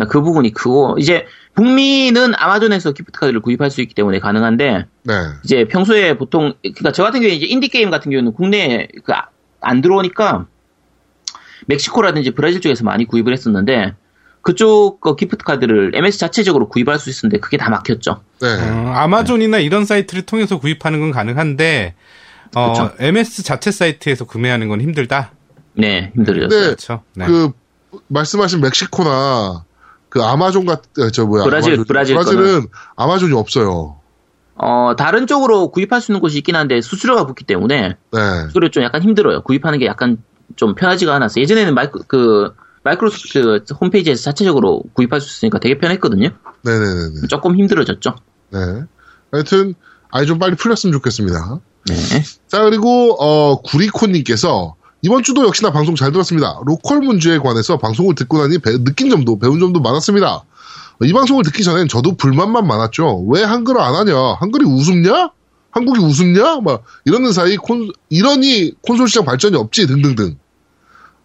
그 0.09 0.21
부분이 0.21 0.53
크고, 0.53 0.95
이제, 0.99 1.25
북미는 1.53 2.34
아마존에서 2.36 2.93
기프트 2.93 3.19
카드를 3.19 3.41
구입할 3.41 3.69
수 3.69 3.82
있기 3.82 3.93
때문에 3.93 4.19
가능한데, 4.19 4.86
네. 5.03 5.13
이제 5.43 5.65
평소에 5.65 6.17
보통, 6.17 6.53
그니까 6.61 6.91
저 6.91 7.03
같은 7.03 7.19
경우에 7.19 7.36
이제 7.36 7.45
인디 7.45 7.67
게임 7.67 7.89
같은 7.89 8.09
경우는 8.11 8.34
국내에 8.34 8.88
그 9.03 9.13
아- 9.13 9.28
안 9.59 9.82
들어오니까, 9.82 10.45
멕시코라든지 11.65 12.32
브라질 12.32 12.61
쪽에서 12.61 12.84
많이 12.84 13.05
구입을 13.05 13.34
했었는데, 13.34 13.95
그쪽 14.43 15.01
거 15.01 15.15
기프트 15.15 15.43
카드를 15.43 15.91
MS 15.93 16.19
자체적으로 16.19 16.69
구입할 16.69 16.99
수 16.99 17.09
있었는데, 17.09 17.39
그게 17.39 17.57
다 17.57 17.69
막혔죠. 17.69 18.21
네. 18.39 18.47
어, 18.47 18.93
아마존이나 18.95 19.57
이런 19.57 19.84
사이트를 19.84 20.25
통해서 20.25 20.57
구입하는 20.59 21.01
건 21.01 21.11
가능한데, 21.11 21.95
어, 22.56 22.72
그쵸. 22.72 22.91
MS 23.00 23.43
자체 23.43 23.72
사이트에서 23.72 24.26
구매하는 24.26 24.68
건 24.68 24.82
힘들다. 24.82 25.32
네, 25.74 26.12
힘들어졌어요. 26.16 26.60
네. 26.60 26.66
그렇죠. 26.66 27.04
네. 27.16 27.26
그 27.26 27.52
말씀하신 28.08 28.62
멕시코나 28.62 29.66
그 30.10 30.24
아마존 30.24 30.66
같은 30.66 31.12
저 31.12 31.26
뭐야 31.26 31.43
브라질, 31.43 31.74
아마존, 31.74 31.86
브라질 31.86 32.16
브라질은 32.16 32.68
아마존이 32.95 33.34
없어요. 33.34 33.98
어, 34.56 34.95
다른 34.98 35.28
쪽으로 35.28 35.70
구입할 35.70 36.02
수 36.02 36.12
있는 36.12 36.20
곳이 36.20 36.39
있긴 36.39 36.56
한데, 36.56 36.82
수수료가 36.82 37.28
붙기 37.28 37.45
때문에, 37.45 37.89
네. 38.12 38.20
수수료 38.48 38.70
좀 38.70 38.84
약간 38.84 39.04
힘들어요. 39.04 39.43
구입하는 39.43 39.78
게 39.78 39.86
약간 39.86 40.18
좀 40.56 40.74
편하지가 40.74 41.14
않았어요. 41.14 41.43
예전에는 41.43 41.76
마이크, 41.76 42.00
그, 42.08 42.56
마이크로소프트 42.84 43.74
홈페이지에서 43.80 44.24
자체적으로 44.24 44.82
구입할 44.93 45.22
수 45.22 45.28
있으니까 45.28 45.60
되게 45.60 45.78
편했거든요. 45.78 46.30
네네네네. 46.64 47.28
조금 47.30 47.56
힘들어졌죠. 47.56 48.16
네. 48.52 48.60
하여튼 49.32 49.76
아이 50.10 50.26
좀 50.26 50.39
빨리 50.39 50.56
풀렸으면 50.56 50.93
좋겠습니다. 50.93 51.60
네. 51.88 52.23
자 52.47 52.63
그리고 52.63 53.15
어 53.19 53.61
구리코님께서 53.61 54.75
이번 55.01 55.23
주도 55.23 55.45
역시나 55.45 55.71
방송 55.71 55.95
잘 55.95 56.11
들었습니다. 56.11 56.59
로컬 56.65 56.99
문제에 56.99 57.38
관해서 57.38 57.77
방송을 57.77 58.15
듣고 58.15 58.39
나니 58.39 58.57
배- 58.59 58.83
느낀 58.83 59.09
점도 59.09 59.38
배운 59.39 59.59
점도 59.59 59.79
많았습니다. 59.79 60.43
이 61.03 61.13
방송을 61.13 61.43
듣기 61.43 61.63
전엔 61.63 61.88
저도 61.88 62.15
불만만 62.17 62.65
많았죠. 62.65 63.25
왜 63.29 63.43
한글을 63.43 63.79
안 63.79 63.93
하냐? 63.95 64.15
한글이 64.39 64.65
우습냐? 64.65 65.29
한국이 65.69 65.99
우습냐? 66.01 66.61
막 66.61 66.83
이러는 67.05 67.31
사이 67.31 67.55
콘 67.57 67.91
이러니 68.09 68.73
콘솔 68.81 69.07
시장 69.07 69.23
발전이 69.23 69.55
없지 69.55 69.85
등등등. 69.85 70.38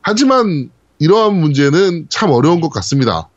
하지만 0.03 0.71
이러한 0.99 1.35
문제는 1.35 2.07
참 2.11 2.31
어려운 2.31 2.61
것 2.61 2.69
같습니다. 2.69 3.29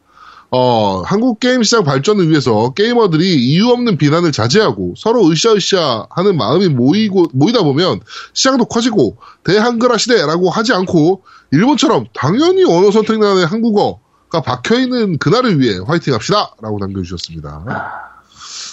어, 0.51 1.01
한국 1.05 1.39
게임 1.39 1.63
시장 1.63 1.83
발전을 1.83 2.29
위해서 2.29 2.73
게이머들이 2.73 3.35
이유 3.35 3.69
없는 3.69 3.97
비난을 3.97 4.31
자제하고 4.31 4.93
서로 4.97 5.29
으쌰으쌰 5.29 6.07
하는 6.09 6.37
마음이 6.37 6.69
모이고, 6.69 7.27
모이다 7.33 7.63
보면 7.63 7.99
시장도 8.33 8.65
커지고 8.65 9.17
대한글화 9.43 9.97
시대라고 9.97 10.49
하지 10.49 10.73
않고 10.73 11.23
일본처럼 11.51 12.05
당연히 12.13 12.63
언어 12.63 12.91
선택란에 12.91 13.43
한국어가 13.43 14.41
박혀있는 14.41 15.17
그날을 15.17 15.59
위해 15.59 15.79
화이팅 15.85 16.13
합시다! 16.13 16.53
라고 16.61 16.77
남겨주셨습니다. 16.79 18.11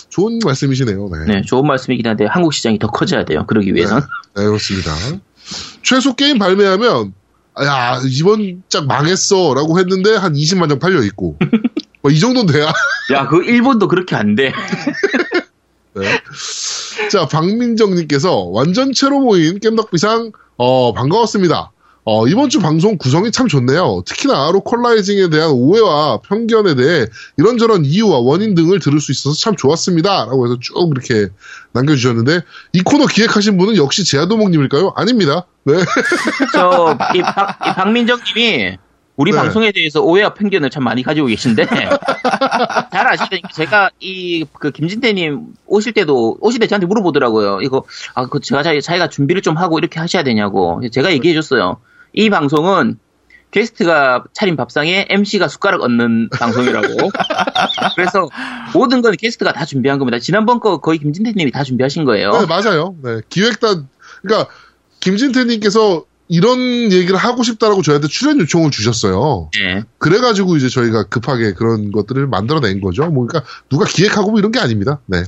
좋은 0.08 0.38
말씀이시네요. 0.44 1.08
네. 1.10 1.34
네, 1.34 1.42
좋은 1.42 1.66
말씀이긴 1.66 2.06
한데, 2.06 2.26
한국 2.26 2.52
시장이 2.52 2.78
더 2.78 2.86
커져야 2.86 3.24
돼요. 3.24 3.46
그러기 3.46 3.74
위해선. 3.74 4.02
네, 4.36 4.44
그렇습니다. 4.44 4.92
최소 5.82 6.14
게임 6.14 6.38
발매하면 6.38 7.14
야 7.60 8.00
이번 8.06 8.62
작 8.68 8.86
망했어 8.86 9.52
라고 9.54 9.78
했는데 9.78 10.14
한 10.14 10.32
20만 10.32 10.68
장 10.70 10.78
팔려 10.78 11.02
있고 11.02 11.36
뭐 12.02 12.12
이 12.12 12.20
정도는 12.20 12.52
돼야 12.52 12.72
야, 13.12 13.26
그 13.28 13.42
일본도 13.42 13.88
그렇게 13.88 14.16
안 14.16 14.34
돼. 14.34 14.52
네. 15.94 16.04
자, 17.10 17.26
박민정님께서 17.26 18.44
완전체로 18.44 19.20
모인 19.20 19.60
겜덕비상, 19.60 20.32
어, 20.56 20.92
반가웠습니다. 20.92 21.72
어, 22.04 22.26
이번 22.26 22.48
주 22.48 22.58
방송 22.58 22.98
구성이 22.98 23.30
참 23.30 23.46
좋네요. 23.46 24.02
특히나 24.06 24.50
localizing에 24.50 25.30
대한 25.30 25.50
오해와 25.50 26.20
편견에 26.22 26.74
대해 26.74 27.06
이런저런 27.36 27.84
이유와 27.84 28.18
원인 28.18 28.54
등을 28.54 28.80
들을 28.80 28.98
수 28.98 29.12
있어서 29.12 29.36
참 29.38 29.54
좋았습니다. 29.54 30.24
라고 30.24 30.46
해서 30.46 30.56
쭉 30.60 30.90
이렇게 30.90 31.28
남겨주셨는데, 31.72 32.40
이 32.72 32.82
코너 32.82 33.06
기획하신 33.06 33.56
분은 33.56 33.76
역시 33.76 34.04
제아도목님일까요? 34.04 34.94
아닙니다. 34.96 35.46
네. 35.64 35.74
저, 36.54 36.96
이, 37.14 37.22
박, 37.22 37.58
이 37.64 37.74
박민정 37.74 38.20
님이 38.34 38.78
우리 39.22 39.30
네. 39.30 39.36
방송에 39.36 39.70
대해서 39.70 40.02
오해와 40.02 40.34
편견을 40.34 40.70
참 40.70 40.82
많이 40.82 41.04
가지고 41.04 41.28
계신데, 41.28 41.66
잘 42.90 43.06
아시다시피 43.06 43.42
제가 43.54 43.90
이, 44.00 44.44
그, 44.52 44.72
김진태님 44.72 45.54
오실 45.66 45.92
때도, 45.92 46.38
오실 46.40 46.58
때 46.58 46.66
저한테 46.66 46.88
물어보더라고요. 46.88 47.60
이거, 47.62 47.84
아, 48.14 48.26
그, 48.26 48.40
제가 48.40 48.64
자기, 48.64 48.82
자기가 48.82 49.08
준비를 49.08 49.40
좀 49.40 49.56
하고 49.56 49.78
이렇게 49.78 50.00
하셔야 50.00 50.24
되냐고. 50.24 50.80
제가 50.90 51.12
얘기해 51.12 51.34
줬어요. 51.34 51.76
이 52.12 52.30
방송은 52.30 52.98
게스트가 53.52 54.24
차린 54.32 54.56
밥상에 54.56 55.06
MC가 55.08 55.46
숟가락 55.46 55.82
얹는 55.82 56.30
방송이라고. 56.30 56.88
그래서 57.94 58.28
모든 58.74 59.02
건 59.02 59.14
게스트가 59.14 59.52
다 59.52 59.64
준비한 59.64 60.00
겁니다. 60.00 60.18
지난번 60.18 60.58
거 60.58 60.78
거의 60.78 60.98
김진태님이 60.98 61.52
다 61.52 61.62
준비하신 61.62 62.04
거예요. 62.04 62.32
네, 62.32 62.46
맞아요. 62.46 62.96
네. 63.04 63.20
기획단, 63.28 63.88
그러니까, 64.22 64.50
김진태님께서 64.98 66.06
이런 66.32 66.58
얘기를 66.90 67.16
하고 67.16 67.42
싶다라고 67.42 67.82
저희한테 67.82 68.08
출연 68.08 68.40
요청을 68.40 68.70
주셨어요. 68.70 69.50
네. 69.52 69.82
그래가지고 69.98 70.56
이제 70.56 70.70
저희가 70.70 71.04
급하게 71.04 71.52
그런 71.52 71.92
것들을 71.92 72.26
만들어낸 72.26 72.80
거죠. 72.80 73.04
뭐, 73.10 73.26
그러니까 73.26 73.46
누가 73.68 73.84
기획하고 73.84 74.30
뭐 74.30 74.40
이런 74.40 74.50
게 74.50 74.58
아닙니다. 74.58 74.98
네. 75.04 75.24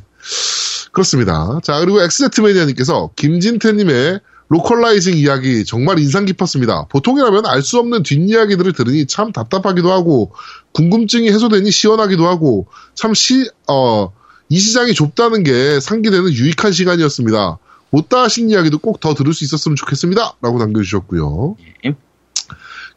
그렇습니다. 0.93 1.61
자, 1.63 1.79
그리고 1.81 2.01
엑스제트 2.01 2.41
매니아님께서 2.41 3.11
김진태님의 3.17 4.21
localizing 4.49 5.19
이야기 5.19 5.65
정말 5.67 5.99
인상 5.99 6.25
깊었습니다. 6.25 6.87
보통이라면 6.89 7.45
알 7.47 7.61
수 7.61 7.79
없는 7.79 8.03
뒷이야기들을 8.03 8.73
들으니 8.73 9.07
참 9.07 9.31
답답하기도 9.33 9.91
하고 9.93 10.33
궁금증이 10.73 11.29
해소되니 11.31 11.71
시원하기도 11.71 12.27
하고 12.27 12.67
참 12.95 13.13
시, 13.13 13.51
어, 13.69 14.11
이 14.49 14.59
시장이 14.59 14.95
좁다는 14.95 15.43
게 15.43 15.81
상기되는 15.81 16.33
유익한 16.33 16.73
시간이었습니다. 16.73 17.59
못다 17.95 18.23
하신 18.25 18.51
이야기도 18.51 18.79
꼭 18.79 18.99
더 19.01 19.15
들을 19.15 19.33
수 19.33 19.45
있었으면 19.45 19.77
좋겠습니다. 19.77 20.37
라고 20.43 20.59
남겨주셨고요. 20.59 21.57
예. 21.87 21.95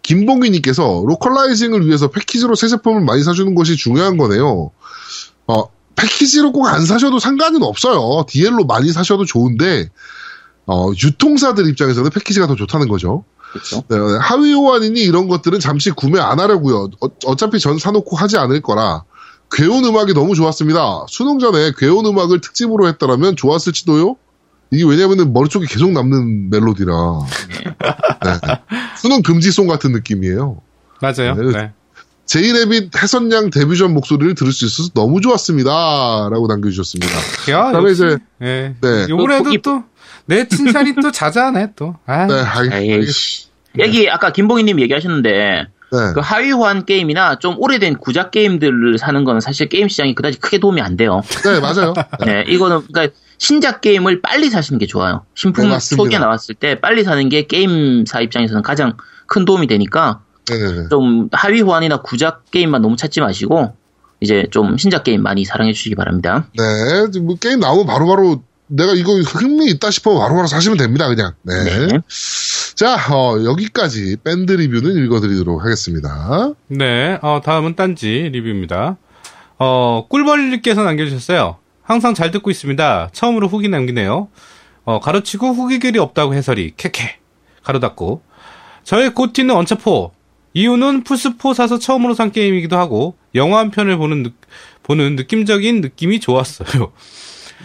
김봉기님께서 0.04 1.04
localizing을 1.05 1.86
위해서 1.86 2.08
패키지로 2.10 2.56
새 2.56 2.68
제품을 2.68 3.02
많이 3.02 3.24
사주는 3.24 3.54
것이 3.56 3.76
중요한 3.76 4.18
거네요. 4.18 4.72
어, 5.48 5.64
패키지로 5.95 6.52
꼭 6.52 6.68
안 6.68 6.86
사셔도 6.86 7.20
상관은 7.20 7.62
없어요. 7.64 8.26
DL로 8.28 8.66
많이 8.66 8.91
사셔도 8.91 9.26
좋은데, 9.26 9.89
어, 10.66 10.91
유통사들 11.04 11.68
입장에서는 11.70 12.10
패키지가 12.12 12.48
더 12.48 12.56
좋다는 12.56 12.88
거죠. 12.88 13.26
그렇죠. 13.52 13.84
네, 13.89 13.98
하위 14.22 14.54
호환이니 14.54 15.02
이런 15.02 15.28
것들은 15.28 15.60
잠시 15.60 15.91
구매 15.91 16.20
안 16.20 16.39
하려고요. 16.39 16.89
어, 17.26 17.36
차피전 17.36 17.78
사놓고 17.80 18.16
하지 18.16 18.38
않을 18.38 18.62
거라. 18.62 19.04
괴온 19.52 19.84
음악이 19.86 20.14
너무 20.14 20.36
좋았습니다. 20.36 21.06
수능 21.10 21.39
전에 21.39 21.72
괴온 21.78 22.06
음악을 22.06 22.41
특집으로 22.41 22.88
했더라면 22.89 23.36
좋았을지도요? 23.36 24.16
이게 24.72 24.84
왜냐면은 24.86 25.32
머리 25.34 25.49
쪽에 25.49 25.65
계속 25.68 25.91
남는 25.91 26.49
멜로디라. 26.49 26.93
네. 28.24 28.32
수능 28.97 29.22
금지송 29.22 29.68
같은 29.68 29.91
느낌이에요. 29.91 30.61
맞아요. 31.01 31.36
네. 31.36 31.51
네. 31.51 31.72
제이레빗 32.26 33.01
해선양 33.01 33.51
데뷔 33.51 33.78
전 33.78 33.93
목소리를 33.93 34.36
들을 34.36 34.51
수 34.51 34.65
있어서 34.65 34.89
너무 34.93 35.22
좋았습니다. 35.22 35.70
라고 36.30 36.47
남겨주셨습니다. 36.47 37.13
야, 37.51 37.65
그다음에 37.68 37.89
역시, 37.89 38.03
이제, 38.05 38.18
예. 38.41 38.76
네. 38.82 39.05
요번에도 39.07 39.53
이- 39.53 39.61
또, 39.61 39.84
내 40.26 40.45
칭찬이 40.47 40.93
또 41.01 41.09
자자하네, 41.13 41.72
또. 41.78 41.95
아, 42.05 42.26
네, 42.28 42.34
알, 42.34 42.74
알겠, 42.74 43.03
에이씨. 43.03 43.47
여기 43.80 44.09
아까 44.09 44.34
김봉희님 44.34 44.82
얘기하셨는데 44.82 45.68
네. 45.92 46.14
그 46.14 46.20
하위 46.20 46.52
호환 46.52 46.86
게임이나 46.86 47.40
좀 47.40 47.56
오래된 47.58 47.98
구작 47.98 48.32
게임들을 48.32 48.98
사는 48.98 49.24
거는 49.24 49.42
사실 49.42 49.70
게임 49.70 49.88
시장이 49.88 50.16
그다지 50.16 50.40
크게 50.40 50.60
도움이 50.60 50.82
안 50.82 50.98
돼요. 50.98 51.22
네, 51.44 51.60
맞아요. 51.60 51.94
네, 52.26 52.44
이거는 52.48 52.82
그러니까 52.92 53.16
신작 53.38 53.82
게임을 53.82 54.22
빨리 54.22 54.50
사시는 54.50 54.80
게 54.80 54.86
좋아요. 54.86 55.26
신품 55.36 55.70
네. 55.70 55.78
초기에 55.80 56.20
나왔을 56.20 56.56
때 56.56 56.80
빨리 56.80 57.04
사는 57.04 57.30
게 57.30 57.44
게임사 57.48 58.22
입장에서는 58.22 58.64
가장 58.64 58.98
큰 59.28 59.46
도움이 59.46 59.68
되니까 59.68 60.22
네네네. 60.50 60.88
좀 60.90 61.30
하위 61.32 61.62
호환이나 61.62 62.02
구작 62.02 62.50
게임만 62.52 62.82
너무 62.82 62.96
찾지 62.96 63.22
마시고 63.22 63.76
이제 64.20 64.48
좀 64.52 64.78
신작 64.78 65.04
게임 65.04 65.22
많이 65.22 65.46
사랑해 65.46 65.74
주시기 65.74 65.96
바랍니다. 65.96 66.48
네, 66.58 67.20
뭐 67.20 67.36
게임 67.36 67.60
나오면 67.60 67.86
바로바로 67.86 68.42
내가 68.68 68.94
이거 68.94 69.14
흥미 69.14 69.68
있다 69.68 69.92
싶으면 69.92 70.20
바로바로 70.20 70.48
사시면 70.48 70.78
됩니다, 70.78 71.08
그냥. 71.08 71.34
네. 71.44 71.64
네. 71.64 72.00
자, 72.78 72.95
어, 73.11 73.43
여기까지 73.43 74.17
밴드 74.23 74.51
리뷰는 74.51 75.03
읽어드리도록 75.03 75.65
하겠습니다. 75.65 76.53
네, 76.67 77.17
어, 77.23 77.41
다음은 77.43 77.75
딴지 77.75 78.30
리뷰입니다. 78.32 78.97
어, 79.57 80.05
꿀벌님께서 80.07 80.84
남겨주셨어요. 80.84 81.57
항상 81.82 82.13
잘 82.13 82.30
듣고 82.30 82.51
있습니다. 82.51 83.09
처음으로 83.13 83.47
후기 83.47 83.67
남기네요. 83.67 84.28
어, 84.84 84.99
가로치고 84.99 85.53
후기 85.53 85.80
글이 85.80 85.97
없다고 85.97 86.36
해설이, 86.36 86.73
캐캐. 86.78 87.17
가로 87.63 87.80
닫고. 87.80 88.21
저의 88.84 89.15
GOTY는 89.16 89.55
언차포. 89.55 90.11
이유는 90.53 91.03
플스4 91.03 91.55
사서 91.55 91.80
처음으로 91.80 92.13
산 92.13 92.32
게임이기도 92.32 92.78
하고, 92.78 93.15
영화 93.34 93.57
한 93.57 93.71
편을 93.71 93.97
보는, 93.97 94.21
느, 94.21 94.30
보는 94.84 95.15
느낌적인 95.15 95.82
느낌이 95.82 96.19
좋았어요. 96.19 96.91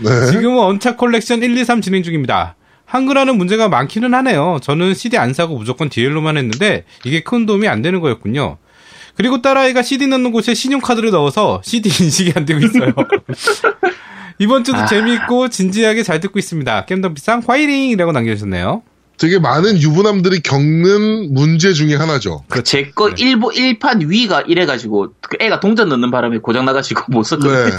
네. 0.01 0.31
지금은 0.31 0.59
언차 0.59 0.97
컬렉션 0.97 1.43
1, 1.43 1.59
2, 1.59 1.65
3 1.67 1.83
진행 1.83 2.03
중입니다. 2.03 2.57
한글화는 2.93 3.39
문제가 3.39 3.71
많기는 3.71 4.13
하네요. 4.13 4.59
저는 4.61 4.93
CD 4.93 5.17
안 5.17 5.33
사고 5.33 5.57
무조건 5.57 5.89
DL로만 5.89 6.37
했는데 6.37 6.85
이게 7.05 7.21
큰 7.23 7.47
도움이 7.47 7.67
안 7.67 7.81
되는 7.81 8.01
거였군요. 8.01 8.59
그리고 9.17 9.41
딸아이가 9.41 9.81
CD 9.81 10.07
넣는 10.09 10.31
곳에 10.31 10.53
신용카드를 10.53 11.11
넣어서 11.11 11.63
CD 11.65 11.89
인식이 11.89 12.35
안 12.37 12.45
되고 12.45 12.61
있어요. 12.61 12.93
이번 14.39 14.63
주도 14.65 14.77
아. 14.77 14.85
재미있고 14.85 15.49
진지하게 15.49 16.03
잘 16.03 16.21
듣고 16.21 16.39
있습니다. 16.39 16.85
겜덕비상 16.85 17.43
화이팅이라고 17.47 18.13
남겨주셨네요. 18.13 18.83
되게 19.23 19.39
많은 19.39 19.81
유부남들이 19.81 20.41
겪는 20.41 21.33
문제 21.33 21.73
중에 21.73 21.95
하나죠. 21.95 22.45
제거 22.65 23.15
네. 23.15 23.23
일부 23.23 23.51
1판 23.51 24.09
위가 24.09 24.41
이래가지고 24.41 25.13
그 25.21 25.37
애가 25.39 25.61
동전 25.61 25.89
넣는 25.91 26.11
바람에 26.11 26.39
고장 26.39 26.65
나가지고 26.65 27.05
못 27.07 27.23
네. 27.23 27.29
썼거든요. 27.29 27.79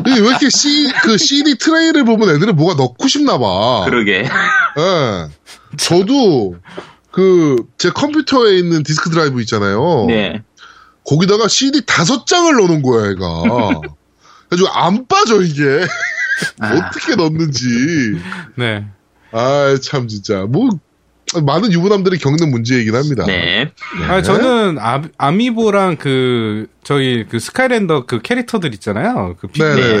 이게 0.00 0.20
왜 0.20 0.26
이렇게 0.26 0.50
C, 0.50 0.90
그 1.04 1.18
CD 1.18 1.56
트레이를 1.56 2.04
보면 2.04 2.34
애들은 2.34 2.56
뭐가 2.56 2.74
넣고 2.74 3.06
싶나 3.06 3.38
봐. 3.38 3.84
그러게. 3.84 4.24
예. 4.24 5.28
저도 5.76 6.56
그 7.12 7.56
제 7.78 7.90
컴퓨터에 7.90 8.58
있는 8.58 8.82
디스크 8.82 9.08
드라이브 9.10 9.40
있잖아요. 9.42 10.06
네. 10.08 10.42
거기다가 11.04 11.46
CD 11.46 11.86
다섯 11.86 12.26
장을 12.26 12.52
넣는 12.52 12.82
거야, 12.82 13.10
얘가. 13.10 13.42
그래가지고 14.48 14.68
안 14.72 15.06
빠져, 15.06 15.42
이게. 15.42 15.86
아, 16.60 16.74
어떻게 16.74 17.14
넣는지. 17.14 17.68
네. 18.56 18.84
아, 19.32 19.76
참, 19.82 20.08
진짜. 20.08 20.44
뭐, 20.48 20.68
많은 21.42 21.72
유부남들이 21.72 22.18
겪는 22.18 22.50
문제이긴 22.50 22.94
합니다. 22.94 23.24
네. 23.26 23.72
아, 24.08 24.20
저는 24.22 24.78
아, 24.78 25.02
아미보랑 25.16 25.96
그 25.96 26.66
저희 26.84 27.24
그 27.28 27.38
스카이랜더 27.38 28.04
그 28.06 28.20
캐릭터들 28.20 28.74
있잖아요. 28.74 29.36
그 29.40 29.46
피- 29.46 29.60
네네. 29.62 29.98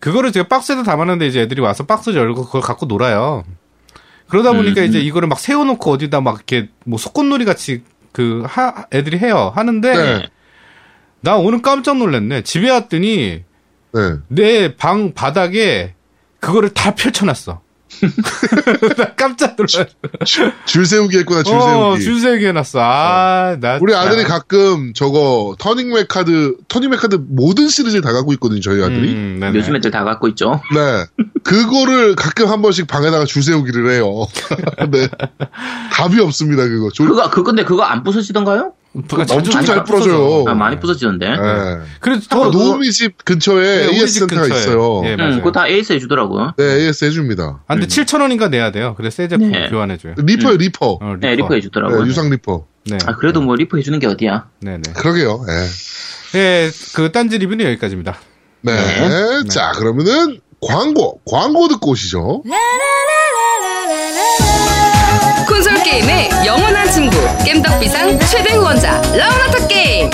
그거를 0.00 0.32
제가 0.32 0.48
박스에다 0.48 0.84
담았는데 0.84 1.26
이제 1.26 1.40
애들이 1.40 1.60
와서 1.60 1.84
박스 1.84 2.14
열고 2.14 2.46
그걸 2.46 2.60
갖고 2.62 2.86
놀아요. 2.86 3.44
그러다 4.28 4.52
보니까 4.52 4.82
음. 4.82 4.86
이제 4.86 5.00
이거를 5.00 5.28
막 5.28 5.38
세워놓고 5.38 5.90
어디다 5.90 6.20
막 6.22 6.36
이렇게 6.36 6.68
뭐 6.86 6.98
소꿉놀이 6.98 7.44
같이 7.44 7.82
그 8.12 8.42
하, 8.46 8.86
애들이 8.92 9.18
해요. 9.18 9.52
하는데 9.54 9.92
네. 9.92 10.28
나 11.20 11.36
오늘 11.36 11.60
깜짝 11.62 11.98
놀랐네. 11.98 12.42
집에 12.42 12.70
왔더니 12.70 13.42
네. 13.92 14.00
내방 14.28 15.12
바닥에 15.12 15.94
그거를 16.40 16.70
다 16.70 16.94
펼쳐놨어. 16.94 17.60
나 18.96 19.14
깜짝 19.14 19.56
놀랐어. 19.56 19.86
줄 20.66 20.86
세우기 20.86 21.18
했구나, 21.18 21.42
줄 21.42 21.54
어, 21.56 21.60
세우기. 21.96 22.04
줄 22.04 22.20
세우기 22.20 22.46
해놨어. 22.46 22.78
아, 22.80 23.56
나. 23.60 23.78
우리. 23.80 23.94
아들이 23.94 24.24
가끔 24.24 24.92
저거, 24.94 25.56
터닝메카드, 25.58 26.56
터닝메카드 26.68 27.18
모든 27.28 27.68
시리즈를 27.68 28.02
다 28.02 28.12
갖고 28.12 28.32
있거든요, 28.34 28.60
저희 28.60 28.82
아들이. 28.82 29.08
음. 29.12 29.52
요즘 29.54 29.74
애들 29.76 29.90
다 29.90 30.04
갖고 30.04 30.28
있죠. 30.28 30.60
네. 30.74 31.04
그거를 31.42 32.14
가끔 32.14 32.48
한 32.48 32.62
번씩 32.62 32.86
방에다가 32.86 33.24
줄 33.24 33.42
세우기를 33.42 33.90
해요. 33.90 34.26
네. 34.90 35.08
답이 35.92 36.20
없습니다, 36.20 36.64
그거. 36.68 36.90
줄- 36.90 37.08
그거, 37.08 37.30
그, 37.30 37.42
근데 37.42 37.64
그거 37.64 37.82
안 37.82 38.02
부서지던가요? 38.02 38.72
그거 39.06 39.22
엄청 39.22 39.44
자주 39.44 39.66
잘. 39.66 39.84
부러져요. 39.84 40.44
아, 40.48 40.54
많이 40.54 40.80
부서지던데. 40.80 41.28
네. 41.28 41.36
그래서 42.00 42.22
아, 42.30 42.34
더 42.34 42.50
노우미 42.50 42.90
집 42.90 43.24
근처에 43.24 43.86
네, 43.86 43.92
AS 43.92 44.06
집 44.08 44.18
센터가 44.20 44.42
근처에. 44.42 44.58
있어요. 44.60 45.02
예, 45.04 45.16
네. 45.16 45.24
음, 45.24 45.36
그거 45.38 45.52
다 45.52 45.68
AS 45.68 45.92
해주더라고요. 45.92 46.54
AS 46.58 47.04
해줍니다. 47.04 47.62
아, 47.66 47.74
근데 47.74 47.86
7,000원인가 47.86 48.48
내야 48.50 48.72
돼요. 48.72 48.94
그래서 48.96 49.16
새 49.16 49.28
제품 49.28 49.52
네. 49.52 49.68
교환해줘요. 49.68 50.14
리퍼요, 50.16 50.56
리퍼. 50.56 50.98
어, 51.00 51.16
네, 51.20 51.36
리퍼 51.36 51.48
네, 51.50 51.56
해주더라고요. 51.56 52.06
유상 52.06 52.30
리퍼. 52.30 52.66
네. 52.86 52.98
아, 53.06 53.14
그래도 53.16 53.40
뭐 53.40 53.54
리퍼 53.54 53.76
해주는 53.76 53.98
게 53.98 54.06
어디야? 54.06 54.48
네 54.60 54.78
네. 54.78 54.92
그러게요. 54.94 55.44
예. 55.48 56.38
예, 56.38 56.70
그 56.94 57.12
딴지 57.12 57.38
리뷰는 57.38 57.64
여기까지입니다. 57.66 58.18
네. 58.62 58.74
네. 58.74 59.48
자, 59.48 59.72
그러면은 59.72 60.40
광고, 60.60 61.20
광고 61.24 61.68
듣고 61.68 61.90
오시죠. 61.92 62.42
콘솔 62.42 62.52
게임의 65.88 66.28
영원한 66.44 66.90
친구 66.90 67.16
겜덕비상 67.46 68.18
최대 68.26 68.52
후원자 68.52 69.00
라운하터 69.00 69.66
게임 69.68 70.10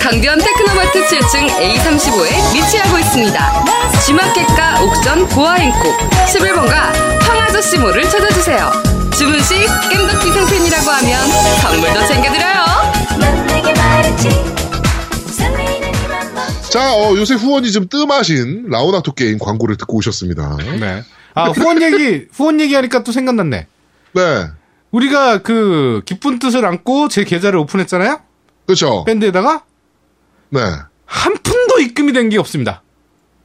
강변 0.00 0.38
테크노마트 0.38 1.06
7층 1.06 1.48
A35에 1.48 2.54
위치하고 2.54 2.98
있습니다 2.98 3.64
G마켓과 4.04 4.82
옥션 4.82 5.28
보아행콕 5.28 5.96
11번가 6.26 6.72
황아저씨몰을 7.20 8.02
찾아주세요 8.02 8.72
주문 9.16 9.40
시 9.44 9.54
겜덕비상 9.90 10.46
팬이라고 10.48 10.90
하면 10.90 11.28
선물도 11.60 12.06
챙겨드려요 12.08 12.64
자, 16.68 16.94
어, 16.94 17.16
요새 17.16 17.34
후원이 17.34 17.70
좀 17.70 17.88
뜸하신 17.88 18.66
라우나토 18.68 19.14
게임 19.14 19.38
광고를 19.38 19.76
듣고 19.76 19.96
오셨습니다. 19.98 20.58
네. 20.78 21.02
아, 21.32 21.48
후원 21.50 21.80
얘기, 21.80 22.26
후원 22.32 22.60
얘기하니까 22.60 23.02
또 23.02 23.12
생각났네. 23.12 23.66
네. 24.12 24.46
우리가 24.90 25.38
그 25.42 26.02
기쁜 26.04 26.38
뜻을 26.38 26.64
안고 26.64 27.08
제 27.08 27.24
계좌를 27.24 27.58
오픈했잖아요? 27.58 28.20
그렇죠. 28.66 29.04
밴드에다가 29.04 29.64
네. 30.50 30.60
한 31.04 31.34
푼도 31.42 31.80
입금이 31.80 32.12
된 32.12 32.28
게 32.28 32.38
없습니다. 32.38 32.82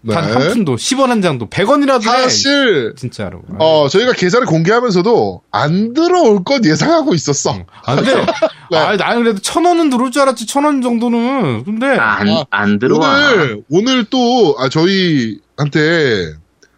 네. 0.04 0.16
단한 0.16 0.54
푼도, 0.54 0.78
10원 0.78 1.08
한 1.08 1.22
장도, 1.22 1.48
100원이라도 1.50 2.00
해. 2.02 2.22
사실 2.24 2.96
진짜로. 2.98 3.44
어, 3.60 3.88
저희가 3.88 4.14
계좌를 4.14 4.48
공개하면서도 4.48 5.44
안 5.52 5.94
들어올 5.94 6.44
것 6.44 6.66
예상하고 6.66 7.14
있었어. 7.14 7.56
아, 7.86 7.96
근데, 7.96 8.16
네. 8.72 8.78
아, 8.78 8.96
나는 8.96 9.22
그래도 9.24 9.40
천 9.42 9.64
원은 9.64 9.92
들어올 9.92 10.10
줄 10.10 10.24
알았지, 10.24 10.48
천 10.48 10.66
원 10.66 10.82
정도는. 10.82 11.66
근데, 11.66 11.86
아, 12.00 12.16
안, 12.16 12.30
아, 12.30 12.44
안 12.50 12.80
들어와. 12.80 13.10
오늘, 13.32 13.64
오늘 13.70 14.06
또, 14.06 14.56
아, 14.58 14.70
저희한테 14.70 16.34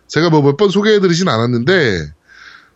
제가 0.10 0.30
뭐 0.30 0.42
몇 0.42 0.58
번 0.58 0.70
소개해 0.70 1.00
드리진 1.00 1.30
않았는데, 1.30 2.02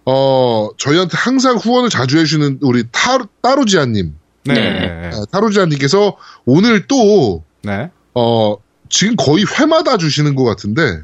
어, 0.10 0.70
저희한테 0.78 1.18
항상 1.18 1.58
후원을 1.58 1.90
자주 1.90 2.18
해주시는 2.18 2.60
우리 2.62 2.86
타, 2.94 3.18
따루지아님, 3.42 4.14
네. 4.46 4.54
네. 4.54 5.10
네. 5.10 5.12
타루지아님께서 5.34 6.16
오늘 6.46 6.88
또, 6.88 7.44
네. 7.64 7.90
어, 8.16 8.56
지금 8.90 9.18
거의 9.18 9.44
회마다 9.46 9.98
주시는 9.98 10.36
것 10.36 10.46
같은데, 10.46 11.02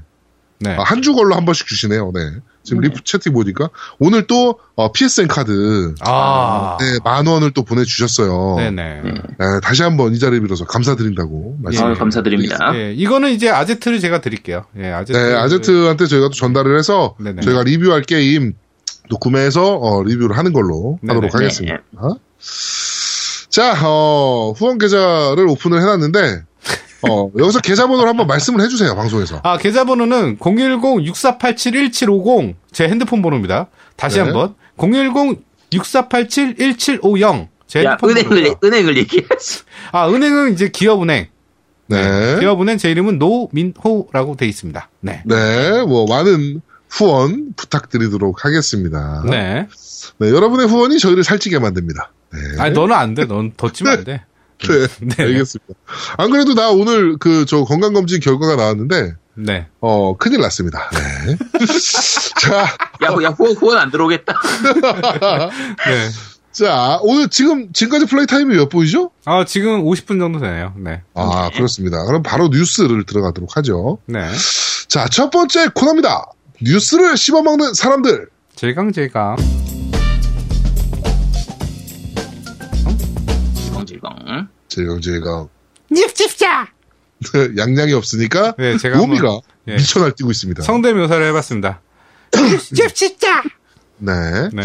네. 0.59 0.75
아, 0.77 0.83
한 0.83 1.01
주 1.01 1.13
걸로 1.13 1.35
한 1.35 1.43
번씩 1.43 1.67
주시네요, 1.67 2.11
네. 2.13 2.21
지금 2.63 2.79
네. 2.79 2.87
라이브 2.88 3.03
채팅 3.03 3.33
보니까, 3.33 3.67
오늘 3.99 4.25
또, 4.25 4.57
어, 4.75 4.93
PSN 4.93 5.27
카드, 5.27 5.93
아. 5.99 6.77
네, 6.79 6.97
만 7.03 7.27
원을 7.27 7.51
또 7.51 7.63
보내주셨어요. 7.63 8.55
네네. 8.55 9.01
네. 9.03 9.11
네, 9.11 9.45
다시 9.61 9.83
한번 9.83 10.13
이 10.13 10.19
자리를 10.19 10.41
빌어서 10.43 10.63
감사드린다고 10.63 11.57
말씀. 11.61 11.85
아유, 11.85 11.95
감사드립니다. 11.95 12.57
예, 12.75 12.93
이거는 12.93 13.31
이제 13.31 13.49
아제트를 13.49 13.99
제가 13.99 14.21
드릴게요. 14.21 14.63
예, 14.77 14.91
아제트. 14.93 15.17
네, 15.19 15.33
아제트한테 15.35 16.05
저희가 16.05 16.27
또 16.29 16.33
전달을 16.33 16.77
해서 16.79 17.15
네네. 17.19 17.41
저희가 17.41 17.63
리뷰할 17.63 18.03
게임 18.03 18.53
또 19.09 19.17
구매해서 19.17 19.75
어, 19.75 20.03
리뷰를 20.03 20.37
하는 20.37 20.53
걸로 20.53 20.97
네네. 21.01 21.13
하도록 21.13 21.29
네. 21.31 21.37
하겠습니다. 21.37 21.79
자, 23.49 23.73
어, 23.85 24.53
후원 24.57 24.77
계좌를 24.77 25.47
오픈을 25.47 25.81
해놨는데 25.81 26.43
어, 27.09 27.29
여기서 27.37 27.59
계좌번호를 27.59 28.07
한번 28.09 28.27
말씀을 28.27 28.63
해주세요 28.63 28.95
방송에서. 28.95 29.41
아, 29.43 29.57
계좌번호는 29.57 30.37
010-6487-1750. 30.37 32.55
제 32.71 32.87
핸드폰 32.87 33.21
번호입니다. 33.21 33.67
다시 33.95 34.17
네. 34.17 34.23
한 34.23 34.33
번. 34.33 34.55
010-6487-1750. 34.77 37.47
제 37.67 37.83
야, 37.83 37.89
핸드폰 37.91 38.09
은행을, 38.11 38.29
번호고요. 38.29 38.55
은행을 38.63 38.97
얘기해야지. 38.97 39.61
아, 39.91 40.09
은행은 40.09 40.53
이제 40.53 40.69
기업은행. 40.69 41.27
네, 41.87 42.39
기업은행 42.39 42.77
제 42.77 42.89
이름은 42.91 43.19
노민호라고 43.19 44.37
돼 44.37 44.45
있습니다. 44.47 44.89
네. 45.01 45.21
네, 45.25 45.83
뭐 45.83 46.07
많은 46.07 46.61
후원 46.97 47.53
부탁드리도록 47.55 48.45
하겠습니다. 48.45 49.23
네. 49.29 49.67
네, 50.19 50.29
여러분의 50.29 50.67
후원이 50.67 50.99
저희를 50.99 51.23
살찌게 51.23 51.59
만듭니다. 51.59 52.11
네. 52.33 52.39
아니, 52.61 52.73
너는 52.73 52.95
안 52.95 53.13
돼. 53.15 53.25
넌더 53.25 53.71
찌면 53.71 53.93
안 53.93 54.03
돼. 54.03 54.23
네, 54.59 54.87
네. 55.01 55.23
알겠습니다. 55.23 55.73
안 56.17 56.29
그래도 56.29 56.53
나 56.53 56.69
오늘 56.69 57.17
그 57.17 57.45
저 57.47 57.63
건강검진 57.63 58.19
결과가 58.21 58.55
나왔는데 58.55 59.15
네. 59.35 59.67
어 59.81 60.15
큰일 60.17 60.39
났습니다. 60.41 60.89
네. 60.91 61.35
자, 62.41 62.57
야, 63.03 63.23
야, 63.23 63.29
후원, 63.29 63.53
후원 63.55 63.77
안 63.79 63.91
들어오겠다. 63.91 64.33
네. 65.87 66.09
자 66.51 66.99
오늘 67.01 67.27
지금 67.29 67.73
지금까지 67.73 68.05
플레이 68.05 68.27
타임이 68.27 68.55
몇 68.55 68.69
분이죠? 68.69 69.09
아, 69.25 69.43
지금 69.43 69.83
50분 69.83 70.19
정도 70.19 70.39
되네요. 70.39 70.73
네. 70.77 71.01
아 71.15 71.49
그렇습니다. 71.49 72.05
그럼 72.05 72.21
바로 72.21 72.47
뉴스를 72.49 73.05
들어가도록 73.05 73.57
하죠. 73.57 73.97
네. 74.05 74.19
자 74.87 75.07
첫 75.09 75.31
번째 75.31 75.69
코너입니다. 75.73 76.25
뉴스를 76.61 77.17
씹어먹는 77.17 77.73
사람들. 77.73 78.27
질강질강. 78.55 79.37
질겅질겅. 83.83 84.43
제가 84.67 85.47
닙집자! 85.91 86.67
양양이 87.57 87.93
없으니까 87.93 88.55
네, 88.57 88.77
제가 88.77 88.99
우미가 88.99 89.27
한번, 89.27 89.41
예. 89.67 89.75
미쳐 89.75 89.99
날뛰고 89.99 90.31
있습니다. 90.31 90.63
성대 90.63 90.93
묘사를 90.93 91.25
해봤습니다. 91.27 91.81
닙집자! 92.71 93.43
네. 93.97 94.11
네. 94.51 94.63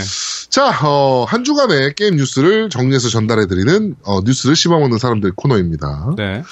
자, 0.48 0.70
어, 0.82 1.24
한 1.28 1.44
주간의 1.44 1.94
게임 1.94 2.16
뉴스를 2.16 2.70
정리해서 2.70 3.08
전달해드리는, 3.08 3.96
어, 4.04 4.20
뉴스를 4.22 4.56
씹어먹는 4.56 4.98
사람들 4.98 5.32
코너입니다. 5.36 6.14
네. 6.16 6.42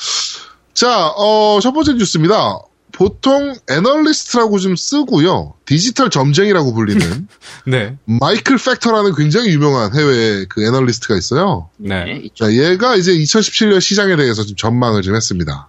자, 0.74 1.08
어, 1.08 1.58
첫 1.62 1.72
번째 1.72 1.94
뉴스입니다. 1.94 2.58
보통 2.96 3.54
애널리스트라고 3.70 4.58
좀 4.58 4.74
쓰고요. 4.74 5.52
디지털 5.66 6.08
점쟁이라고 6.08 6.72
불리는 6.72 7.28
네. 7.68 7.98
마이클 8.06 8.56
패처라는 8.56 9.14
굉장히 9.14 9.50
유명한 9.50 9.94
해외 9.94 10.46
그 10.48 10.64
애널리스트가 10.64 11.14
있어요. 11.14 11.68
네. 11.76 12.04
네. 12.04 12.28
자, 12.34 12.50
얘가 12.50 12.96
이제 12.96 13.12
2017년 13.12 13.82
시장에 13.82 14.16
대해서 14.16 14.44
좀 14.44 14.56
전망을 14.56 15.02
좀 15.02 15.14
했습니다. 15.14 15.68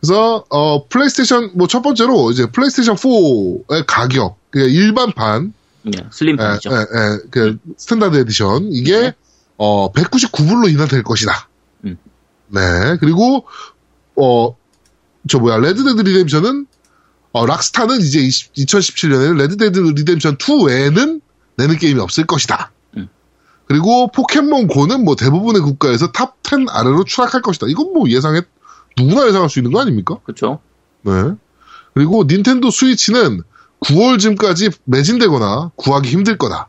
그래서 0.00 0.44
어, 0.48 0.88
플레이스테이션 0.88 1.52
뭐 1.54 1.68
첫 1.68 1.80
번째로 1.82 2.32
이제 2.32 2.46
플레이스테이션 2.46 2.96
4의 2.96 3.84
가격, 3.86 4.36
그 4.50 4.58
일반판 4.58 5.54
네, 5.84 5.92
슬림판이죠. 6.10 6.70
에, 6.72 6.74
에, 6.74 6.78
에, 6.80 7.18
그 7.30 7.58
standard 7.76 8.16
edition 8.16 8.68
이게 8.72 9.00
네. 9.00 9.12
어 9.58 9.92
199불로 9.92 10.68
인하될 10.68 11.04
것이다. 11.04 11.48
음. 11.84 11.96
네 12.48 12.96
그리고 12.98 13.46
어 14.16 14.56
저 15.28 15.38
뭐야 15.38 15.58
레드데드 15.58 16.00
리뎀션은 16.02 16.66
어 17.32 17.46
락스타는 17.46 18.00
이제 18.00 18.20
2017년에는 18.20 19.36
레드데드 19.38 19.78
리뎀션 19.78 20.36
2 20.36 20.64
외에는 20.66 21.20
내는 21.56 21.78
게임이 21.78 22.00
없을 22.00 22.26
것이다. 22.26 22.72
음. 22.96 23.08
그리고 23.66 24.10
포켓몬 24.10 24.66
고는 24.66 25.04
뭐 25.04 25.16
대부분의 25.16 25.62
국가에서 25.62 26.12
top 26.12 26.36
10 26.44 26.66
아래로 26.68 27.04
추락할 27.04 27.40
것이다. 27.40 27.66
이건 27.68 27.94
뭐 27.94 28.08
예상해 28.10 28.42
누구나 28.96 29.26
예상할 29.26 29.48
수 29.48 29.58
있는 29.58 29.72
거 29.72 29.80
아닙니까? 29.80 30.18
그렇죠. 30.24 30.60
네. 31.02 31.12
그리고 31.94 32.24
닌텐도 32.24 32.70
스위치는 32.70 33.42
9월쯤까지 33.80 34.72
매진되거나 34.84 35.72
구하기 35.76 36.08
힘들 36.08 36.38
거다. 36.38 36.68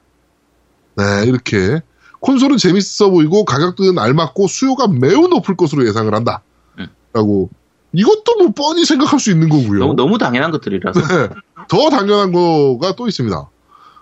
네, 0.96 1.26
이렇게. 1.26 1.82
콘솔은 2.20 2.58
재밌어 2.58 3.10
보이고 3.10 3.44
가격은 3.44 4.00
알맞고 4.00 4.48
수요가 4.48 4.88
매우 4.88 5.28
높을 5.28 5.58
것으로 5.58 5.86
예상을 5.88 6.14
한다. 6.14 6.42
음. 6.80 6.88
라고. 7.12 7.50
이것도 7.94 8.36
뭐 8.40 8.50
뻔히 8.56 8.86
생각할 8.86 9.20
수 9.20 9.32
있는 9.32 9.50
거고요. 9.50 9.80
너무, 9.80 9.94
너무 9.96 10.18
당연한 10.18 10.52
것들이라서. 10.52 11.00
네. 11.00 11.30
더 11.70 11.90
당연한 11.90 12.32
거가 12.32 12.96
또 12.96 13.08
있습니다. 13.08 13.50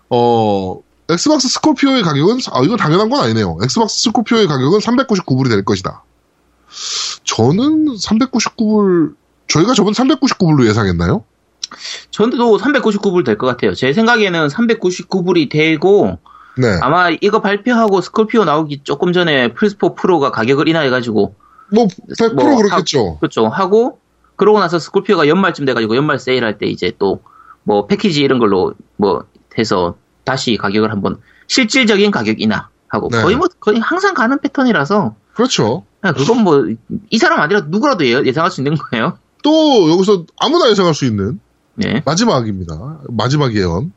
어, 0.09 0.81
엑스박스 1.09 1.47
스코피오의 1.49 2.03
가격은, 2.03 2.39
아, 2.51 2.61
이건 2.63 2.77
당연한 2.77 3.09
건 3.09 3.21
아니네요. 3.23 3.57
엑스박스 3.63 4.01
스코피오의 4.03 4.47
가격은 4.47 4.79
399불이 4.79 5.49
될 5.49 5.65
것이다. 5.65 6.03
저는 7.23 7.95
399불, 7.95 9.13
저희가 9.47 9.73
저번 9.73 9.93
399불로 9.93 10.65
예상했나요? 10.67 11.23
저도 12.11 12.57
399불 12.57 13.25
될 13.25 13.37
것 13.37 13.47
같아요. 13.47 13.73
제 13.73 13.93
생각에는 13.93 14.47
399불이 14.47 15.49
되고, 15.49 16.17
네. 16.57 16.79
아마 16.81 17.09
이거 17.21 17.41
발표하고 17.41 18.01
스콜피오 18.01 18.43
나오기 18.45 18.81
조금 18.83 19.13
전에 19.13 19.53
플스4 19.53 19.95
프로가 19.95 20.31
가격을 20.31 20.67
인하해가지고, 20.67 21.35
뭐, 21.71 21.87
100% 21.87 22.33
뭐, 22.33 22.55
그렇겠죠. 22.57 23.17
그렇죠. 23.19 23.47
하고, 23.47 23.99
그러고 24.35 24.59
나서 24.59 24.79
스콜피오가 24.79 25.27
연말쯤 25.27 25.65
돼가지고 25.65 25.95
연말 25.95 26.19
세일할 26.19 26.57
때 26.57 26.65
이제 26.65 26.91
또, 26.99 27.21
뭐, 27.63 27.87
패키지 27.87 28.21
이런 28.21 28.39
걸로 28.39 28.73
뭐, 28.97 29.25
해서 29.57 29.95
다시 30.23 30.57
가격을 30.57 30.91
한번, 30.91 31.17
실질적인 31.47 32.11
가격 32.11 32.41
인하하고, 32.41 33.09
네. 33.11 33.21
거의 33.21 33.35
뭐, 33.35 33.47
거의 33.59 33.79
항상 33.79 34.13
가는 34.13 34.39
패턴이라서, 34.39 35.15
그렇죠. 35.33 35.85
그냥 36.01 36.15
그건 36.15 36.43
뭐, 36.43 36.65
이 37.09 37.17
사람 37.17 37.39
아니라 37.39 37.61
누구라도 37.67 38.05
예- 38.05 38.23
예상할 38.25 38.51
수 38.51 38.61
있는 38.61 38.75
거예요. 38.75 39.17
또, 39.43 39.89
여기서 39.91 40.25
아무나 40.39 40.69
예상할 40.69 40.93
수 40.93 41.05
있는 41.05 41.39
네. 41.75 42.01
마지막입니다. 42.05 42.99
마지막 43.09 43.55
예언. 43.55 43.93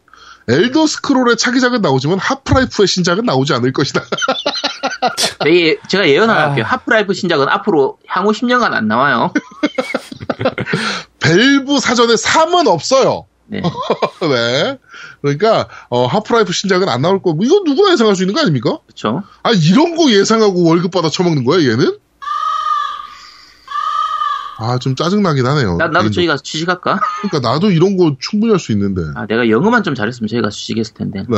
엘더 0.46 0.86
스크롤의 0.86 1.36
차기작은 1.38 1.80
나오지만 1.80 2.18
하프라이프의 2.18 2.86
신작은 2.86 3.24
나오지 3.24 3.54
않을 3.54 3.72
것이다. 3.72 4.02
제- 5.44 5.78
제가 5.88 6.08
예언 6.08 6.28
하나 6.30 6.40
아. 6.44 6.48
할게요. 6.48 6.64
하프라이프 6.68 7.12
신작은 7.14 7.48
앞으로 7.48 7.98
향후 8.08 8.32
10년간 8.32 8.72
안 8.72 8.88
나와요. 8.88 9.32
밸브 11.20 11.80
사전에 11.80 12.14
3은 12.14 12.66
없어요. 12.68 13.26
네. 13.46 13.60
네. 14.22 14.78
그러니까 15.22 15.68
어, 15.88 16.06
하프라이프 16.06 16.52
신작은 16.52 16.88
안 16.88 17.02
나올 17.02 17.20
거고 17.22 17.42
이건 17.42 17.64
누구나 17.64 17.92
예상할 17.92 18.16
수 18.16 18.22
있는 18.22 18.34
거 18.34 18.40
아닙니까? 18.40 18.78
그렇죠. 18.86 19.22
아 19.42 19.50
이런 19.52 19.96
거 19.96 20.10
예상하고 20.10 20.64
월급 20.64 20.90
받아 20.90 21.08
처먹는 21.10 21.44
거야 21.44 21.60
얘는? 21.60 21.98
아 24.56 24.78
좀 24.78 24.94
짜증 24.94 25.20
나긴 25.22 25.46
하네요. 25.46 25.76
나, 25.78 25.88
나도. 25.88 26.10
저희 26.12 26.26
가서 26.28 26.42
취직할까? 26.42 27.00
그러니까 27.22 27.40
나도 27.52 27.70
이런 27.72 27.96
거 27.96 28.14
충분히 28.20 28.52
할 28.52 28.60
수 28.60 28.70
있는데. 28.72 29.02
아, 29.16 29.26
내가 29.26 29.48
영어만 29.50 29.82
좀 29.82 29.94
잘했으면 29.96 30.28
저희 30.28 30.40
가서 30.42 30.56
취직했을 30.56 30.94
텐데. 30.94 31.24
네. 31.28 31.36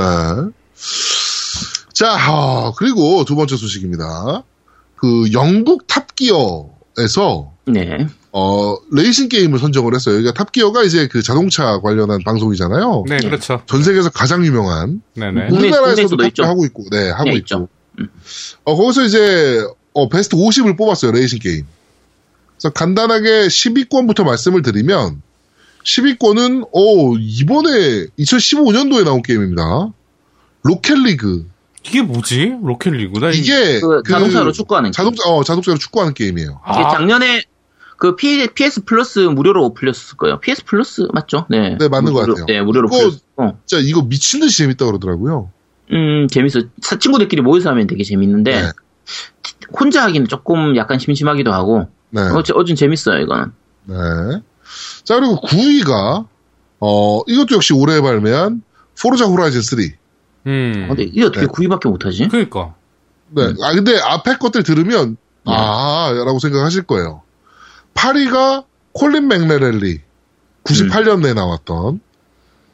자 1.96 2.14
아, 2.14 2.72
그리고 2.76 3.24
두 3.24 3.36
번째 3.36 3.56
소식입니다. 3.56 4.42
그 4.96 5.32
영국 5.32 5.86
탑기어에서 5.86 7.52
네. 7.68 8.06
어 8.32 8.76
레이싱 8.92 9.30
게임을 9.30 9.58
선정을 9.58 9.94
했어요. 9.94 10.16
그러니까 10.16 10.34
탑기어가 10.34 10.82
이제 10.82 11.08
그 11.08 11.22
자동차 11.22 11.80
관련한 11.80 12.20
방송이잖아요. 12.22 13.04
네, 13.08 13.16
그렇죠. 13.16 13.62
전 13.64 13.82
세계에서 13.82 14.10
가장 14.10 14.44
유명한 14.44 15.00
네네. 15.14 15.46
국내- 15.48 15.68
우리나라에서도 15.68 16.22
있죠. 16.26 16.44
하고 16.44 16.66
있고, 16.66 16.84
네, 16.90 17.08
하고 17.08 17.30
네, 17.30 17.36
있고. 17.36 17.70
음. 17.98 18.08
어, 18.64 18.76
거기서 18.76 19.04
이제, 19.04 19.64
어, 19.94 20.10
베스트 20.10 20.36
50을 20.36 20.76
뽑았어요, 20.76 21.12
레이싱 21.12 21.38
게임. 21.38 21.64
그래서 22.58 22.74
간단하게 22.74 23.46
10위권부터 23.46 24.22
말씀을 24.22 24.60
드리면, 24.60 25.22
10위권은, 25.84 26.68
어, 26.74 27.16
이번에 27.18 28.06
2015년도에 28.18 29.02
나온 29.04 29.22
게임입니다. 29.22 29.62
로켓리그. 30.62 31.46
이게 31.88 32.02
뭐지? 32.02 32.58
로켓 32.62 32.90
리그. 32.90 33.18
나 33.20 33.30
이- 33.30 33.38
이게, 33.38 33.80
그, 33.80 34.02
자동차로 34.08 34.52
축구하는. 34.52 34.92
자동차, 34.92 35.28
어, 35.28 35.42
자동차로 35.44 35.78
축구하는 35.78 36.14
게임이에요. 36.14 36.60
이게 36.70 36.78
아, 36.84 36.90
작년에 36.90 37.42
그 37.98 38.14
P, 38.16 38.48
PS 38.54 38.84
플러스 38.84 39.20
무료로 39.20 39.72
풀렸을 39.74 40.16
거예요. 40.18 40.38
PS 40.40 40.64
플러스 40.64 41.06
맞죠? 41.12 41.46
네. 41.48 41.76
네, 41.78 41.88
맞는 41.88 42.12
것 42.12 42.20
무료로, 42.20 42.34
같아요. 42.34 42.46
네, 42.46 42.62
무료로 42.62 42.88
이거- 42.88 42.98
풀렸어. 42.98 43.18
어. 43.36 43.58
진짜 43.64 43.82
이거 43.86 44.02
미친 44.02 44.40
듯이 44.40 44.58
재밌다 44.58 44.84
그러더라고요. 44.86 45.50
음, 45.92 46.26
재밌어. 46.28 46.60
사- 46.82 46.98
친구들끼리 46.98 47.42
모여서 47.42 47.70
하면 47.70 47.86
되게 47.86 48.02
재밌는데, 48.04 48.62
네. 48.62 48.68
혼자 49.78 50.02
하기는 50.04 50.26
조금 50.28 50.76
약간 50.76 50.98
심심하기도 50.98 51.52
하고, 51.52 51.88
네. 52.10 52.20
어째, 52.22 52.52
어쨌든 52.54 52.74
재밌어요, 52.76 53.20
이거는. 53.22 53.52
네. 53.84 53.94
자, 55.04 55.14
그리고 55.14 55.40
9위가, 55.40 56.26
어, 56.80 57.20
이것도 57.26 57.54
역시 57.54 57.72
올해 57.72 58.00
발매한 58.00 58.62
포르자 59.00 59.24
호라이즌 59.26 59.62
3. 59.62 59.78
음. 60.46 60.86
근데 60.88 61.02
이게 61.04 61.24
어떻게 61.24 61.46
네. 61.46 61.46
9위밖에 61.46 61.88
못하지? 61.88 62.28
그러니까. 62.28 62.74
네. 63.30 63.52
아, 63.62 63.74
근데 63.74 63.98
앞에 63.98 64.36
것들 64.36 64.62
들으면, 64.62 65.16
네. 65.44 65.52
아, 65.54 66.12
라고 66.24 66.38
생각하실 66.38 66.84
거예요. 66.84 67.22
8위가 67.94 68.64
콜린 68.92 69.28
맥레렐리. 69.28 70.00
98년에 70.64 71.34
나왔던. 71.34 72.00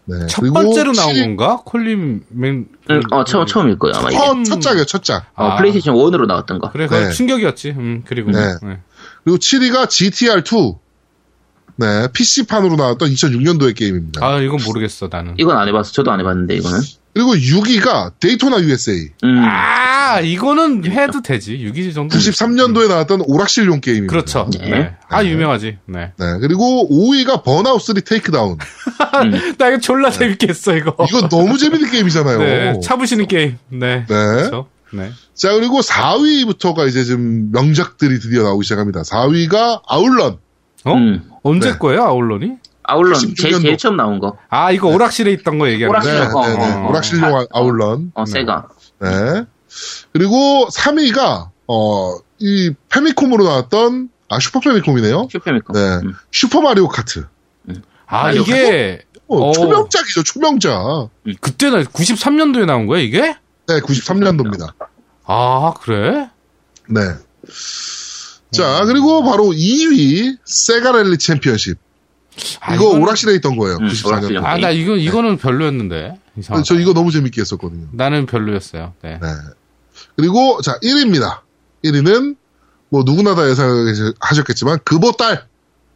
네. 0.05 0.27
첫 0.27 0.41
그리고 0.41 0.55
번째로 0.55 0.93
나온 0.93 1.14
7위 1.14 1.37
건가? 1.37 1.62
콜린 1.64 2.25
맥. 2.28 2.66
응, 2.91 3.03
어, 3.12 3.25
처음, 3.25 3.47
처음일 3.47 3.79
거예요, 3.79 3.95
아마 3.97 4.11
이게. 4.11 4.18
첫, 4.18 4.45
첫 4.45 4.61
작이에요, 4.61 4.85
첫 4.85 5.05
작. 5.05 5.26
어, 5.37 5.45
아. 5.45 5.57
플레이스테이션 5.57 5.95
1으로 5.95 6.27
나왔던 6.27 6.59
거. 6.59 6.70
그래서 6.73 6.99
네. 6.99 7.11
충격이었지. 7.11 7.70
음, 7.70 8.03
그리고. 8.05 8.33
네. 8.33 8.55
네. 8.62 8.81
그리고 9.25 9.39
7위가 9.39 9.87
GTR2. 9.87 10.79
네. 11.77 12.09
PC판으로 12.12 12.77
나왔던 12.77 13.09
2006년도의 13.11 13.77
게임입니다. 13.77 14.27
아, 14.27 14.41
이건 14.41 14.59
모르겠어, 14.64 15.09
나는. 15.11 15.35
이건 15.39 15.57
안 15.57 15.68
해봤어. 15.68 15.93
저도 15.93 16.11
안 16.11 16.20
해봤는데, 16.20 16.57
이거는. 16.57 16.81
그리고 17.15 17.35
6위가 17.35 18.13
데이토나 18.21 18.61
USA. 18.63 19.11
음, 19.25 19.45
아, 19.45 20.21
이거는 20.21 20.91
해도 20.91 21.21
되지. 21.21 21.59
6위 21.59 21.95
정도. 21.95 22.17
93년도에 22.17 22.89
나왔던 22.89 23.23
오락실용 23.27 23.81
게임입니다. 23.81 24.11
그렇죠. 24.11 24.49
네. 24.59 24.71
네. 24.71 24.95
아, 25.09 25.23
유명하지. 25.23 25.79
네. 25.87 26.13
네. 26.19 26.39
그리고 26.41 26.89
5위가 26.91 27.45
번아웃 27.45 27.83
3 27.83 27.97
테이크다운. 28.05 28.57
나 29.59 29.69
이거 29.69 29.79
졸라 29.79 30.11
재밌게 30.11 30.49
했어, 30.49 30.75
이거. 30.75 30.97
이거 31.07 31.29
너무 31.29 31.59
재밌는 31.59 31.91
게임이잖아요. 31.91 32.39
네. 32.39 32.81
차 32.80 32.90
부시는 32.90 33.26
게임. 33.29 33.59
네. 33.69 34.07
네. 34.07 34.07
그렇죠. 34.07 34.69
네. 34.93 35.11
자, 35.35 35.53
그리고 35.53 35.81
4위부터가 35.81 36.89
이제 36.89 37.05
좀 37.05 37.51
명작들이 37.53 38.21
드디어 38.21 38.43
나오기 38.43 38.65
시작합니다. 38.65 39.03
4위가 39.03 39.83
아웃런. 39.87 40.39
어? 40.85 40.95
음. 40.95 41.23
언제 41.43 41.73
네. 41.73 41.79
거예요, 41.79 42.03
아웃런이? 42.05 42.53
아웃런, 42.85 43.14
96 43.14 43.37
제일. 43.37 43.61
제일 43.61 43.76
처음 43.78 43.97
나온 43.97 44.18
거. 44.18 44.37
아, 44.49 44.70
이거 44.72 44.89
오락실에 44.89 45.30
있던 45.33 45.59
거 45.59 45.68
얘기하는 45.68 45.91
오락실. 45.91 46.12
네, 46.20 46.28
거예요? 46.28 46.57
네, 46.59 46.66
네. 46.66 46.72
어. 46.74 46.89
오락실용 46.89 47.37
아- 47.39 47.47
아웃런. 47.53 48.12
어, 48.14 48.24
세가. 48.26 48.68
네. 49.01 49.45
그리고 50.12 50.66
3위가, 50.72 51.49
어, 51.68 52.18
이 52.39 52.72
패미콤으로 52.89 53.45
나왔던, 53.45 54.09
아, 54.28 54.39
슈퍼 54.41 54.61
패미콤이네요. 54.61 55.28
슈퍼패미콤. 55.30 55.74
네. 55.74 56.07
음. 56.07 56.14
슈퍼 56.30 56.61
마리오 56.61 56.89
카트. 56.89 57.26
아, 58.07 58.26
아니, 58.26 58.41
이게, 58.41 59.03
어, 59.28 59.37
어. 59.49 59.53
초명작이죠, 59.53 60.22
초명작. 60.24 61.09
그때는 61.41 61.85
93년도에 61.85 62.66
나온 62.66 62.87
거야, 62.87 63.01
이게? 63.01 63.20
네, 63.68 63.80
93년도입니다. 63.80 64.74
아, 65.24 65.72
그래? 65.80 66.28
네. 66.89 67.01
자, 68.51 68.85
그리고 68.85 69.22
바로 69.24 69.45
2위, 69.45 70.37
세가랠리 70.45 71.16
챔피언십. 71.16 71.78
아, 72.61 72.74
이거 72.74 72.89
오락실에 72.91 73.35
있던 73.37 73.57
거예요. 73.57 73.76
음, 73.76 73.89
94년도. 73.89 74.07
오락실용. 74.09 74.47
아, 74.47 74.57
나 74.59 74.70
이거, 74.70 74.97
이거는 74.97 75.37
별로였는데. 75.39 76.14
이상하다. 76.39 76.64
저 76.64 76.78
이거 76.78 76.93
너무 76.95 77.11
재밌게 77.11 77.41
했었거든요. 77.41 77.89
나는 77.93 78.26
별로였어요. 78.26 78.95
네. 79.03 79.18
네. 79.20 79.28
그리고, 80.16 80.61
자, 80.62 80.78
1위입니다. 80.83 81.41
1위는, 81.85 82.37
뭐, 82.89 83.03
누구나 83.05 83.35
다 83.35 83.49
예상하셨겠지만, 83.49 84.78
그보 84.85 85.12
딸. 85.12 85.45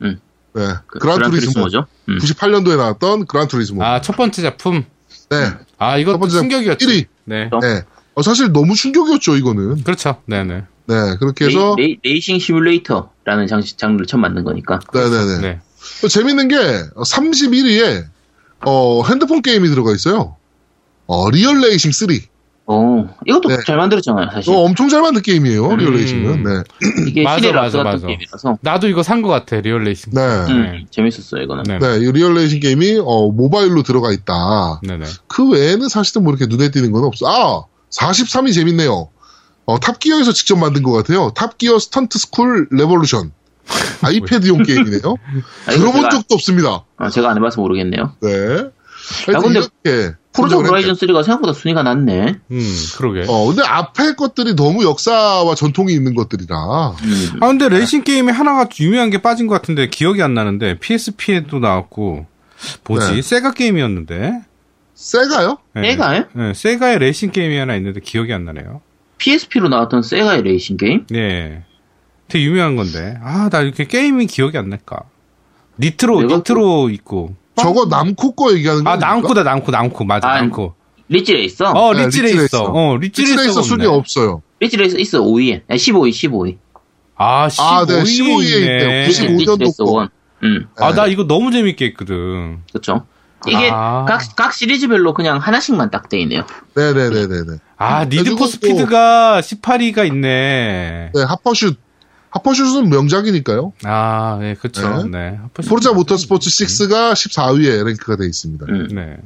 음. 0.02 0.20
네. 0.54 0.62
그, 0.86 0.98
그란 0.98 1.18
투리스모. 1.22 1.52
투리스모 1.52 1.68
죠. 1.70 1.86
음. 2.08 2.18
98년도에 2.18 2.76
나왔던 2.76 3.26
그란 3.26 3.48
투리스모. 3.48 3.82
아, 3.84 4.00
첫 4.00 4.16
번째 4.16 4.42
작품. 4.42 4.84
네. 5.30 5.50
아, 5.78 5.96
이것도 5.98 6.14
첫 6.14 6.18
번째 6.20 6.34
작품 6.34 6.50
충격이었지. 6.50 6.86
1위. 6.86 7.06
네. 7.24 7.48
어. 7.52 7.58
네. 7.60 7.82
어, 8.14 8.22
사실 8.22 8.52
너무 8.52 8.74
충격이었죠, 8.74 9.36
이거는. 9.36 9.84
그렇죠. 9.84 10.22
네 10.26 10.44
네. 10.44 10.64
네. 10.86 10.94
그렇게 11.18 11.46
해서, 11.46 11.74
레이, 11.76 11.98
레이, 12.02 12.20
싱 12.20 12.38
시뮬레이터라는 12.38 13.46
장, 13.48 13.60
장르를 13.60 14.06
처음 14.06 14.20
만든 14.22 14.44
거니까. 14.44 14.78
네 14.92 15.10
네 15.10 15.40
네. 15.40 15.60
네. 15.76 16.00
또 16.02 16.08
재밌는 16.08 16.48
게, 16.48 16.56
31위에, 16.56 18.04
어, 18.64 19.02
핸드폰 19.06 19.42
게임이 19.42 19.68
들어가 19.68 19.92
있어요. 19.92 20.36
어, 21.06 21.30
리얼 21.30 21.60
레이싱 21.60 21.92
3. 21.92 22.08
오, 22.68 23.06
이것도 23.24 23.48
네. 23.48 23.58
잘 23.64 23.76
만들었잖아요, 23.76 24.28
사실. 24.32 24.52
이거 24.52 24.62
엄청 24.62 24.88
잘 24.88 25.00
만든 25.00 25.22
게임이에요, 25.22 25.76
리얼 25.76 25.92
음. 25.92 25.96
레이싱은. 25.98 26.42
네. 26.42 26.50
이게 27.06 27.22
맞아, 27.22 27.52
맞아, 27.52 27.82
맞아. 27.84 28.06
게임이라서. 28.06 28.58
나도 28.60 28.88
이거 28.88 29.04
산거 29.04 29.28
같아, 29.28 29.60
리얼 29.60 29.84
레이싱. 29.84 30.12
네. 30.12 30.20
음, 30.20 30.86
재밌었어요, 30.90 31.42
이거는. 31.42 31.62
네. 31.64 31.78
네, 31.78 31.98
이 31.98 32.10
리얼 32.10 32.34
레이싱 32.34 32.58
게임이, 32.58 32.98
어, 33.04 33.30
모바일로 33.30 33.84
들어가 33.84 34.10
있다. 34.10 34.80
네네. 34.82 35.04
그 35.28 35.48
외에는 35.48 35.88
사실은 35.88 36.24
뭐 36.24 36.34
이렇게 36.34 36.46
눈에 36.46 36.70
띄는 36.72 36.90
건 36.90 37.04
없어. 37.04 37.26
아! 37.28 37.62
43위 37.90 38.52
재밌네요. 38.52 39.10
어, 39.66 39.80
탑기어에서 39.80 40.32
직접 40.32 40.56
만든 40.56 40.82
것 40.82 40.92
같아요. 40.92 41.32
탑기어 41.34 41.78
스턴트 41.78 42.18
스쿨 42.18 42.68
레볼루션. 42.70 43.32
아이패드용 44.02 44.62
게임이네요. 44.62 45.16
아, 45.66 45.70
들어본 45.70 45.94
제가, 46.02 46.08
적도 46.10 46.34
없습니다. 46.34 46.84
아, 46.96 47.10
제가 47.10 47.30
안 47.30 47.36
해봐서 47.36 47.60
모르겠네요. 47.60 48.12
네. 48.20 48.30
야, 49.32 49.38
근데 49.38 49.60
이렇게. 49.60 50.14
포르자 50.32 50.56
호라이즌 50.56 50.90
했네요. 50.90 51.14
3가 51.14 51.24
생각보다 51.24 51.52
순위가 51.54 51.82
낮네. 51.82 52.36
음, 52.50 52.76
그러게. 52.98 53.24
어, 53.26 53.46
근데 53.46 53.62
앞에 53.62 54.14
것들이 54.14 54.54
너무 54.54 54.84
역사와 54.84 55.54
전통이 55.54 55.92
있는 55.92 56.14
것들이라. 56.14 56.56
음. 56.90 57.30
아, 57.40 57.46
근데 57.46 57.68
레이싱 57.68 58.04
게임에 58.04 58.32
하나가 58.32 58.68
유명한 58.78 59.10
게 59.10 59.22
빠진 59.22 59.46
것 59.46 59.54
같은데 59.54 59.88
기억이 59.88 60.22
안 60.22 60.34
나는데 60.34 60.78
PSP에도 60.78 61.58
나왔고 61.58 62.26
뭐지? 62.84 63.14
네. 63.14 63.22
세가 63.22 63.52
게임이었는데. 63.52 64.42
세가요? 64.94 65.58
네. 65.74 65.90
세가요? 65.90 66.24
네, 66.32 66.54
세가의 66.54 66.98
레이싱 66.98 67.30
게임이 67.30 67.56
하나 67.56 67.76
있는데 67.76 68.00
기억이 68.00 68.32
안 68.32 68.44
나네요. 68.44 68.80
PSP로 69.18 69.68
나왔던 69.68 70.02
세가의 70.02 70.42
레이싱 70.42 70.76
게임? 70.76 71.06
네. 71.10 71.64
되게 72.28 72.44
유명한 72.44 72.76
건데. 72.76 73.18
아, 73.22 73.48
나 73.50 73.60
이렇게 73.60 73.86
게임이 73.86 74.26
기억이 74.26 74.56
안 74.58 74.68
날까. 74.70 75.02
니트로, 75.78 76.22
니트로 76.22 76.90
있고. 76.90 77.34
저거 77.56 77.86
남코 77.86 78.32
거 78.34 78.52
얘기하는 78.54 78.84
거. 78.84 78.90
아, 78.90 78.96
남코다, 78.96 79.42
남코, 79.42 79.70
남코. 79.72 80.04
맞아, 80.04 80.28
아, 80.28 80.40
남코. 80.40 80.74
릿지 81.08 81.32
레이서? 81.32 81.70
어, 81.70 81.94
네, 81.94 82.06
릿지 82.06 82.22
릿지 82.22 82.36
레이서. 82.36 82.58
레이서. 82.58 82.64
어, 82.64 82.96
릿지 82.96 83.22
릿지 83.22 83.31
레이서 83.31 83.42
레이서. 83.44 83.62
순위 83.62 83.86
없어요. 83.86 84.42
릿지 84.60 84.76
레이서 84.76 84.98
있어, 84.98 85.20
5위에. 85.22 85.62
아니, 85.68 85.78
15위, 85.78 86.10
15위. 86.10 86.56
아, 87.16 87.48
15위. 87.48 87.60
아, 87.62 87.86
네, 87.86 88.02
15위 88.02 88.52
에 88.52 88.58
있네요. 88.60 89.06
95 89.06 89.32
릿지 89.38 89.56
레이서 89.58 89.84
거. 89.84 90.02
1. 90.02 90.08
음, 90.42 90.66
아, 90.78 90.90
네. 90.90 90.96
나 90.96 91.06
이거 91.06 91.24
너무 91.26 91.50
재밌게 91.52 91.84
했거든. 91.86 92.58
그쵸. 92.72 93.06
이게 93.46 93.70
아. 93.72 94.04
각, 94.08 94.20
각 94.34 94.52
시리즈별로 94.52 95.14
그냥 95.14 95.38
하나씩만 95.38 95.90
딱 95.90 96.08
돼 96.08 96.18
있네요. 96.20 96.44
네네네네네. 96.74 97.58
아, 97.78 98.02
음, 98.02 98.08
니드 98.08 98.24
그리고 98.24 98.38
포 98.38 98.46
스피드가 98.46 99.40
18위가 99.40 100.06
있네. 100.06 101.12
네, 101.14 101.22
핫 101.22 101.34
퍼슛. 101.34 101.64
핫 101.64 101.76
퍼슛은 102.30 102.88
명작이니까요. 102.90 103.72
아, 103.84 104.38
네, 104.40 104.54
그쵸. 104.54 105.04
네. 105.04 105.04
네. 105.10 105.38
네. 105.54 105.68
포르자 105.68 105.92
모터스포츠 105.92 106.50
6가 106.50 107.12
14위에 107.12 107.84
랭크가 107.84 108.16
되어 108.16 108.26
있습니다. 108.26 108.66
음. 108.68 108.88
네. 108.92 109.16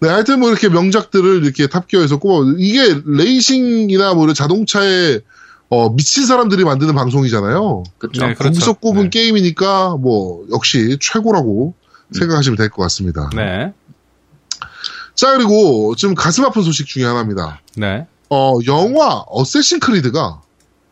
네, 0.00 0.08
하여튼 0.08 0.40
뭐 0.40 0.48
이렇게 0.50 0.68
명작들을 0.68 1.44
이렇게 1.44 1.66
탑기어에서 1.66 2.18
꼽아, 2.18 2.54
이게 2.58 3.00
레이싱이나 3.04 4.14
뭐 4.14 4.24
이런 4.24 4.34
자동차에 4.34 5.20
어, 5.68 5.90
미친 5.94 6.26
사람들이 6.26 6.64
만드는 6.64 6.94
방송이잖아요. 6.94 7.84
그쵸. 7.98 8.26
네, 8.26 8.34
그렇죠. 8.34 8.44
거기서 8.44 8.72
꼽은 8.74 9.04
네. 9.04 9.10
게임이니까 9.10 9.96
뭐 9.96 10.44
역시 10.52 10.96
최고라고 11.00 11.74
생각하시면 12.12 12.56
될 12.56 12.70
것 12.70 12.82
같습니다. 12.82 13.30
네. 13.36 13.72
자, 15.14 15.36
그리고 15.36 15.94
좀 15.96 16.14
가슴 16.14 16.44
아픈 16.44 16.62
소식 16.62 16.86
중에 16.86 17.04
하나입니다. 17.04 17.60
네. 17.76 18.06
어, 18.30 18.58
영화 18.66 19.22
어쌔신 19.28 19.80
크리드가 19.80 20.40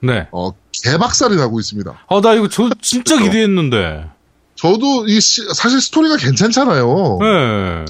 네. 0.01 0.29
어, 0.33 0.51
개박살이 0.85 1.37
나고 1.37 1.59
있습니다. 1.61 1.91
아, 2.09 2.21
나 2.21 2.35
이거 2.35 2.49
저 2.49 2.69
진짜. 2.81 3.17
기대했는데. 3.21 4.07
저도 4.55 5.07
이 5.07 5.21
시- 5.21 5.43
사실 5.55 5.81
스토리가 5.81 6.17
괜찮잖아요. 6.17 7.19
네. 7.21 7.85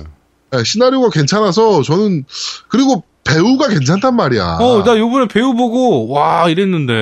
네, 0.51 0.65
시나리오가 0.65 1.11
괜찮아서 1.11 1.83
저는 1.83 2.25
그리고 2.69 3.05
배우가 3.25 3.69
괜찮단 3.69 4.17
말이야. 4.17 4.57
어, 4.61 4.85
나 4.85 4.99
요번에 4.99 5.29
배우 5.29 5.55
보고, 5.55 6.09
와, 6.09 6.49
이랬는데. 6.49 6.93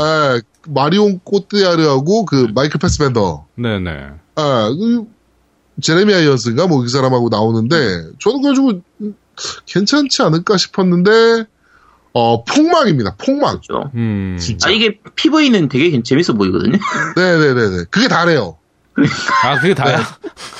예, 0.00 0.40
마리온 0.68 1.20
꼬띠아르하고 1.22 2.24
그 2.24 2.48
마이클 2.54 2.78
패스벤더, 2.80 3.44
네네. 3.56 3.90
예, 3.90 4.42
그 4.42 5.04
제레미 5.82 6.14
아이언스인가 6.14 6.66
뭐 6.66 6.80
그 6.80 6.88
사람하고 6.88 7.28
나오는데 7.28 7.76
저는 8.18 8.40
그래가지고 8.40 8.80
음, 9.02 9.14
괜찮지 9.66 10.22
않을까 10.22 10.56
싶었는데 10.56 11.44
어 12.18 12.44
폭망입니다. 12.44 13.14
폭망. 13.18 13.56
그쵸. 13.60 13.90
음. 13.94 14.38
진짜. 14.40 14.70
아, 14.70 14.72
이게 14.72 14.98
PV는 15.16 15.68
되게 15.68 15.90
괜- 15.90 16.02
재밌어 16.02 16.32
보이거든요. 16.32 16.78
네네네네. 17.14 17.84
그게 17.90 18.08
다래요. 18.08 18.56
아, 19.44 19.60
그게 19.60 19.74
다야? 19.74 19.98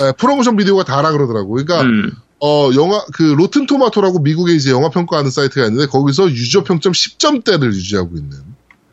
예, 0.03 0.13
프로모션 0.19 0.57
비디오가 0.59 0.85
다라 0.85 1.13
그러더라고. 1.13 1.49
그러니까 1.53 1.81
음. 1.81 2.13
어 2.43 2.69
영화 2.75 3.03
그 3.15 3.23
로튼 3.23 3.65
토마토라고 3.65 4.19
미국에 4.19 4.53
이제 4.53 4.71
영화 4.71 4.91
평가하는 4.91 5.31
사이트가 5.31 5.65
있는데 5.69 5.87
거기서 5.87 6.29
유저 6.31 6.65
평점 6.65 6.93
10점대를 6.93 7.69
유지하고 7.73 8.17
있는. 8.19 8.37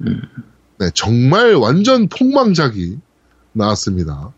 음. 0.07 0.22
네 0.80 0.89
정말 0.93 1.55
완전 1.55 2.07
폭망작이 2.07 2.95
나왔습니다. 3.51 4.32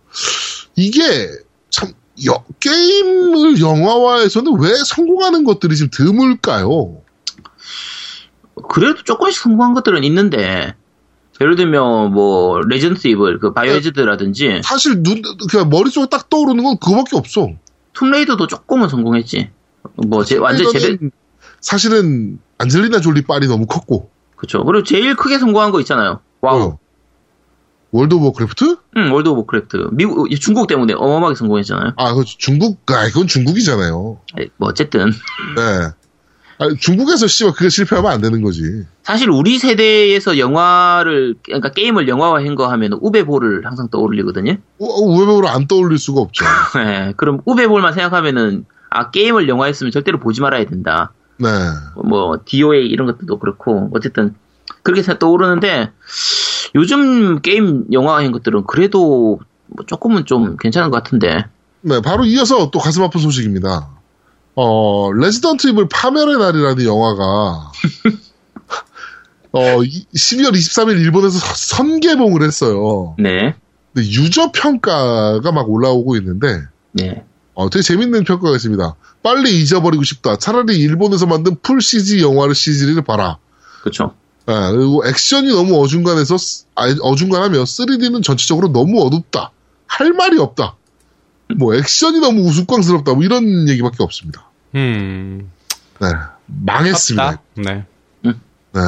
이게 0.76 1.30
참 1.70 1.92
여- 2.26 2.44
게임을 2.60 3.60
영화화해서는 3.60 4.60
왜 4.60 4.72
성공하는 4.84 5.44
것들이 5.44 5.76
좀 5.78 5.90
드물까요? 5.92 7.02
그래도 8.70 9.04
조금씩 9.04 9.42
성공한 9.42 9.74
것들은 9.74 10.04
있는데 10.04 10.76
예를 11.42 11.56
들면 11.56 12.14
뭐 12.14 12.62
레지던트 12.62 13.08
이블 13.08 13.40
그 13.40 13.54
바이오하자드라든지 13.54 14.62
사실 14.64 15.04
눈 15.04 15.22
그냥 15.50 15.70
머릿속에 15.70 16.08
딱 16.10 16.30
떠오르는 16.30 16.64
건 16.64 16.78
그거밖에 16.80 17.18
없어. 17.18 17.50
툼레이더도 17.94 18.48
조금은 18.48 18.90
성공했지. 18.90 19.50
뭐 20.08 20.24
제, 20.24 20.38
완전 20.38 20.72
제대 20.72 20.98
사실은 21.60 22.40
안젤리나 22.58 23.02
졸리 23.02 23.24
빨이 23.24 23.48
너무 23.48 23.66
컸고. 23.66 24.10
그렇죠. 24.36 24.64
그리고 24.64 24.84
제일 24.84 25.16
크게 25.16 25.40
성공한 25.40 25.72
거 25.72 25.80
있잖아요. 25.80 26.22
와우. 26.42 26.58
뭐요? 26.58 26.80
월드 27.92 28.14
오브 28.16 28.26
워크래프트? 28.26 28.78
응, 28.98 29.14
월드 29.14 29.30
오브 29.30 29.46
크래프트. 29.46 29.90
미국 29.94 30.30
중국 30.42 30.68
때문에 30.68 30.94
어마어마하게 30.94 31.36
성공했잖아요. 31.36 31.94
아, 31.96 32.14
그 32.14 32.26
중국, 32.26 32.80
아, 32.92 33.06
그건 33.08 33.28
중국이잖아요. 33.28 34.20
아니, 34.34 34.48
뭐 34.58 34.68
어쨌든 34.68 35.12
네. 35.56 35.92
아, 36.58 36.70
중국에서 36.80 37.28
씨발 37.28 37.54
그게 37.54 37.70
실패하면 37.70 38.12
안 38.12 38.22
되는 38.22 38.42
거지. 38.42 38.62
사실 39.04 39.30
우리 39.30 39.60
세대에서 39.60 40.38
영화를 40.38 41.36
그러니까 41.44 41.72
게임을 41.72 42.08
영화화한 42.08 42.56
거 42.56 42.68
하면 42.68 42.94
우베볼을 43.02 43.66
항상 43.66 43.90
떠올리거든요. 43.90 44.58
우베볼을 44.80 45.50
안 45.50 45.68
떠올릴 45.68 45.98
수가 45.98 46.22
없죠. 46.22 46.46
네, 46.76 47.14
그럼 47.18 47.42
우베볼만 47.46 47.94
생각하면은 47.94 48.66
아 48.90 49.12
게임을 49.12 49.50
영화했으면 49.50 49.92
절대로 49.92 50.20
보지 50.20 50.42
말아야 50.42 50.66
된다. 50.66 51.12
네. 51.38 51.48
뭐 52.04 52.40
DOA 52.46 52.88
이런 52.88 53.08
것들도 53.08 53.40
그렇고 53.40 53.90
어쨌든 53.94 54.36
그렇게 54.84 55.02
생각 55.02 55.20
떠오르는데 55.20 55.92
요즘 56.76 57.42
게임 57.42 57.86
영화화한 57.92 58.32
것들은 58.32 58.64
그래도 58.66 59.40
뭐 59.68 59.86
조금은 59.86 60.26
좀 60.26 60.56
괜찮은 60.58 60.92
것 60.92 61.04
같은데. 61.04 61.46
네, 61.82 62.02
바로 62.02 62.26
이어서 62.26 62.72
또 62.72 62.80
가슴 62.80 63.04
아픈 63.04 63.20
소식입니다. 63.20 63.90
어, 64.56 65.12
Resident 65.14 65.68
Evil 65.68 65.88
파멸의 65.90 66.38
날이라는 66.38 66.86
영화가, 66.86 67.72
어, 69.52 69.84
이- 69.84 70.06
12월 70.16 70.52
23일 70.54 71.00
일본에서 71.02 71.40
서- 71.40 71.76
선개봉을 71.78 72.42
했어요. 72.44 73.16
네, 73.20 73.56
근데 73.94 74.08
유저 74.10 74.52
평가가 74.52 75.52
막 75.52 75.70
올라오고 75.70 76.16
있는데, 76.18 76.62
네, 76.92 77.24
어, 77.54 77.70
되게 77.70 77.82
재밌는 77.84 78.24
평가가 78.26 78.56
있습니다. 78.56 78.96
빨리 79.24 79.60
잊어버리고 79.62 80.04
싶다. 80.04 80.38
차라리 80.38 80.78
일본에서 80.78 81.26
만든 81.26 81.56
풀 81.62 81.82
CG 81.82 82.22
영화를 82.22 82.54
CG를 82.54 83.02
봐라. 83.04 83.38
그렇죠. 83.82 84.14
예, 84.50 84.54
그리고 84.72 85.06
액션이 85.08 85.50
너무 85.50 85.82
어중간해서, 85.82 86.36
어중간하며 87.02 87.64
3D는 87.64 88.24
전체적으로 88.24 88.68
너무 88.72 89.02
어둡다. 89.06 89.52
할 89.88 90.14
말이 90.14 90.38
없다. 90.38 90.76
뭐, 91.58 91.74
액션이 91.76 92.20
너무 92.20 92.42
우스꽝스럽다. 92.42 93.14
뭐, 93.14 93.24
이런 93.24 93.70
얘기밖에 93.70 94.04
없습니다. 94.04 94.45
음. 94.76 95.52
네. 96.02 96.08
망했습니다. 96.48 97.42
네. 97.56 97.84
네. 98.24 98.82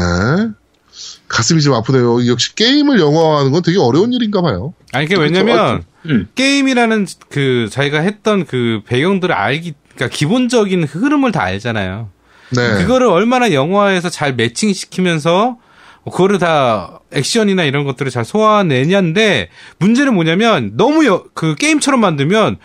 가슴이 1.27 1.61
좀 1.61 1.73
아프네요. 1.73 2.27
역시 2.27 2.55
게임을 2.55 2.99
영화화하는 2.99 3.51
건 3.51 3.61
되게 3.61 3.77
어려운 3.79 4.11
일인가 4.13 4.41
봐요. 4.41 4.73
아니, 4.93 5.07
그게 5.07 5.19
왜냐면, 5.19 5.83
음. 6.07 6.27
게임이라는 6.35 7.05
그, 7.29 7.67
자기가 7.71 7.99
했던 7.99 8.45
그 8.45 8.81
배경들을 8.85 9.33
알기, 9.33 9.73
그러니까 9.95 10.15
기본적인 10.15 10.83
흐름을 10.83 11.31
다 11.31 11.43
알잖아요. 11.43 12.09
네. 12.55 12.61
그거를 12.81 13.07
얼마나 13.07 13.51
영화에서 13.51 14.09
잘 14.09 14.33
매칭시키면서 14.35 15.57
그거를 16.05 16.39
다 16.39 16.99
액션이나 17.11 17.63
이런 17.63 17.83
것들을 17.83 18.09
잘 18.11 18.23
소화내냐인데 18.23 19.49
문제는 19.79 20.13
뭐냐면 20.13 20.71
너무 20.77 21.05
여- 21.05 21.25
그 21.33 21.55
게임처럼 21.55 21.99
만들면 21.99 22.57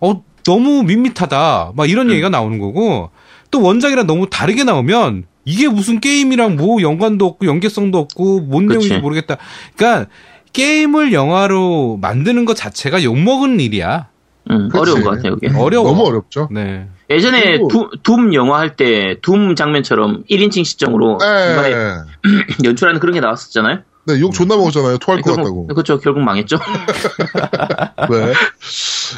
어 0.00 0.22
너무 0.50 0.82
밋밋하다 0.82 1.72
막 1.76 1.88
이런 1.88 2.10
얘기가 2.10 2.28
나오는 2.28 2.58
거고 2.58 3.10
또 3.52 3.62
원작이랑 3.62 4.06
너무 4.08 4.28
다르게 4.28 4.64
나오면 4.64 5.24
이게 5.44 5.68
무슨 5.68 6.00
게임이랑 6.00 6.56
뭐 6.56 6.82
연관도 6.82 7.24
없고 7.26 7.46
연계성도 7.46 7.98
없고 7.98 8.40
뭔 8.40 8.66
그치. 8.66 8.78
내용인지 8.88 8.98
모르겠다. 9.02 9.36
그러니까 9.76 10.10
게임을 10.52 11.12
영화로 11.12 11.98
만드는 12.00 12.44
것 12.44 12.56
자체가 12.56 13.02
욕먹은 13.04 13.60
일이야. 13.60 14.08
음. 14.50 14.68
어려운 14.74 15.04
것 15.04 15.10
같아요, 15.10 15.36
이게. 15.40 15.52
어려워. 15.56 15.88
너무 15.88 16.04
어렵죠. 16.06 16.48
네. 16.50 16.88
예전에 17.08 17.42
그리고- 17.58 17.68
둠, 17.68 17.88
둠 18.02 18.34
영화 18.34 18.58
할 18.58 18.74
때 18.76 19.16
둠 19.22 19.54
장면처럼 19.54 20.24
1인칭 20.28 20.64
시점으로 20.64 21.18
중간에 21.18 21.70
네. 21.70 21.94
연출하는 22.64 22.98
그런 23.00 23.14
게 23.14 23.20
나왔었잖아요. 23.20 23.78
네, 24.04 24.18
욕 24.20 24.32
존나 24.32 24.56
먹었잖아요. 24.56 24.98
토할 24.98 25.20
것 25.20 25.36
같다고. 25.36 25.66
그렇죠. 25.66 25.98
결국 25.98 26.20
망했죠. 26.20 26.56
네. 28.10 28.32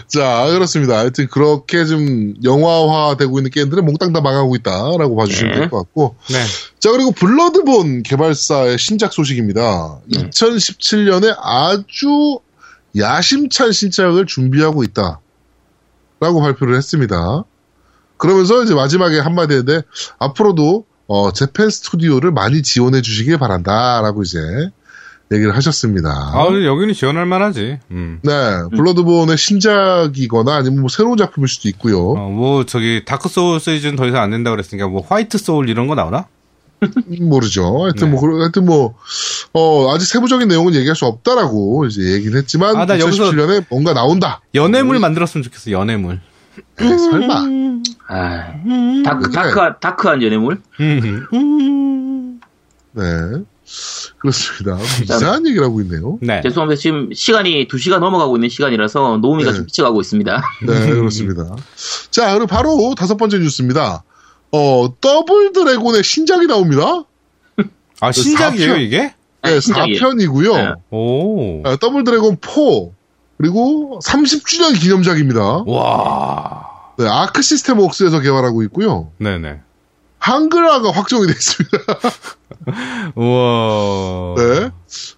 자, 0.09 0.47
그렇습니다. 0.51 0.99
하여튼 0.99 1.29
그렇게 1.29 1.85
좀 1.85 2.35
영화화되고 2.43 3.39
있는 3.39 3.51
게임들은 3.51 3.85
몽땅 3.85 4.13
다 4.13 4.21
망하고 4.21 4.57
있다라고 4.57 5.17
봐주시면 5.17 5.53
네. 5.53 5.59
될것 5.61 5.87
같고. 5.87 6.17
네. 6.31 6.45
자, 6.81 6.91
그리고 6.91 7.13
블러드본 7.13 8.03
개발사의 8.03 8.79
신작 8.79 9.13
소식입니다. 9.13 10.01
네. 10.07 10.31
2017년에 10.31 11.37
아주 11.39 12.41
야심찬 12.97 13.73
신작을 13.73 14.27
준비하고 14.27 14.83
있다. 14.83 15.21
라고 16.21 16.41
발표를 16.41 16.77
했습니다. 16.77 17.45
그러면서 18.17 18.63
이제 18.63 18.75
마지막에 18.75 19.19
한마디 19.19 19.55
했는데, 19.55 19.83
앞으로도, 20.19 20.85
어, 21.15 21.31
재팬 21.31 21.69
스튜디오를 21.69 22.31
많이 22.33 22.63
지원해 22.63 23.03
주시길 23.03 23.37
바란다. 23.37 24.01
라고 24.01 24.23
이제 24.23 24.39
얘기를 25.31 25.55
하셨습니다. 25.55 26.09
아, 26.11 26.47
여기는 26.65 26.95
지원할 26.95 27.27
만하지. 27.27 27.79
음. 27.91 28.19
네, 28.23 28.31
블러드본의 28.75 29.37
신작이거나 29.37 30.55
아니면 30.57 30.81
뭐 30.81 30.89
새로운 30.89 31.19
작품일 31.19 31.49
수도 31.49 31.69
있고요. 31.69 32.13
어, 32.13 32.31
뭐 32.31 32.65
저기 32.65 33.03
Dark 33.05 33.29
Soul 33.29 33.61
시리즈는 33.61 33.97
더 33.97 34.07
이상 34.07 34.23
안 34.23 34.31
된다 34.31 34.51
그랬으니까 34.51 34.89
뭐 34.89 35.05
White 35.07 35.37
Soul 35.37 35.69
이런 35.69 35.87
거 35.87 35.95
나오나? 35.95 36.27
모르죠. 37.21 37.85
하여튼 37.85 38.07
네. 38.09 38.13
뭐, 38.13 38.21
그러- 38.21 38.41
하여튼 38.41 38.65
뭐, 38.65 38.95
어, 39.53 39.95
아직 39.95 40.07
세부적인 40.07 40.49
내용은 40.49 40.75
얘기할 40.75 40.97
수 40.97 41.05
없다라고 41.05 41.87
이제 41.87 42.01
얘기는 42.15 42.37
했지만, 42.37 42.75
아, 42.77 42.87
나 42.87 42.99
여기서- 42.99 43.31
2017년에 43.31 43.65
뭔가 43.71 43.93
나온다. 43.93 44.41
연애물 44.55 44.99
만들었으면 44.99 45.45
좋겠어. 45.45 45.71
연애물. 45.71 46.21
에이, 46.81 46.99
설마. 46.99 47.45
아, 48.09 48.53
dark, 49.05 49.31
그래. 49.31 49.33
dark, 49.33 49.81
dark한 49.81 50.23
연애물? 50.23 50.61
음. 50.81 52.41
네. 52.93 53.03
그렇습니다. 54.19 54.79
이상한 55.03 55.47
얘기를 55.47 55.65
하고 55.65 55.81
있네요. 55.81 56.19
네. 56.21 56.41
죄송합니다. 56.43 56.79
지금 56.79 57.11
시간이 57.13 57.67
2시가 57.69 57.99
넘어가고 57.99 58.37
있는 58.37 58.49
시간이라서 58.49 59.19
노우미가 59.19 59.51
네. 59.51 59.57
좀 59.57 59.65
미쳐가고 59.67 60.01
있습니다. 60.01 60.43
네, 60.67 60.91
그렇습니다. 60.91 61.57
자, 62.11 62.33
그리고 62.33 62.47
바로 62.47 62.95
다섯 62.97 63.17
번째 63.17 63.39
뉴스입니다. 63.39 64.05
어, 64.53 64.95
Double 65.01 65.53
Dragon의 65.53 66.03
신작이 66.05 66.47
나옵니다. 66.47 67.05
아 68.01 68.13
신작이에요 68.13 68.75
4편. 68.75 68.81
이게? 68.83 68.99
네, 68.99 69.15
네, 69.45 69.61
신작이에요. 69.61 70.01
4편이고요. 70.01 70.55
네. 70.57 70.73
오. 70.91 71.63
Double 71.81 72.05
Dragon 72.05 72.37
4. 72.43 72.51
그리고 73.43 73.99
30주년 74.05 74.79
기념작입니다. 74.81 75.65
와. 75.67 76.63
네, 76.97 77.09
Arc 77.09 77.43
System 77.43 77.81
Works에서 77.81 78.21
개발하고 78.21 78.63
있고요. 78.65 79.11
네네. 79.19 79.59
한글화가 80.21 80.93
확정이 80.93 81.27
되어 81.27 81.35
있습니다. 81.35 81.79
우와. 83.17 84.35
네. 84.37 84.71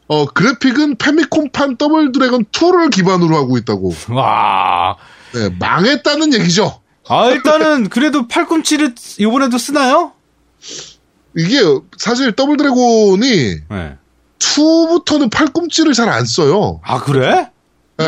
어, 0.09 0.25
그래픽은 0.25 0.97
페미콤판 0.97 1.77
Double 1.77 2.13
Dragon 2.13 2.47
2를 2.47 2.91
기반으로 2.91 3.37
하고 3.37 3.59
있다고. 3.59 3.93
와. 4.13 4.97
네, 5.35 5.51
망했다는 5.59 6.33
얘기죠. 6.33 6.81
아 7.07 7.27
일단은 7.27 7.91
그래도 7.91 8.27
팔꿈치를 8.27 8.95
이번에도 9.19 9.59
쓰나요? 9.59 10.13
이게 11.37 11.59
사실 11.99 12.33
Double 12.33 12.57
Dragon이 12.57 13.27
네. 13.69 13.99
2부터는 14.39 15.31
팔꿈치를 15.31 15.93
잘 15.93 16.09
안 16.09 16.25
써요. 16.25 16.81
아 16.83 17.01
그래? 17.01 17.51
네. 17.99 18.07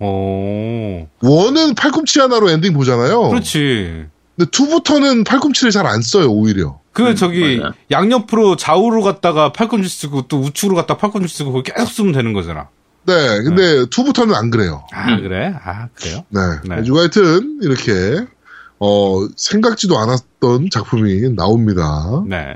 오. 0.00 1.08
one은 1.20 1.74
팔꿈치 1.74 2.20
하나로 2.20 2.50
엔딩 2.50 2.72
보잖아요. 2.72 3.28
그렇지. 3.28 4.06
근데 4.36 4.50
2부터는 4.50 5.26
팔꿈치를 5.26 5.72
잘 5.72 5.86
안 5.86 6.00
써요, 6.02 6.30
오히려. 6.30 6.78
그 6.92 7.14
저기 7.14 7.58
맞아요. 7.58 7.72
양옆으로 7.90 8.56
좌우로 8.56 9.02
갔다가 9.02 9.52
팔꿈치 9.52 9.88
쓰고 9.88 10.22
또 10.28 10.38
우측으로 10.40 10.74
갔다 10.76 10.94
가 10.94 11.00
팔꿈치 11.00 11.34
쓰고 11.36 11.52
그거 11.52 11.62
계속 11.62 11.90
쓰면 11.92 12.12
되는 12.12 12.32
거잖아. 12.32 12.68
네, 13.06 13.14
근데 13.42 13.84
2부터는 13.86 14.34
안 14.34 14.50
그래요. 14.50 14.84
아 14.92 15.16
그래? 15.16 15.52
아 15.64 15.88
그래요? 15.94 16.24
네. 16.28 16.40
네. 16.68 16.76
가지고 16.76 16.98
하여튼, 16.98 17.58
이렇게, 17.62 18.24
어, 18.78 19.26
생각지도 19.36 19.98
않았던 19.98 20.68
작품이 20.70 21.30
나옵니다. 21.34 22.22
네. 22.28 22.54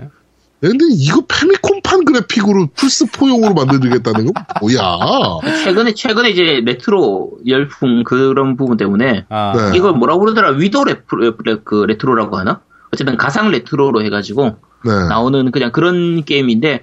근데 0.60 0.84
이거 0.90 1.24
페미콤판 1.26 2.04
그래픽으로 2.04 2.68
플스 2.74 3.06
4용으로 3.06 3.54
만들겠다는 3.54 4.32
건 4.32 4.44
뭐야? 4.60 5.60
최근에, 5.64 5.94
최근에 5.94 6.30
이제 6.30 6.62
레트로 6.64 7.38
열풍 7.46 8.04
그런 8.04 8.56
부분 8.56 8.76
때문에 8.76 9.26
아. 9.28 9.52
네. 9.56 9.76
이걸 9.76 9.92
뭐라고 9.92 10.20
그러더라? 10.20 10.50
위도 10.52 10.84
레프로, 10.84 11.34
그 11.64 11.84
레트로라고 11.86 12.38
하나? 12.38 12.60
어쨌든 12.92 13.16
가상 13.16 13.50
레트로로 13.50 14.04
해가지고 14.04 14.56
네. 14.84 14.90
나오는 15.08 15.50
그냥 15.50 15.70
그런 15.72 16.24
게임인데 16.24 16.82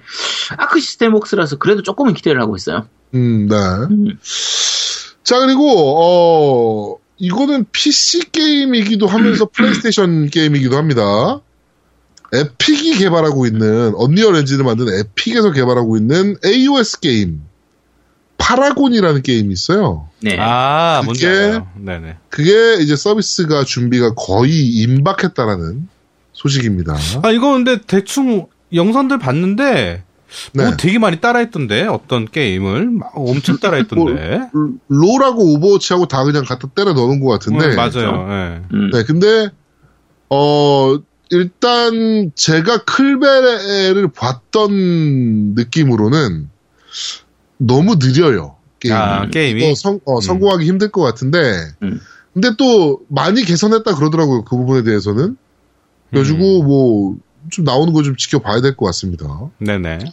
Arc 0.56 0.80
System 0.80 1.14
Works라서 1.14 1.56
그래도 1.56 1.82
조금은 1.82 2.14
기대를 2.14 2.40
하고 2.40 2.56
있어요. 2.56 2.86
음, 3.14 3.46
네. 3.48 3.56
음. 3.56 4.18
자, 5.22 5.38
그리고, 5.38 5.66
어, 5.98 6.96
이거는 7.18 7.66
PC 7.70 8.30
게임이기도 8.32 9.06
하면서 9.06 9.46
플레이스테이션 9.52 10.30
게임이기도 10.30 10.76
합니다. 10.76 11.40
에픽이 12.32 12.98
개발하고 12.98 13.46
있는, 13.46 13.92
Unreal 13.96 14.36
Engine을 14.36 14.64
만든 14.64 14.86
Epic에서 14.88 15.52
개발하고 15.52 15.96
있는 15.96 16.36
AOS 16.44 17.00
게임, 17.00 17.42
Paragon이라는 18.38 19.22
게임이 19.22 19.52
있어요. 19.52 20.08
네. 20.20 20.36
아, 20.38 21.02
뭔지 21.04 21.26
알아요. 21.26 21.68
네네. 21.76 22.16
그게 22.30 22.82
이제 22.82 22.96
서비스가 22.96 23.64
준비가 23.64 24.14
거의 24.14 24.66
임박했다라는 24.66 25.88
소식입니다. 26.32 26.96
아, 27.22 27.30
이거 27.30 27.52
근데 27.52 27.78
대충 27.86 28.46
영상들 28.72 29.18
봤는데, 29.18 30.04
네. 30.52 30.64
뭐 30.64 30.76
되게 30.76 30.98
많이 30.98 31.20
따라했던데, 31.20 31.86
어떤 31.86 32.24
게임을. 32.24 32.90
막 32.90 33.12
엄청 33.14 33.58
따라했던데. 33.58 34.48
롤하고 34.88 35.54
오버워치하고 35.54 36.06
다 36.06 36.22
그냥 36.24 36.44
갖다 36.44 36.68
때려 36.74 36.92
넣는 36.92 37.20
것 37.20 37.28
같은데. 37.28 37.72
어, 37.72 37.74
맞아요. 37.74 38.26
예. 38.30 38.62
음. 38.72 38.90
네, 38.92 39.02
근데, 39.04 39.50
어, 40.28 40.96
일단 41.30 42.32
제가 42.34 42.84
클베를 42.84 44.08
봤던 44.12 45.54
느낌으로는 45.54 46.48
너무 47.58 47.96
느려요. 47.96 48.56
게임이. 48.80 48.96
아, 48.96 49.26
게임이? 49.28 49.64
이거 49.64 49.74
성, 49.74 50.00
어, 50.06 50.20
성공하기 50.20 50.64
힘들 50.66 50.90
것 50.90 51.02
같은데, 51.02 51.38
음. 51.82 52.00
근데 52.32 52.50
또 52.58 53.00
많이 53.08 53.42
개선했다 53.44 53.94
그러더라고요. 53.94 54.44
그 54.44 54.56
부분에 54.56 54.82
대해서는. 54.82 55.22
음. 55.24 55.36
그래가지고 56.10 56.62
뭐, 56.64 57.16
좀 57.50 57.64
나오는 57.64 57.92
거 57.92 58.02
좀 58.02 58.16
지켜봐야 58.16 58.60
될 58.60 58.74
것 58.76 58.86
같습니다. 58.86 59.26
네네. 59.58 59.98
네. 59.98 60.04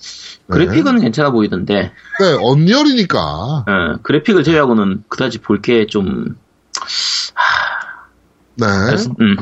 그래픽은 0.47 0.99
괜찮아 1.01 1.31
보이던데, 1.31 1.91
네, 2.19 2.37
언리얼이니까. 2.41 3.19
어, 3.21 3.97
그래픽을 4.03 4.43
제외하고는 4.43 5.03
그다지 5.07 5.39
볼 5.39 5.61
게 5.61 5.87
좀, 5.87 6.35
네. 8.57 8.65
음, 9.21 9.35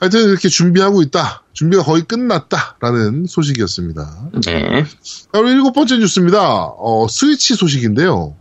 하여튼 0.00 0.28
이렇게 0.28 0.48
준비하고 0.48 1.02
있다. 1.02 1.42
준비가 1.52 1.82
거의 1.82 2.02
끝났다라는 2.02 3.26
소식이었습니다. 3.26 4.30
네. 4.44 4.84
자, 4.84 5.28
그리고 5.32 5.48
일곱 5.48 5.72
번째 5.72 5.98
뉴스입니다. 5.98 6.40
어, 6.76 7.06
스위치 7.08 7.54
소식인데요. 7.54 8.34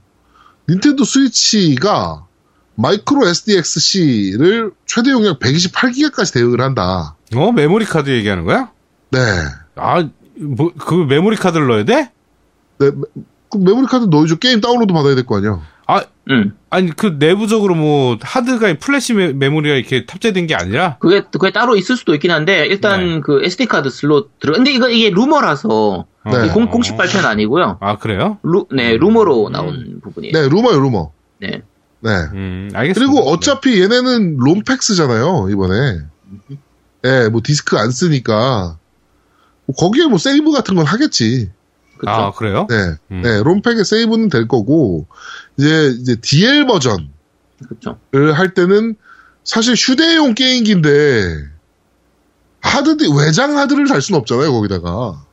닌텐도 0.70 1.04
Switch가 1.04 2.26
micro 2.76 3.28
SDXC를 3.28 4.72
최대 4.86 5.12
용량 5.12 5.38
128기가까지 5.38 6.34
대응을 6.34 6.62
한다. 6.62 7.16
어, 7.36 7.52
메모리 7.52 7.86
카드 7.86 8.10
얘기하는 8.10 8.46
거야? 8.46 8.72
네. 9.12 9.20
아, 9.76 10.08
뭐, 10.40 10.72
그 10.78 10.96
메모리 10.96 11.36
카드를 11.36 11.68
넣어야 11.68 11.86
돼? 11.86 12.12
네, 12.80 12.90
그 13.52 13.58
메모리 13.58 13.86
카드 13.88 14.06
넣어줘. 14.06 14.38
게임 14.38 14.62
다운로드 14.62 14.94
받아야 14.94 15.14
될 15.16 15.26
거 15.26 15.38
아니야. 15.38 15.62
아, 15.92 16.06
음. 16.30 16.58
아니, 16.70 16.90
그 16.92 17.18
내부적으로 17.20 17.76
뭐, 17.76 18.18
하드가, 18.22 18.74
플래시 18.80 19.14
메, 19.14 19.34
메모리가 19.34 19.76
이렇게 19.76 20.06
탑재된 20.06 20.48
게 20.48 20.56
아니라? 20.56 20.96
그게, 21.00 21.22
그게 21.30 21.52
따로 21.52 21.76
있을 21.76 21.98
수도 21.98 22.14
있긴 22.14 22.32
한데, 22.32 22.66
일단 22.66 23.16
네. 23.16 23.20
그 23.20 23.44
SD 23.44 23.66
카드 23.66 23.90
슬롯 23.90 24.40
들어, 24.40 24.54
근데 24.54 24.72
이거, 24.72 24.90
이게 24.90 25.10
루머라서, 25.10 26.06
네. 26.32 26.48
공, 26.54 26.70
공식 26.70 26.96
발표는 26.96 27.28
아니고요. 27.28 27.78
아, 27.82 27.98
그래요? 27.98 28.38
루, 28.44 28.68
네, 28.74 28.96
루머로 28.96 29.50
나온 29.50 30.00
부분이에요. 30.02 30.32
네, 30.32 30.48
루머요, 30.48 30.80
루머. 30.80 31.12
네. 31.40 31.62
네. 32.00 32.10
음, 32.34 32.70
알겠습니다. 32.74 33.12
그리고 33.12 33.30
어차피 33.30 33.82
얘네는 33.82 34.38
롬팩스잖아요, 34.38 35.50
이번에. 35.52 36.00
예, 37.04 37.30
뭐 37.30 37.42
디스크 37.44 37.78
안 37.78 37.92
쓰니까. 37.92 38.78
뭐 39.66 39.76
거기에 39.76 40.06
뭐 40.06 40.18
세이브 40.18 40.52
같은 40.54 40.76
건 40.76 40.86
하겠지. 40.86 41.52
그쵸. 42.02 42.12
아, 42.12 42.32
그래요? 42.32 42.66
네. 42.68 42.76
음. 43.12 43.22
네, 43.22 43.44
롬팩에 43.44 43.84
세이브는 43.84 44.30
될 44.30 44.48
거고, 44.48 45.06
이제, 45.56 45.94
이제 46.00 46.16
DL 46.16 46.66
버전을 46.66 47.06
그쵸. 47.70 48.00
할 48.34 48.56
때는 48.56 48.96
사실 49.44 49.76
휴대용 49.76 50.34
게임기인데, 50.34 51.48
하드, 52.62 52.98
외장 53.16 53.56
하드를 53.56 53.88
달 53.88 54.02
수는 54.02 54.20
없잖아요, 54.20 54.52
거기다가. 54.52 55.24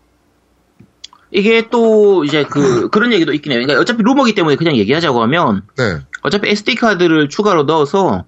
이게 1.30 1.68
또, 1.70 2.22
이제 2.24 2.44
그, 2.44 2.90
그런 2.90 3.14
얘기도 3.14 3.32
있긴 3.32 3.52
해요. 3.52 3.62
그러니까 3.62 3.80
어차피 3.80 4.02
루머기 4.02 4.34
때문에 4.34 4.56
그냥 4.56 4.76
얘기하자고 4.76 5.22
하면, 5.22 5.62
네. 5.78 6.00
어차피 6.20 6.50
SD카드를 6.50 7.30
추가로 7.30 7.62
넣어서, 7.62 8.26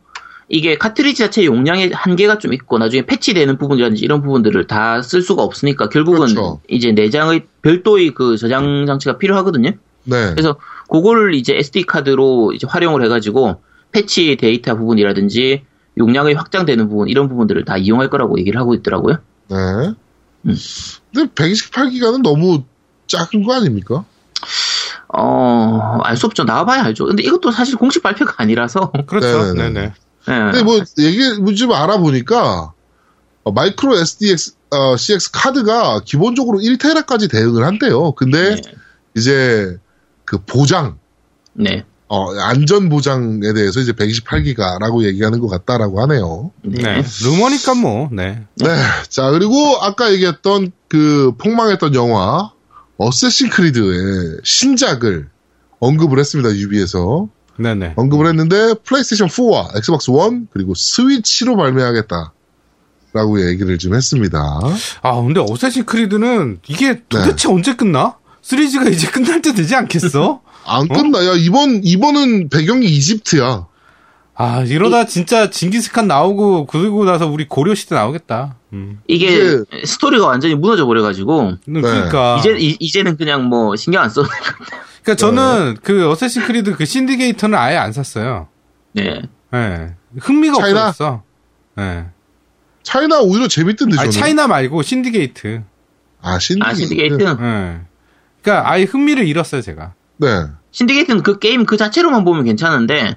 이게 0.50 0.76
카트리지 0.76 1.18
자체 1.22 1.44
용량의 1.44 1.92
한계가 1.94 2.38
좀 2.38 2.52
있고, 2.52 2.76
나중에 2.78 3.06
패치되는 3.06 3.56
부분이라든지 3.56 4.04
이런 4.04 4.20
부분들을 4.20 4.66
다 4.66 5.00
쓸 5.02 5.22
수가 5.22 5.42
없으니까, 5.42 5.88
결국은 5.88 6.20
그렇죠. 6.20 6.60
이제 6.68 6.92
내장의 6.92 7.46
별도의 7.62 8.10
그 8.14 8.36
저장 8.36 8.84
장치가 8.86 9.16
필요하거든요. 9.16 9.70
네. 10.04 10.30
그래서 10.30 10.56
그거를 10.90 11.34
이제 11.34 11.54
SD 11.56 11.84
카드로 11.84 12.52
이제 12.52 12.66
활용을 12.68 13.04
해가지고 13.04 13.60
패치 13.92 14.36
데이터 14.36 14.76
부분이라든지 14.76 15.62
용량이 15.98 16.32
확장되는 16.34 16.88
부분 16.88 17.08
이런 17.08 17.28
부분들을 17.28 17.64
다 17.64 17.76
이용할 17.76 18.10
거라고 18.10 18.38
얘기를 18.38 18.58
하고 18.60 18.74
있더라고요. 18.74 19.16
네. 19.48 19.56
음. 20.46 20.56
근데 21.14 21.30
128기가는 21.34 22.22
너무 22.22 22.64
작은 23.06 23.42
거 23.44 23.54
아닙니까? 23.54 24.04
어, 25.08 25.98
알 26.04 26.16
수 26.16 26.26
없죠. 26.26 26.44
나와봐야 26.44 26.84
알죠. 26.84 27.06
근데 27.06 27.22
이것도 27.22 27.50
사실 27.50 27.76
공식 27.76 28.02
발표가 28.02 28.34
아니라서. 28.38 28.92
그렇죠. 29.06 29.54
네네 29.54 29.68
네. 29.70 29.70
네네. 29.70 29.80
예. 29.86 29.92
근데 30.24 30.62
뭐, 30.62 30.80
얘기, 30.98 31.38
뭐좀 31.40 31.72
알아보니까, 31.72 32.72
어, 33.42 33.52
마이크로 33.52 33.96
SDX, 33.96 34.54
어, 34.70 34.96
CX 34.96 35.30
카드가 35.32 36.00
기본적으로 36.04 36.58
1테라까지 36.58 37.30
대응을 37.30 37.64
한대요. 37.64 38.12
근데 38.12 38.56
네. 38.56 38.62
이제 39.16 39.78
그 40.24 40.38
보장, 40.44 40.98
네. 41.54 41.84
어, 42.08 42.34
안전 42.40 42.88
보장에 42.88 43.52
대해서 43.54 43.80
이제 43.80 43.92
128기가라고 43.92 45.04
얘기하는 45.04 45.38
것 45.38 45.48
같다라고 45.48 46.02
하네요. 46.02 46.50
네. 46.62 46.82
네. 46.82 47.02
루머니까 47.24 47.74
뭐, 47.74 48.08
네. 48.12 48.46
네. 48.56 48.66
자, 49.08 49.30
그리고 49.30 49.54
아까 49.80 50.12
얘기했던 50.12 50.72
그 50.88 51.32
폭망했던 51.38 51.94
영화, 51.94 52.50
Assassin's 52.98 53.48
Creed의 53.50 54.40
신작을 54.44 55.28
언급을 55.78 56.18
했습니다, 56.18 56.54
Ubi에서. 56.54 57.28
네네. 57.60 57.94
언급을 57.96 58.26
했는데, 58.26 58.74
플레이스테이션 58.84 59.28
4와 59.28 59.76
Xbox 59.76 60.10
1, 60.10 60.46
그리고 60.52 60.74
스위치로 60.74 61.56
발매하겠다. 61.56 62.32
라고 63.12 63.44
얘기를 63.44 63.76
좀 63.78 63.94
했습니다. 63.94 64.38
아, 65.02 65.20
근데 65.20 65.40
Assassin's 65.40 65.84
Creed는 65.84 66.60
이게 66.68 67.02
도대체 67.08 67.48
네. 67.48 67.54
언제 67.54 67.74
끝나? 67.74 68.16
시리즈가 68.40 68.88
이제 68.88 69.08
끝날 69.08 69.42
때 69.42 69.52
되지 69.52 69.74
않겠어? 69.74 70.42
안 70.64 70.86
끝나. 70.86 71.26
야, 71.26 71.32
이번, 71.36 71.80
이번은 71.82 72.50
배경이 72.50 72.86
이집트야. 72.86 73.66
아, 74.36 74.62
이러다 74.62 75.06
진짜 75.06 75.50
징기스칸 75.50 76.06
나오고, 76.06 76.66
그러고 76.66 77.04
나서 77.04 77.26
우리 77.26 77.48
고려 77.48 77.74
시대 77.74 77.96
나오겠다. 77.96 78.56
음. 78.72 79.00
이게 79.08 79.26
이게- 79.34 79.84
스토리가 79.84 80.26
완전히 80.26 80.54
무너져 80.54 80.86
버려가지고 80.86 81.56
그러니까. 81.64 82.36
이제 82.38 82.56
이, 82.58 82.76
이제는 82.78 83.16
그냥 83.16 83.44
뭐 83.44 83.74
신경 83.76 84.02
안 84.02 84.08
써도 84.10 84.28
그러니까 85.02 85.14
저는 85.16 85.76
그 85.82 86.08
Assassin's 86.10 86.42
Creed 86.44 86.76
그 86.76 86.84
Syndicate는 86.84 87.58
아예 87.58 87.76
안 87.76 87.92
샀어요. 87.92 88.48
네. 88.92 89.22
예. 89.54 89.94
흥미가 90.18 90.58
China? 90.58 90.88
없었어. 90.88 91.22
예. 91.78 92.06
China 92.82 93.20
오히려 93.20 93.46
재밌던데, 93.48 93.96
저는. 93.96 94.10
China 94.10 94.46
말고 94.46 94.82
Syndicate. 94.82 95.62
아, 96.22 96.38
Syndicate. 96.38 96.70
아 96.70 96.74
Syndicate. 96.74 97.22
예. 97.22 97.80
그러니까 98.42 98.70
아예 98.70 98.84
흥미를 98.84 99.26
잃었어요, 99.26 99.60
제가. 99.62 99.94
네. 100.18 100.28
Syndicate는 100.70 101.22
그 101.22 101.38
게임 101.38 101.64
그 101.66 101.76
자체로만 101.76 102.24
보면 102.24 102.44
괜찮은데 102.44 103.16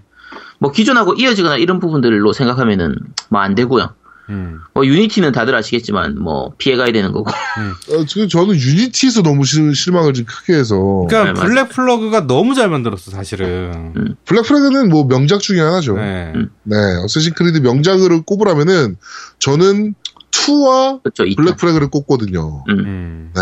뭐 0.60 0.72
기존하고 0.72 1.14
이어지거나 1.16 1.58
이런 1.58 1.80
부분들로 1.80 2.34
생각하면은 2.34 2.96
뭐 3.30 3.42
안 3.42 3.56
되고요. 3.56 3.94
음. 4.30 4.62
뭐 4.74 4.86
Unity는 4.86 5.32
다들 5.32 5.56
아시겠지만 5.56 6.18
뭐 6.20 6.54
피해가야 6.58 6.92
되는 6.92 7.12
거고. 7.12 7.30
어, 7.92 8.06
지금 8.06 8.28
저는 8.28 8.56
Unity에서 8.56 9.22
너무 9.22 9.46
실, 9.46 9.76
실망을 9.76 10.14
좀 10.14 10.26
크게 10.26 10.54
해서. 10.54 11.06
그러니까 11.10 11.34
네. 11.34 11.48
Black 11.48 11.70
Flag가 11.70 12.28
너무 12.28 12.56
잘 12.56 12.70
만들었어, 12.70 13.12
사실은. 13.12 14.16
Black 14.26 14.44
Flag는 14.44 14.90
뭐 14.90 15.06
명작 15.08 15.42
중에 15.42 15.60
하나죠. 15.60 15.96
네. 15.96 16.34
네. 16.64 16.76
Assassin's 17.04 17.34
Creed 17.34 17.60
명작으로 17.60 18.24
꼽으라면은 18.24 18.98
저는 19.40 19.96
2와 20.32 21.04
그렇죠. 21.04 21.26
이 21.26 21.36
Black 21.36 21.58
Flag를 21.58 21.90
꼽거든요. 21.90 22.64
음. 22.70 22.80
음. 22.80 23.32
네. 23.36 23.42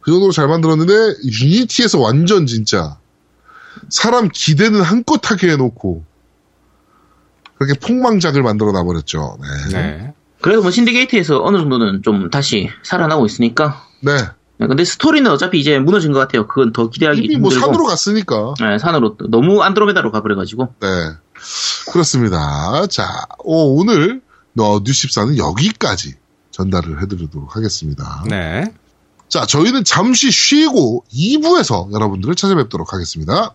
그 0.00 0.10
정도로 0.10 0.32
잘 0.32 0.48
만들었는데 0.48 0.92
유니티에서 1.42 1.98
완전 1.98 2.46
진짜 2.46 2.96
사람 3.90 4.28
기대는 4.32 4.80
한껏 4.80 5.30
하게 5.30 5.52
해놓고 5.52 6.04
그렇게 7.58 7.78
폭망작을 7.78 8.42
만들어 8.42 8.72
놔버렸죠. 8.72 9.38
네. 9.40 9.72
네. 9.72 10.14
그래도 10.40 10.62
뭐 10.62 10.70
신디게이트에서 10.70 11.42
어느 11.42 11.58
정도는 11.58 12.02
좀 12.02 12.30
다시 12.30 12.70
살아나고 12.84 13.26
있으니까. 13.26 13.82
네. 14.00 14.12
네, 14.60 14.66
근데 14.66 14.84
스토리는 14.84 15.28
어차피 15.30 15.60
이제 15.60 15.78
무너진 15.78 16.12
것 16.12 16.18
같아요. 16.18 16.46
그건 16.46 16.72
더 16.72 16.90
기대하기 16.90 17.20
이미 17.20 17.36
뭐 17.36 17.50
힘들고. 17.50 17.66
산으로 17.66 17.84
갔으니까. 17.84 18.54
네, 18.60 18.78
산으로 18.78 19.16
또 19.16 19.28
너무 19.28 19.62
안드로메다로 19.62 20.10
가버려가지고. 20.12 20.74
네. 20.80 20.88
그렇습니다. 21.92 22.86
자, 22.88 23.26
오, 23.44 23.80
오늘 23.80 24.20
너 24.52 24.80
뉴십사는 24.84 25.36
여기까지 25.36 26.14
전달을 26.50 27.02
해드리도록 27.02 27.54
하겠습니다. 27.54 28.24
네. 28.28 28.72
자, 29.28 29.46
저희는 29.46 29.84
잠시 29.84 30.30
쉬고 30.30 31.04
2부에서 31.12 31.92
여러분들을 31.92 32.34
찾아뵙도록 32.34 32.92
하겠습니다. 32.92 33.54